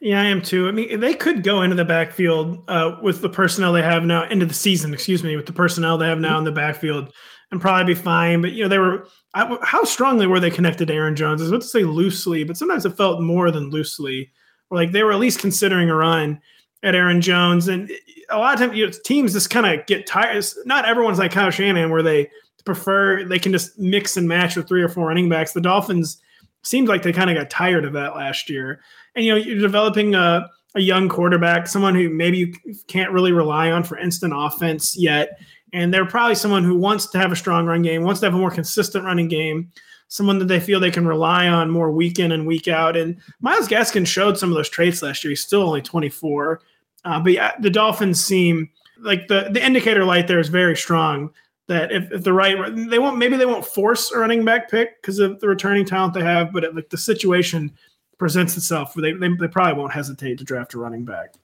Yeah, 0.03 0.21
I 0.21 0.25
am 0.25 0.41
too. 0.41 0.67
I 0.67 0.71
mean, 0.71 0.99
they 0.99 1.13
could 1.13 1.43
go 1.43 1.61
into 1.61 1.77
the 1.77 1.85
backfield 1.85 2.61
uh, 2.67 2.97
with 3.01 3.21
the 3.21 3.29
personnel 3.29 3.71
they 3.71 3.81
have 3.81 4.03
now, 4.03 4.25
into 4.27 4.45
the 4.45 4.53
season, 4.53 4.93
excuse 4.93 5.23
me, 5.23 5.37
with 5.37 5.45
the 5.45 5.53
personnel 5.53 5.97
they 5.97 6.07
have 6.07 6.19
now 6.19 6.37
in 6.37 6.43
the 6.43 6.51
backfield 6.51 7.13
and 7.51 7.61
probably 7.61 7.93
be 7.93 7.99
fine. 8.01 8.41
But, 8.41 8.51
you 8.51 8.63
know, 8.63 8.67
they 8.67 8.79
were, 8.79 9.07
I, 9.33 9.57
how 9.61 9.85
strongly 9.85 10.27
were 10.27 10.41
they 10.41 10.51
connected 10.51 10.89
to 10.89 10.93
Aaron 10.93 11.15
Jones? 11.15 11.39
I 11.39 11.43
was 11.43 11.51
about 11.51 11.61
to 11.61 11.67
say 11.69 11.85
loosely, 11.85 12.43
but 12.43 12.57
sometimes 12.57 12.85
it 12.85 12.97
felt 12.97 13.21
more 13.21 13.49
than 13.49 13.69
loosely. 13.69 14.29
Or 14.69 14.77
like 14.77 14.91
they 14.91 15.03
were 15.03 15.13
at 15.13 15.19
least 15.19 15.39
considering 15.39 15.89
a 15.89 15.95
run 15.95 16.41
at 16.83 16.95
Aaron 16.95 17.21
Jones. 17.21 17.69
And 17.69 17.89
a 18.29 18.37
lot 18.37 18.55
of 18.55 18.59
times, 18.59 18.77
you 18.77 18.85
know, 18.85 18.91
teams 19.05 19.31
just 19.31 19.51
kind 19.51 19.65
of 19.65 19.85
get 19.85 20.05
tired. 20.05 20.43
Not 20.65 20.83
everyone's 20.83 21.19
like 21.19 21.31
Kyle 21.31 21.49
Shanahan, 21.49 21.91
where 21.91 22.03
they 22.03 22.29
prefer, 22.65 23.23
they 23.23 23.39
can 23.39 23.53
just 23.53 23.79
mix 23.79 24.17
and 24.17 24.27
match 24.27 24.57
with 24.57 24.67
three 24.67 24.83
or 24.83 24.89
four 24.89 25.07
running 25.07 25.29
backs. 25.29 25.53
The 25.53 25.61
Dolphins 25.61 26.17
seemed 26.63 26.87
like 26.87 27.03
they 27.03 27.13
kind 27.13 27.29
of 27.29 27.37
got 27.37 27.49
tired 27.49 27.85
of 27.85 27.93
that 27.93 28.15
last 28.15 28.49
year 28.49 28.81
and 29.15 29.25
you 29.25 29.31
know 29.31 29.37
you're 29.37 29.59
developing 29.59 30.15
a, 30.15 30.49
a 30.75 30.81
young 30.81 31.09
quarterback, 31.09 31.67
someone 31.67 31.95
who 31.95 32.09
maybe 32.09 32.37
you 32.37 32.53
can't 32.87 33.11
really 33.11 33.31
rely 33.31 33.71
on 33.71 33.83
for 33.83 33.97
instant 33.97 34.33
offense 34.35 34.97
yet, 34.97 35.39
and 35.71 35.93
they're 35.93 36.05
probably 36.05 36.35
someone 36.35 36.63
who 36.63 36.75
wants 36.75 37.07
to 37.07 37.17
have 37.17 37.31
a 37.31 37.35
strong 37.35 37.65
run 37.65 37.81
game, 37.81 38.03
wants 38.03 38.19
to 38.21 38.25
have 38.25 38.33
a 38.33 38.37
more 38.37 38.51
consistent 38.51 39.05
running 39.05 39.27
game, 39.27 39.71
someone 40.07 40.39
that 40.39 40.47
they 40.47 40.59
feel 40.59 40.79
they 40.79 40.91
can 40.91 41.07
rely 41.07 41.47
on 41.47 41.69
more 41.69 41.91
week 41.91 42.19
in 42.19 42.31
and 42.31 42.47
week 42.47 42.67
out. 42.67 42.97
And 42.97 43.17
Myles 43.41 43.67
Gaskin 43.67 44.07
showed 44.07 44.37
some 44.37 44.49
of 44.49 44.55
those 44.55 44.69
traits 44.69 45.01
last 45.01 45.23
year. 45.23 45.29
He's 45.31 45.41
still 45.41 45.63
only 45.63 45.81
24. 45.81 46.61
Uh, 47.05 47.19
but 47.19 47.33
yeah, 47.33 47.51
the 47.59 47.69
Dolphins 47.69 48.23
seem 48.23 48.69
like 48.99 49.27
the 49.27 49.49
the 49.51 49.63
indicator 49.63 50.05
light 50.05 50.27
there 50.27 50.39
is 50.39 50.49
very 50.49 50.75
strong. 50.75 51.31
That 51.67 51.91
if, 51.91 52.11
if 52.11 52.23
the 52.23 52.33
right 52.33 52.57
they 52.89 52.99
won't 52.99 53.17
maybe 53.17 53.37
they 53.37 53.45
won't 53.45 53.65
force 53.65 54.11
a 54.11 54.19
running 54.19 54.43
back 54.43 54.69
pick 54.69 55.01
because 55.01 55.19
of 55.19 55.39
the 55.39 55.47
returning 55.47 55.85
talent 55.85 56.13
they 56.13 56.23
have, 56.23 56.51
but 56.51 56.63
it, 56.63 56.75
like 56.75 56.89
the 56.89 56.97
situation 56.97 57.71
presents 58.17 58.57
itself, 58.57 58.93
they, 58.95 59.13
they 59.13 59.29
they 59.29 59.47
probably 59.47 59.79
won't 59.79 59.93
hesitate 59.93 60.37
to 60.39 60.43
draft 60.43 60.73
a 60.73 60.77
running 60.77 61.05
back. 61.05 61.35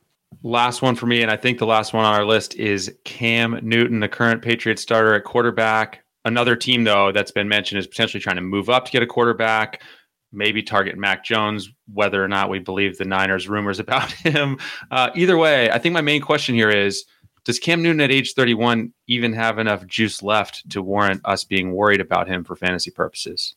Last 0.43 0.81
one 0.81 0.95
for 0.95 1.05
me, 1.05 1.21
and 1.21 1.31
I 1.31 1.37
think 1.37 1.57
the 1.57 1.65
last 1.65 1.93
one 1.93 2.05
on 2.05 2.13
our 2.13 2.23
list 2.23 2.55
is 2.55 2.93
Cam 3.03 3.59
Newton, 3.61 3.99
the 3.99 4.07
current 4.07 4.41
Patriot 4.41 4.79
starter 4.79 5.13
at 5.15 5.23
quarterback. 5.23 6.03
Another 6.23 6.55
team, 6.55 6.83
though, 6.83 7.11
that's 7.11 7.31
been 7.31 7.49
mentioned 7.49 7.79
is 7.79 7.87
potentially 7.87 8.21
trying 8.21 8.35
to 8.35 8.41
move 8.41 8.69
up 8.69 8.85
to 8.85 8.91
get 8.91 9.01
a 9.01 9.07
quarterback, 9.07 9.81
maybe 10.31 10.61
target 10.61 10.97
Mac 10.97 11.25
Jones, 11.25 11.69
whether 11.91 12.23
or 12.23 12.27
not 12.27 12.49
we 12.49 12.59
believe 12.59 12.97
the 12.97 13.05
Niners' 13.05 13.49
rumors 13.49 13.79
about 13.85 14.11
him. 14.11 14.57
Uh, 14.91 15.09
either 15.15 15.37
way, 15.37 15.71
I 15.71 15.79
think 15.79 15.93
my 15.93 16.01
main 16.01 16.21
question 16.21 16.55
here 16.55 16.69
is 16.69 17.05
Does 17.49 17.57
Cam 17.57 17.81
Newton 17.81 17.99
at 17.99 18.11
age 18.11 18.35
31 18.35 18.93
even 19.07 19.33
have 19.33 19.57
enough 19.57 19.87
juice 19.87 20.21
left 20.21 20.69
to 20.69 20.83
warrant 20.83 21.21
us 21.25 21.43
being 21.43 21.73
worried 21.73 21.99
about 21.99 22.27
him 22.27 22.43
for 22.43 22.55
fantasy 22.55 22.91
purposes? 22.91 23.55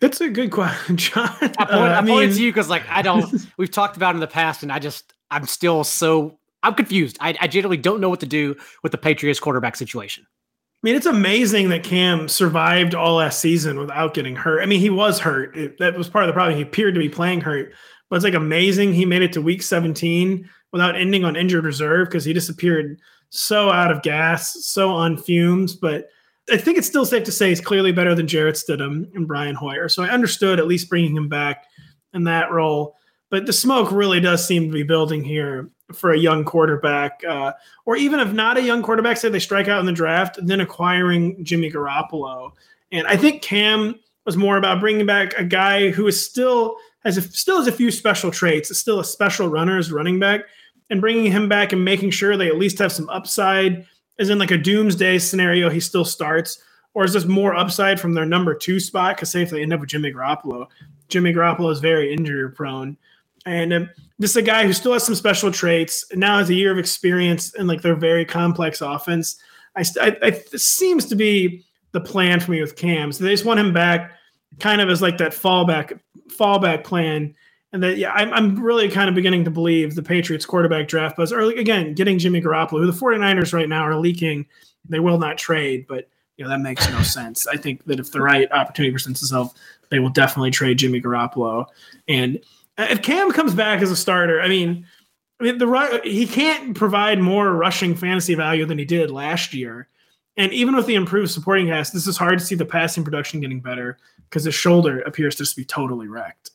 That's 0.00 0.22
a 0.22 0.30
good 0.30 0.50
question, 0.50 0.96
John. 0.96 1.28
I, 1.28 1.48
point, 1.48 1.60
uh, 1.60 1.76
I, 1.76 1.98
I 1.98 2.00
mean, 2.00 2.30
to 2.30 2.42
you 2.42 2.50
because, 2.50 2.70
like, 2.70 2.88
I 2.88 3.02
don't. 3.02 3.30
we've 3.58 3.70
talked 3.70 3.98
about 3.98 4.14
in 4.14 4.22
the 4.22 4.26
past, 4.26 4.62
and 4.62 4.72
I 4.72 4.78
just, 4.78 5.12
I'm 5.30 5.46
still 5.46 5.84
so, 5.84 6.38
I'm 6.62 6.72
confused. 6.72 7.18
I, 7.20 7.36
I 7.38 7.48
generally 7.48 7.76
don't 7.76 8.00
know 8.00 8.08
what 8.08 8.20
to 8.20 8.26
do 8.26 8.56
with 8.82 8.92
the 8.92 8.98
Patriots 8.98 9.40
quarterback 9.40 9.76
situation. 9.76 10.24
I 10.26 10.80
mean, 10.82 10.96
it's 10.96 11.04
amazing 11.04 11.68
that 11.68 11.84
Cam 11.84 12.28
survived 12.28 12.94
all 12.94 13.16
last 13.16 13.40
season 13.40 13.78
without 13.78 14.14
getting 14.14 14.36
hurt. 14.36 14.62
I 14.62 14.64
mean, 14.64 14.80
he 14.80 14.88
was 14.88 15.20
hurt. 15.20 15.54
It, 15.54 15.76
that 15.80 15.98
was 15.98 16.08
part 16.08 16.24
of 16.24 16.28
the 16.28 16.32
problem. 16.32 16.56
He 16.56 16.62
appeared 16.62 16.94
to 16.94 16.98
be 16.98 17.10
playing 17.10 17.42
hurt, 17.42 17.74
but 18.08 18.16
it's 18.16 18.24
like 18.24 18.32
amazing 18.32 18.94
he 18.94 19.04
made 19.04 19.20
it 19.20 19.34
to 19.34 19.42
week 19.42 19.60
17 19.60 20.48
without 20.72 20.96
ending 20.96 21.26
on 21.26 21.36
injured 21.36 21.66
reserve 21.66 22.08
because 22.08 22.24
he 22.24 22.32
disappeared 22.32 22.98
so 23.30 23.70
out 23.70 23.90
of 23.90 24.02
gas, 24.02 24.64
so 24.64 24.90
on 24.90 25.16
fumes. 25.16 25.74
But 25.74 26.08
I 26.50 26.56
think 26.56 26.78
it's 26.78 26.86
still 26.86 27.04
safe 27.04 27.24
to 27.24 27.32
say 27.32 27.50
he's 27.50 27.60
clearly 27.60 27.92
better 27.92 28.14
than 28.14 28.26
Jarrett 28.26 28.56
Stidham 28.56 29.14
and 29.14 29.28
Brian 29.28 29.54
Hoyer. 29.54 29.88
So 29.88 30.02
I 30.02 30.08
understood 30.08 30.58
at 30.58 30.66
least 30.66 30.88
bringing 30.88 31.16
him 31.16 31.28
back 31.28 31.66
in 32.14 32.24
that 32.24 32.50
role. 32.50 32.96
But 33.30 33.46
the 33.46 33.52
smoke 33.52 33.92
really 33.92 34.20
does 34.20 34.46
seem 34.46 34.66
to 34.66 34.72
be 34.72 34.82
building 34.82 35.22
here 35.22 35.70
for 35.92 36.12
a 36.12 36.18
young 36.18 36.44
quarterback, 36.44 37.22
uh, 37.28 37.52
or 37.86 37.96
even 37.96 38.20
if 38.20 38.32
not 38.32 38.56
a 38.56 38.62
young 38.62 38.82
quarterback, 38.82 39.16
say 39.16 39.28
they 39.28 39.38
strike 39.38 39.68
out 39.68 39.80
in 39.80 39.86
the 39.86 39.92
draft, 39.92 40.38
then 40.42 40.60
acquiring 40.60 41.42
Jimmy 41.44 41.70
Garoppolo. 41.70 42.52
And 42.92 43.06
I 43.06 43.16
think 43.16 43.42
Cam 43.42 43.98
was 44.24 44.36
more 44.36 44.56
about 44.56 44.80
bringing 44.80 45.06
back 45.06 45.38
a 45.38 45.44
guy 45.44 45.90
who 45.90 46.06
is 46.06 46.22
still 46.22 46.76
has 47.04 47.16
a, 47.16 47.22
still 47.22 47.56
has 47.58 47.66
a 47.66 47.72
few 47.72 47.90
special 47.90 48.30
traits, 48.30 48.76
still 48.76 49.00
a 49.00 49.04
special 49.04 49.48
runner 49.48 49.78
as 49.78 49.92
running 49.92 50.18
back, 50.18 50.42
and 50.90 51.00
bringing 51.00 51.30
him 51.30 51.48
back 51.48 51.72
and 51.72 51.84
making 51.84 52.10
sure 52.10 52.36
they 52.36 52.48
at 52.48 52.58
least 52.58 52.78
have 52.78 52.92
some 52.92 53.08
upside. 53.08 53.86
Is 54.18 54.30
in 54.30 54.38
like 54.38 54.50
a 54.50 54.58
doomsday 54.58 55.18
scenario, 55.18 55.70
he 55.70 55.78
still 55.78 56.04
starts, 56.04 56.60
or 56.94 57.04
is 57.04 57.12
this 57.12 57.24
more 57.24 57.54
upside 57.54 58.00
from 58.00 58.14
their 58.14 58.26
number 58.26 58.54
two 58.54 58.80
spot? 58.80 59.16
Because 59.16 59.30
say 59.30 59.42
if 59.42 59.50
they 59.50 59.62
end 59.62 59.72
up 59.72 59.80
with 59.80 59.90
Jimmy 59.90 60.12
Garoppolo, 60.12 60.66
Jimmy 61.08 61.32
Garoppolo 61.32 61.70
is 61.70 61.78
very 61.78 62.12
injury 62.12 62.50
prone. 62.50 62.96
And 63.46 63.72
um, 63.72 63.90
this 64.18 64.32
is 64.32 64.36
a 64.36 64.42
guy 64.42 64.66
who 64.66 64.72
still 64.72 64.92
has 64.92 65.04
some 65.04 65.14
special 65.14 65.52
traits. 65.52 66.04
And 66.10 66.20
now 66.20 66.38
has 66.38 66.50
a 66.50 66.54
year 66.54 66.72
of 66.72 66.78
experience 66.78 67.54
in 67.54 67.66
like 67.66 67.82
their 67.82 67.94
very 67.94 68.24
complex 68.24 68.80
offense. 68.80 69.36
I, 69.76 69.84
I, 70.00 70.16
I 70.22 70.30
seems 70.56 71.06
to 71.06 71.14
be 71.14 71.64
the 71.92 72.00
plan 72.00 72.40
for 72.40 72.50
me 72.50 72.60
with 72.60 72.76
Cam. 72.76 73.12
So 73.12 73.24
they 73.24 73.30
just 73.30 73.44
want 73.44 73.60
him 73.60 73.72
back, 73.72 74.12
kind 74.58 74.80
of 74.80 74.90
as 74.90 75.00
like 75.00 75.18
that 75.18 75.32
fallback 75.32 75.98
fallback 76.28 76.84
plan. 76.84 77.34
And 77.72 77.82
that 77.82 77.98
yeah, 77.98 78.12
I'm, 78.12 78.32
I'm 78.32 78.62
really 78.62 78.88
kind 78.88 79.08
of 79.08 79.14
beginning 79.14 79.44
to 79.44 79.50
believe 79.50 79.94
the 79.94 80.02
Patriots 80.02 80.46
quarterback 80.46 80.88
draft 80.88 81.16
buzz 81.16 81.32
early 81.32 81.56
again, 81.56 81.94
getting 81.94 82.18
Jimmy 82.18 82.40
Garoppolo, 82.40 82.80
who 82.80 82.86
the 82.86 82.92
49ers 82.92 83.52
right 83.52 83.68
now 83.68 83.82
are 83.82 83.96
leaking. 83.96 84.46
They 84.88 85.00
will 85.00 85.18
not 85.18 85.36
trade, 85.36 85.86
but 85.86 86.08
you 86.36 86.44
know 86.44 86.50
that 86.50 86.60
makes 86.60 86.88
no 86.90 87.02
sense. 87.02 87.46
I 87.46 87.56
think 87.56 87.84
that 87.84 88.00
if 88.00 88.12
the 88.12 88.22
right 88.22 88.50
opportunity 88.52 88.92
presents 88.92 89.22
itself, 89.22 89.54
they 89.90 89.98
will 89.98 90.08
definitely 90.08 90.50
trade 90.50 90.78
Jimmy 90.78 91.00
Garoppolo. 91.00 91.66
And 92.06 92.40
if 92.78 93.02
Cam 93.02 93.32
comes 93.32 93.54
back 93.54 93.82
as 93.82 93.90
a 93.90 93.96
starter, 93.96 94.40
I 94.40 94.48
mean, 94.48 94.86
I 95.40 95.44
mean 95.44 95.58
the 95.58 96.00
he 96.04 96.26
can't 96.26 96.76
provide 96.76 97.20
more 97.20 97.52
rushing 97.52 97.94
fantasy 97.94 98.34
value 98.34 98.64
than 98.64 98.78
he 98.78 98.84
did 98.84 99.10
last 99.10 99.52
year. 99.52 99.88
And 100.36 100.52
even 100.52 100.76
with 100.76 100.86
the 100.86 100.94
improved 100.94 101.32
supporting 101.32 101.66
cast, 101.66 101.92
this 101.92 102.06
is 102.06 102.16
hard 102.16 102.38
to 102.38 102.44
see 102.44 102.54
the 102.54 102.64
passing 102.64 103.02
production 103.02 103.40
getting 103.40 103.60
better 103.60 103.98
because 104.30 104.44
his 104.44 104.54
shoulder 104.54 105.00
appears 105.00 105.34
to 105.34 105.42
just 105.42 105.56
be 105.56 105.64
totally 105.64 106.06
wrecked. 106.06 106.52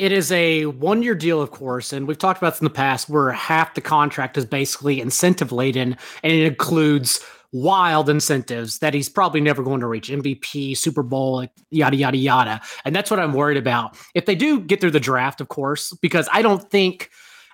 It 0.00 0.12
is 0.12 0.32
a 0.32 0.64
one 0.64 1.02
year 1.02 1.14
deal, 1.14 1.42
of 1.42 1.50
course, 1.50 1.92
and 1.92 2.08
we've 2.08 2.16
talked 2.16 2.38
about 2.38 2.54
this 2.54 2.62
in 2.62 2.64
the 2.64 2.70
past 2.70 3.10
where 3.10 3.32
half 3.32 3.74
the 3.74 3.82
contract 3.82 4.38
is 4.38 4.46
basically 4.46 4.98
incentive 4.98 5.52
laden 5.52 5.94
and 6.22 6.32
it 6.32 6.46
includes 6.46 7.22
wild 7.52 8.08
incentives 8.08 8.78
that 8.78 8.94
he's 8.94 9.10
probably 9.10 9.42
never 9.42 9.62
going 9.62 9.80
to 9.80 9.86
reach 9.86 10.08
MVP, 10.08 10.74
Super 10.74 11.02
Bowl, 11.02 11.46
yada, 11.70 11.98
yada, 11.98 12.16
yada. 12.16 12.62
And 12.86 12.96
that's 12.96 13.10
what 13.10 13.20
I'm 13.20 13.34
worried 13.34 13.58
about. 13.58 13.94
If 14.14 14.24
they 14.24 14.34
do 14.34 14.60
get 14.60 14.80
through 14.80 14.92
the 14.92 15.00
draft, 15.00 15.42
of 15.42 15.48
course, 15.48 15.92
because 16.00 16.30
I 16.32 16.40
don't 16.40 16.70
think 16.70 17.10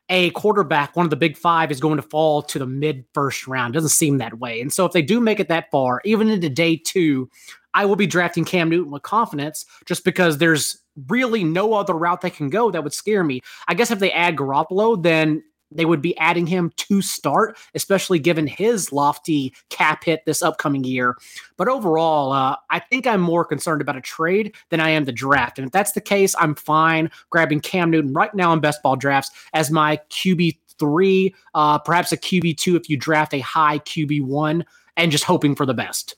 a 0.09 0.31
quarterback, 0.31 0.95
one 0.95 1.05
of 1.05 1.11
the 1.11 1.17
big 1.17 1.37
five, 1.37 1.73
is 1.73 1.81
going 1.81 1.97
to 1.97 2.03
fall 2.03 2.43
to 2.43 2.61
the 2.61 2.67
mid 2.67 3.07
first 3.13 3.49
round. 3.49 3.75
Doesn't 3.75 3.91
seem 3.91 4.19
that 4.19 4.39
way. 4.39 4.61
And 4.61 4.73
so 4.73 4.85
if 4.85 4.93
they 4.93 5.03
do 5.03 5.19
make 5.19 5.41
it 5.41 5.49
that 5.49 5.69
far, 5.73 6.01
even 6.05 6.29
into 6.29 6.49
day 6.49 6.77
two, 6.77 7.29
I 7.75 7.87
will 7.87 7.97
be 7.97 8.07
drafting 8.07 8.45
Cam 8.45 8.71
Newton 8.71 8.93
with 8.93 9.03
confidence 9.03 9.67
just 9.85 10.05
because 10.05 10.39
there's 10.39 10.81
really 11.09 11.45
no 11.45 11.75
other 11.75 11.95
route 11.95 12.21
they 12.21 12.31
can 12.31 12.49
go 12.49 12.71
that 12.71 12.83
would 12.83 12.95
scare 12.95 13.25
me. 13.25 13.41
I 13.69 13.75
guess 13.75 13.91
if 13.91 13.99
they 13.99 14.13
add 14.13 14.37
Garoppolo, 14.37 15.03
then 15.03 15.43
they 15.71 15.85
would 15.85 16.01
be 16.01 16.17
adding 16.19 16.47
him 16.47 16.71
to 16.77 17.03
start, 17.03 17.59
especially 17.75 18.19
given 18.19 18.47
his 18.47 18.93
lofty 18.93 19.53
cap 19.69 20.05
hit 20.05 20.25
this 20.25 20.43
upcoming 20.43 20.85
year. 20.85 21.17
But 21.57 21.69
overall, 21.69 22.33
uh, 22.33 22.57
I 22.71 22.79
think 22.79 23.07
I'm 23.07 23.21
more 23.21 23.45
concerned 23.45 23.81
about 23.81 23.97
a 23.97 24.01
trade 24.01 24.55
than 24.71 24.81
I 24.81 24.91
am 24.91 25.05
the 25.05 25.13
draft. 25.13 25.59
And 25.59 25.67
if 25.67 25.73
that's 25.73 25.93
the 25.93 26.01
case, 26.01 26.35
I'm 26.39 26.55
fine 26.55 27.11
grabbing 27.31 27.61
Cam 27.61 27.91
Newton 27.91 28.13
right 28.13 28.35
now 28.35 28.53
in 28.53 28.61
best 28.61 28.83
ball 28.83 28.97
drafts 28.97 29.31
as 29.55 29.71
my 29.71 29.99
QB 30.11 30.57
three, 30.79 31.35
uh, 31.55 31.79
perhaps 31.79 32.13
a 32.13 32.17
QB 32.17 32.59
two 32.59 32.77
if 32.77 32.89
you 32.89 32.97
draft 32.97 33.35
a 33.35 33.41
high 33.41 33.79
QB 33.81 34.23
one, 34.23 34.65
and 34.97 35.11
just 35.11 35.25
hoping 35.25 35.55
for 35.55 35.67
the 35.67 35.75
best. 35.75 36.17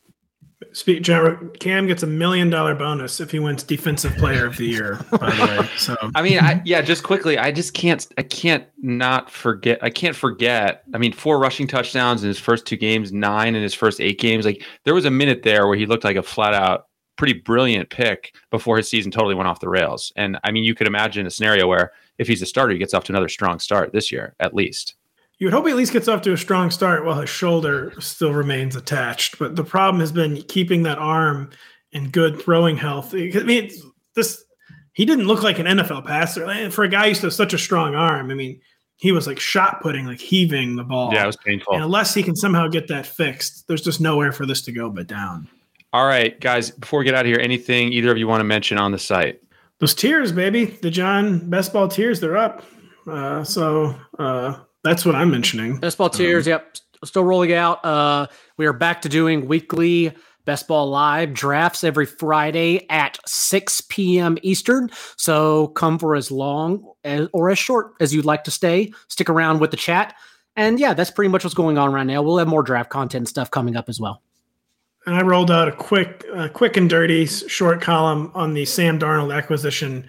Speak, 0.73 1.05
Cam 1.05 1.87
gets 1.87 2.03
a 2.03 2.07
million 2.07 2.51
dollar 2.51 2.75
bonus 2.75 3.21
if 3.21 3.31
he 3.31 3.39
wins 3.39 3.63
Defensive 3.63 4.17
Player 4.17 4.45
of 4.45 4.57
the 4.57 4.67
Year. 4.67 4.99
By 5.13 5.31
the 5.31 5.61
way, 5.61 5.69
so 5.77 5.97
I 6.17 6.23
mean, 6.23 6.41
I, 6.41 6.61
yeah, 6.65 6.83
just 6.83 7.05
quickly, 7.05 7.39
I 7.39 7.53
just 7.53 7.75
can't, 7.75 8.05
I 8.19 8.23
can't 8.23 8.65
not 8.77 9.31
forget, 9.31 9.79
I 9.83 9.91
can't 9.91 10.17
forget. 10.17 10.83
I 10.93 10.99
mean, 10.99 11.13
four 11.13 11.39
rushing 11.39 11.69
touchdowns 11.69 12.25
in 12.25 12.29
his 12.29 12.41
first 12.41 12.67
two 12.67 12.77
games, 12.77 13.13
nine 13.13 13.55
in 13.55 13.63
his 13.63 13.73
first 13.73 14.01
eight 14.01 14.19
games. 14.19 14.45
Like 14.45 14.65
there 14.85 14.95
was 14.95 15.05
a 15.05 15.11
minute 15.13 15.45
there 15.45 15.69
where 15.69 15.77
he 15.77 15.87
looked 15.87 16.03
like 16.03 16.17
a 16.17 16.25
flat 16.25 16.55
out, 16.55 16.89
pretty 17.15 17.35
brilliant 17.35 17.91
pick 17.91 18.35
before 18.51 18.77
his 18.79 18.89
season 18.89 19.13
totally 19.13 19.37
went 19.37 19.49
off 19.49 19.61
the 19.61 19.69
rails. 19.69 20.13
And 20.17 20.39
I 20.43 20.51
mean, 20.51 20.65
you 20.65 20.75
could 20.75 20.89
imagine 20.89 21.25
a 21.25 21.31
scenario 21.31 21.69
where 21.69 21.93
if 22.19 22.27
he's 22.27 22.43
a 22.43 22.47
starter, 22.47 22.73
he 22.73 22.79
gets 22.79 22.95
off 22.95 23.05
to 23.05 23.13
another 23.13 23.29
strong 23.29 23.61
start 23.61 23.93
this 23.93 24.11
year, 24.11 24.35
at 24.41 24.55
least. 24.55 24.97
You 25.39 25.47
would 25.47 25.55
hope 25.55 25.67
he 25.67 25.71
at 25.71 25.77
least 25.77 25.93
gets 25.93 26.09
off 26.09 26.23
to 26.23 26.33
a 26.33 26.37
strong 26.37 26.71
start 26.71 27.05
while 27.05 27.21
his 27.21 27.31
shoulder 27.31 27.93
still 28.01 28.33
remains 28.33 28.75
attached. 28.75 29.39
But 29.39 29.55
the 29.55 29.65
problem 29.65 30.01
has 30.01 30.11
been 30.11 30.43
keeping 30.43 30.83
that 30.83 30.99
arm 30.99 31.51
in 31.93 32.11
good 32.11 32.41
throwing 32.41 32.77
health. 32.77 33.15
I 33.15 33.31
mean, 33.45 33.71
this 34.15 34.45
he 34.99 35.05
didn't 35.05 35.29
look 35.29 35.45
like 35.45 35.61
an 35.61 35.67
NFL 35.67 36.05
passer. 36.05 36.45
And 36.45 36.75
for 36.75 36.83
a 36.83 36.89
guy 36.89 37.13
who's 37.13 37.37
such 37.37 37.55
a 37.55 37.59
strong 37.59 37.95
arm, 37.95 38.33
I 38.33 38.35
mean, 38.35 38.61
he 38.97 39.13
was 39.13 39.29
like 39.29 39.39
shot 39.39 39.81
putting, 39.81 40.07
like 40.07 40.19
heaving 40.19 40.75
the 40.75 40.83
ball. 40.83 41.15
Yeah, 41.15 41.23
it 41.23 41.27
was 41.27 41.37
painful. 41.37 41.75
And 41.75 41.85
unless 41.85 42.15
he 42.15 42.23
can 42.25 42.35
somehow 42.35 42.67
get 42.67 42.89
that 42.89 43.07
fixed, 43.07 43.69
there's 43.69 43.83
just 43.83 44.01
nowhere 44.01 44.33
for 44.33 44.45
this 44.45 44.61
to 44.63 44.73
go 44.73 44.91
but 44.91 45.07
down. 45.07 45.47
All 45.93 46.05
right, 46.05 46.39
guys, 46.41 46.73
before 46.73 46.99
we 46.99 47.05
get 47.05 47.15
out 47.15 47.21
of 47.21 47.27
here, 47.27 47.39
anything 47.41 47.93
either 47.93 48.11
of 48.11 48.19
you 48.19 48.27
want 48.27 48.41
to 48.41 48.45
mention 48.45 48.77
on 48.77 48.91
the 48.91 48.99
site? 48.99 49.41
Those 49.79 49.95
tiers, 49.95 50.33
baby. 50.33 50.65
The 50.65 50.91
John 50.91 51.49
Best 51.49 51.73
Ball 51.73 51.87
tiers, 51.87 52.19
they're 52.19 52.37
up. 52.37 52.65
Uh, 53.07 53.45
so 53.45 53.95
uh, 54.19 54.59
that's 54.89 55.05
what 55.05 55.15
I'm 55.15 55.31
mentioning. 55.31 55.79
Best 55.79 55.99
ball 55.99 56.09
tiers, 56.09 56.47
um, 56.47 56.53
yep, 56.53 56.77
still 57.05 57.25
rolling 57.25 57.53
out. 57.53 57.85
Uh, 57.85 58.27
we 58.57 58.67
are 58.67 58.73
back 58.73 59.03
to 59.03 59.09
doing 59.09 59.47
weekly 59.47 60.15
Best 60.47 60.67
Ball 60.67 60.89
Live 60.89 61.35
drafts 61.35 61.85
every 61.85 62.07
Friday 62.07 62.87
at 62.89 63.19
6 63.27 63.83
p.m. 63.83 64.39
Eastern. 64.43 64.91
So 65.17 65.69
come 65.69 65.99
for 65.99 66.17
as 66.17 66.31
long 66.31 66.91
as, 67.05 67.29
or 67.35 67.51
as 67.51 67.59
short 67.59 67.93
as 68.01 68.15
you'd 68.15 68.25
like 68.25 68.45
to 68.45 68.51
stay. 68.51 68.91
Stick 69.09 69.29
around 69.29 69.61
with 69.61 69.73
the 69.73 69.77
chat. 69.77 70.15
And 70.57 70.81
yeah, 70.81 70.95
that's 70.95 71.11
pretty 71.11 71.29
much 71.29 71.45
what's 71.45 71.55
going 71.55 71.77
on 71.77 71.93
right 71.93 72.07
now. 72.07 72.23
We'll 72.23 72.39
have 72.39 72.49
more 72.49 72.63
draft 72.63 72.89
content 72.89 73.29
stuff 73.29 73.51
coming 73.51 73.77
up 73.77 73.91
as 73.91 74.01
well. 74.01 74.23
And 75.05 75.15
I 75.15 75.23
rolled 75.23 75.51
out 75.51 75.69
a 75.69 75.73
quick, 75.73 76.25
uh, 76.35 76.49
quick 76.49 76.79
and 76.79 76.89
dirty 76.89 77.27
short 77.27 77.83
column 77.83 78.33
on 78.35 78.55
the 78.55 78.65
Sam 78.65 78.99
Darnold 78.99 79.37
acquisition 79.37 80.09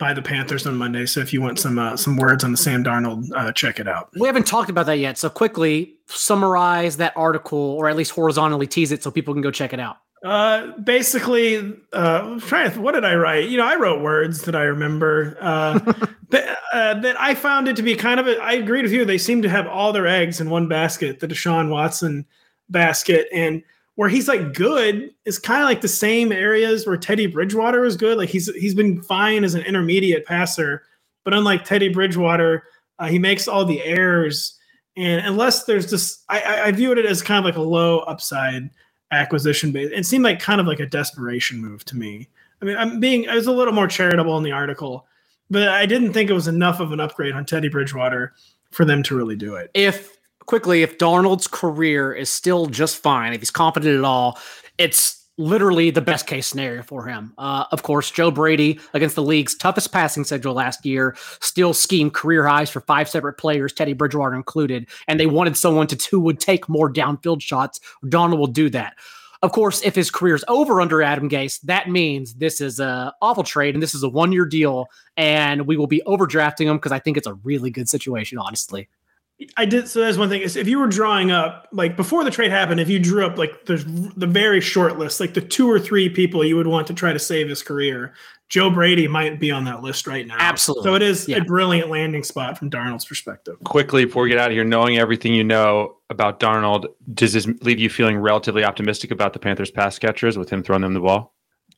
by 0.00 0.14
the 0.14 0.22
Panthers 0.22 0.66
on 0.66 0.76
Monday. 0.76 1.06
So 1.06 1.20
if 1.20 1.32
you 1.32 1.40
want 1.40 1.60
some 1.60 1.78
uh, 1.78 1.96
some 1.96 2.16
words 2.16 2.42
on 2.42 2.50
the 2.50 2.56
Sam 2.56 2.82
Darnold, 2.82 3.30
uh, 3.36 3.52
check 3.52 3.78
it 3.78 3.86
out. 3.86 4.10
We 4.18 4.26
haven't 4.26 4.46
talked 4.46 4.70
about 4.70 4.86
that 4.86 4.98
yet. 4.98 5.18
So 5.18 5.30
quickly 5.30 5.94
summarize 6.06 6.96
that 6.96 7.12
article, 7.16 7.58
or 7.58 7.88
at 7.88 7.94
least 7.94 8.10
horizontally 8.10 8.66
tease 8.66 8.90
it, 8.90 9.04
so 9.04 9.12
people 9.12 9.34
can 9.34 9.42
go 9.42 9.52
check 9.52 9.72
it 9.72 9.78
out. 9.78 9.98
Uh, 10.24 10.72
basically, 10.78 11.74
uh, 11.92 12.38
trying 12.40 12.70
to, 12.72 12.80
what 12.80 12.92
did 12.92 13.04
I 13.04 13.14
write? 13.14 13.48
You 13.48 13.58
know, 13.58 13.66
I 13.66 13.76
wrote 13.76 14.02
words 14.02 14.42
that 14.42 14.56
I 14.56 14.62
remember. 14.62 15.36
Uh, 15.40 15.78
but, 16.28 16.58
uh, 16.72 16.94
that 17.00 17.18
I 17.20 17.34
found 17.34 17.68
it 17.68 17.76
to 17.76 17.82
be 17.82 17.94
kind 17.94 18.18
of 18.18 18.26
a. 18.26 18.38
I 18.38 18.54
agreed 18.54 18.82
with 18.82 18.92
you. 18.92 19.04
They 19.04 19.18
seem 19.18 19.42
to 19.42 19.48
have 19.48 19.66
all 19.66 19.92
their 19.92 20.08
eggs 20.08 20.40
in 20.40 20.50
one 20.50 20.66
basket, 20.66 21.20
the 21.20 21.28
Deshaun 21.28 21.70
Watson 21.70 22.26
basket, 22.70 23.28
and 23.32 23.62
where 24.00 24.08
he's 24.08 24.28
like 24.28 24.54
good 24.54 25.10
is 25.26 25.38
kind 25.38 25.62
of 25.62 25.68
like 25.68 25.82
the 25.82 25.86
same 25.86 26.32
areas 26.32 26.86
where 26.86 26.96
Teddy 26.96 27.26
Bridgewater 27.26 27.84
is 27.84 27.98
good. 27.98 28.16
Like 28.16 28.30
he's 28.30 28.46
he's 28.54 28.74
been 28.74 29.02
fine 29.02 29.44
as 29.44 29.52
an 29.52 29.60
intermediate 29.60 30.24
passer, 30.24 30.84
but 31.22 31.34
unlike 31.34 31.66
Teddy 31.66 31.90
Bridgewater, 31.90 32.64
uh, 32.98 33.08
he 33.08 33.18
makes 33.18 33.46
all 33.46 33.66
the 33.66 33.84
errors. 33.84 34.58
And 34.96 35.26
unless 35.26 35.64
there's 35.64 35.90
just, 35.90 36.24
I, 36.30 36.62
I 36.62 36.72
view 36.72 36.92
it 36.92 37.04
as 37.04 37.20
kind 37.20 37.38
of 37.40 37.44
like 37.44 37.56
a 37.58 37.60
low 37.60 37.98
upside 37.98 38.70
acquisition 39.10 39.70
base. 39.70 39.90
It 39.92 40.06
seemed 40.06 40.24
like 40.24 40.40
kind 40.40 40.62
of 40.62 40.66
like 40.66 40.80
a 40.80 40.86
desperation 40.86 41.60
move 41.60 41.84
to 41.84 41.94
me. 41.94 42.26
I 42.62 42.64
mean, 42.64 42.78
I'm 42.78 43.00
being 43.00 43.28
I 43.28 43.34
was 43.34 43.48
a 43.48 43.52
little 43.52 43.74
more 43.74 43.86
charitable 43.86 44.38
in 44.38 44.44
the 44.44 44.52
article, 44.52 45.06
but 45.50 45.68
I 45.68 45.84
didn't 45.84 46.14
think 46.14 46.30
it 46.30 46.32
was 46.32 46.48
enough 46.48 46.80
of 46.80 46.92
an 46.92 47.00
upgrade 47.00 47.34
on 47.34 47.44
Teddy 47.44 47.68
Bridgewater 47.68 48.32
for 48.70 48.86
them 48.86 49.02
to 49.02 49.14
really 49.14 49.36
do 49.36 49.56
it. 49.56 49.70
If 49.74 50.16
quickly, 50.50 50.82
if 50.82 50.98
Darnold's 50.98 51.46
career 51.46 52.12
is 52.12 52.28
still 52.28 52.66
just 52.66 53.00
fine, 53.00 53.32
if 53.32 53.40
he's 53.40 53.52
confident 53.52 53.96
at 53.96 54.02
all, 54.02 54.36
it's 54.78 55.24
literally 55.38 55.90
the 55.90 56.00
best 56.00 56.26
case 56.26 56.48
scenario 56.48 56.82
for 56.82 57.06
him. 57.06 57.32
Uh, 57.38 57.66
of 57.70 57.84
course, 57.84 58.10
Joe 58.10 58.32
Brady 58.32 58.80
against 58.92 59.14
the 59.14 59.22
league's 59.22 59.54
toughest 59.54 59.92
passing 59.92 60.24
schedule 60.24 60.52
last 60.52 60.84
year 60.84 61.16
still 61.40 61.72
schemed 61.72 62.14
career 62.14 62.44
highs 62.44 62.68
for 62.68 62.80
five 62.80 63.08
separate 63.08 63.34
players, 63.34 63.72
Teddy 63.72 63.92
Bridgewater 63.92 64.34
included, 64.34 64.88
and 65.06 65.20
they 65.20 65.26
wanted 65.26 65.56
someone 65.56 65.86
to 65.86 66.08
who 66.10 66.18
would 66.18 66.40
take 66.40 66.68
more 66.68 66.92
downfield 66.92 67.40
shots. 67.40 67.78
Darnold 68.06 68.38
will 68.38 68.48
do 68.48 68.68
that. 68.70 68.94
Of 69.42 69.52
course, 69.52 69.80
if 69.84 69.94
his 69.94 70.10
career's 70.10 70.42
over 70.48 70.80
under 70.80 71.00
Adam 71.00 71.30
Gase, 71.30 71.60
that 71.60 71.88
means 71.88 72.34
this 72.34 72.60
is 72.60 72.80
a 72.80 73.14
awful 73.22 73.44
trade 73.44 73.76
and 73.76 73.82
this 73.82 73.94
is 73.94 74.02
a 74.02 74.08
one 74.08 74.32
year 74.32 74.46
deal, 74.46 74.88
and 75.16 75.68
we 75.68 75.76
will 75.76 75.86
be 75.86 76.02
overdrafting 76.08 76.66
him 76.66 76.76
because 76.76 76.90
I 76.90 76.98
think 76.98 77.16
it's 77.16 77.28
a 77.28 77.34
really 77.34 77.70
good 77.70 77.88
situation, 77.88 78.36
honestly. 78.36 78.88
I 79.56 79.64
did. 79.64 79.88
So 79.88 80.00
that's 80.00 80.18
one 80.18 80.28
thing 80.28 80.42
is 80.42 80.56
if 80.56 80.68
you 80.68 80.78
were 80.78 80.86
drawing 80.86 81.30
up 81.30 81.68
like 81.72 81.96
before 81.96 82.24
the 82.24 82.30
trade 82.30 82.50
happened, 82.50 82.80
if 82.80 82.88
you 82.88 82.98
drew 82.98 83.24
up 83.24 83.38
like 83.38 83.64
the 83.66 83.76
the 84.16 84.26
very 84.26 84.60
short 84.60 84.98
list, 84.98 85.18
like 85.20 85.34
the 85.34 85.40
two 85.40 85.70
or 85.70 85.78
three 85.80 86.08
people 86.08 86.44
you 86.44 86.56
would 86.56 86.66
want 86.66 86.86
to 86.88 86.94
try 86.94 87.12
to 87.12 87.18
save 87.18 87.48
his 87.48 87.62
career, 87.62 88.12
Joe 88.50 88.68
Brady 88.70 89.08
might 89.08 89.40
be 89.40 89.50
on 89.50 89.64
that 89.64 89.82
list 89.82 90.06
right 90.06 90.26
now. 90.26 90.36
Absolutely. 90.38 90.84
So 90.84 90.94
it 90.94 91.02
is 91.02 91.26
Yeah. 91.28 91.38
a 91.38 91.44
brilliant 91.44 91.88
landing 91.88 92.22
spot 92.22 92.58
from 92.58 92.68
Darnold's 92.70 93.04
perspective. 93.06 93.56
Quickly 93.64 94.04
before 94.04 94.24
we 94.24 94.28
get 94.28 94.38
out 94.38 94.50
of 94.50 94.54
here, 94.54 94.64
knowing 94.64 94.98
everything 94.98 95.32
you 95.32 95.44
know 95.44 95.96
about 96.10 96.38
Darnold, 96.40 96.86
does 97.14 97.32
this 97.32 97.46
leave 97.62 97.78
you 97.78 97.88
feeling 97.88 98.18
relatively 98.18 98.64
optimistic 98.64 99.10
about 99.10 99.32
the 99.32 99.38
Panthers 99.38 99.70
pass 99.70 99.98
catchers 99.98 100.36
with 100.36 100.50
him 100.50 100.62
throwing 100.62 100.82
them 100.82 100.92
the 100.94 101.00
ball? 101.00 101.34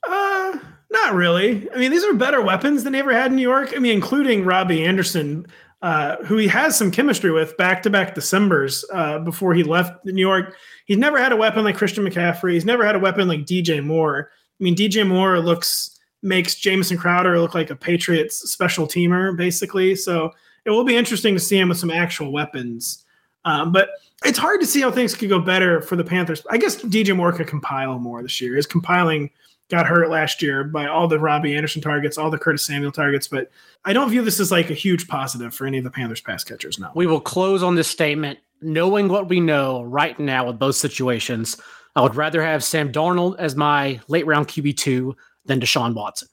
Uh, 0.09 0.59
not 0.91 1.15
really. 1.15 1.71
I 1.71 1.79
mean, 1.79 1.91
these 1.91 2.05
are 2.05 2.15
better 2.15 2.41
weapons 2.43 2.83
than 2.85 2.93
they 2.95 2.99
ever 2.99 3.13
had 3.13 3.31
in 3.31 3.37
New 3.37 3.43
York. 3.43 3.73
I 3.77 3.79
mean, 3.79 3.93
including 3.93 4.45
Robbie 4.45 4.85
Anderson, 4.85 5.47
uh, 5.83 6.17
who 6.25 6.37
he 6.37 6.47
has 6.47 6.77
some 6.77 6.93
chemistry 6.93 7.33
with 7.33 7.57
back 7.57 7.83
to 7.83 7.91
back 7.91 8.15
Decembers 8.15 8.85
uh, 8.93 9.19
before 9.19 9.53
he 9.53 9.65
left 9.65 10.05
New 10.05 10.21
York. 10.21 10.57
He's 10.87 10.97
never 10.97 11.19
had 11.19 11.33
a 11.33 11.37
weapon 11.37 11.65
like 11.65 11.77
Christian 11.77 12.05
McCaffrey. 12.05 12.53
He's 12.53 12.65
never 12.65 12.87
had 12.87 12.95
a 12.95 13.01
weapon 13.01 13.27
like 13.27 13.41
DJ 13.41 13.85
Moore. 13.85 14.31
I 14.61 14.65
mean, 14.65 14.77
DJ 14.77 15.07
Moore 15.07 15.41
looks 15.41 15.99
makes 16.23 16.55
Jamison 16.55 16.97
Crowder 16.97 17.41
look 17.41 17.55
like 17.55 17.71
a 17.71 17.77
Patriots 17.77 18.51
special 18.51 18.87
teamer, 18.87 19.37
basically. 19.37 19.97
So 19.97 20.31
it 20.65 20.71
will 20.71 20.85
be 20.85 20.97
interesting 20.97 21.35
to 21.35 21.41
see 21.41 21.59
him 21.59 21.69
with 21.69 21.79
some 21.79 21.91
actual 21.91 22.31
weapons. 22.31 23.05
Um, 23.45 23.73
but 23.73 23.91
it's 24.25 24.39
hard 24.39 24.61
to 24.61 24.67
see 24.67 24.83
how 24.83 24.93
things 24.93 25.17
could 25.17 25.29
go 25.29 25.41
better 25.41 25.83
for 25.83 25.97
the 25.97 26.05
Panthers. 26.05 26.47
I 26.49 26.59
guess 26.59 26.77
DJ 26.77 27.17
Moore 27.17 27.33
could 27.33 27.49
compile 27.49 27.99
more 27.99 28.23
this 28.23 28.41
year. 28.41 28.55
His 28.55 28.67
compiling 28.67 29.31
got 29.71 29.87
hurt 29.87 30.11
last 30.11 30.43
year 30.43 30.65
by 30.65 30.87
all 30.87 31.09
the 31.09 31.19
Robbie 31.19 31.57
Anderson 31.57 31.81
targets, 31.81 32.19
all 32.19 32.31
the 32.31 32.39
Curtis 32.39 32.65
Samuel 32.65 32.93
targets, 32.93 33.27
but 33.27 33.51
I 33.85 33.93
don't 33.93 34.11
view 34.11 34.23
this 34.23 34.39
as 34.39 34.51
like 34.51 34.71
a 34.71 34.75
huge 34.75 35.09
positive 35.09 35.55
for 35.55 35.67
any 35.67 35.79
of 35.79 35.85
the 35.85 35.91
Panthers 35.91 36.21
pass 36.21 36.45
catchers 36.45 36.79
now. 36.79 36.93
We 36.95 37.07
will 37.07 37.21
close 37.21 37.63
on 37.63 37.75
this 37.75 37.89
statement. 37.89 38.39
Knowing 38.65 39.09
what 39.09 39.29
we 39.29 39.41
know 39.41 39.83
right 39.83 40.17
now 40.21 40.47
with 40.47 40.59
both 40.59 40.77
situations, 40.77 41.61
I 41.97 42.03
would 42.03 42.15
rather 42.15 42.43
have 42.43 42.63
Sam 42.63 42.93
Darnold 42.93 43.37
as 43.39 43.57
my 43.57 44.01
late 44.07 44.25
round 44.25 44.47
QB2 44.47 45.15
than 45.47 45.61
Deshaun 45.61 45.95
Watson. 45.95 46.29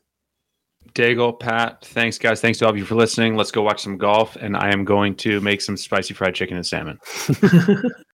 Daigle, 0.93 1.39
Pat, 1.39 1.85
thanks 1.85 2.17
guys. 2.17 2.41
Thanks 2.41 2.59
to 2.59 2.65
all 2.65 2.71
of 2.71 2.77
you 2.77 2.85
for 2.85 2.95
listening. 2.95 3.35
Let's 3.35 3.51
go 3.51 3.61
watch 3.61 3.81
some 3.81 3.97
golf, 3.97 4.35
and 4.35 4.55
I 4.57 4.71
am 4.71 4.85
going 4.85 5.15
to 5.17 5.39
make 5.41 5.61
some 5.61 5.77
spicy 5.77 6.13
fried 6.13 6.35
chicken 6.35 6.57
and 6.57 6.65
salmon. 6.65 6.99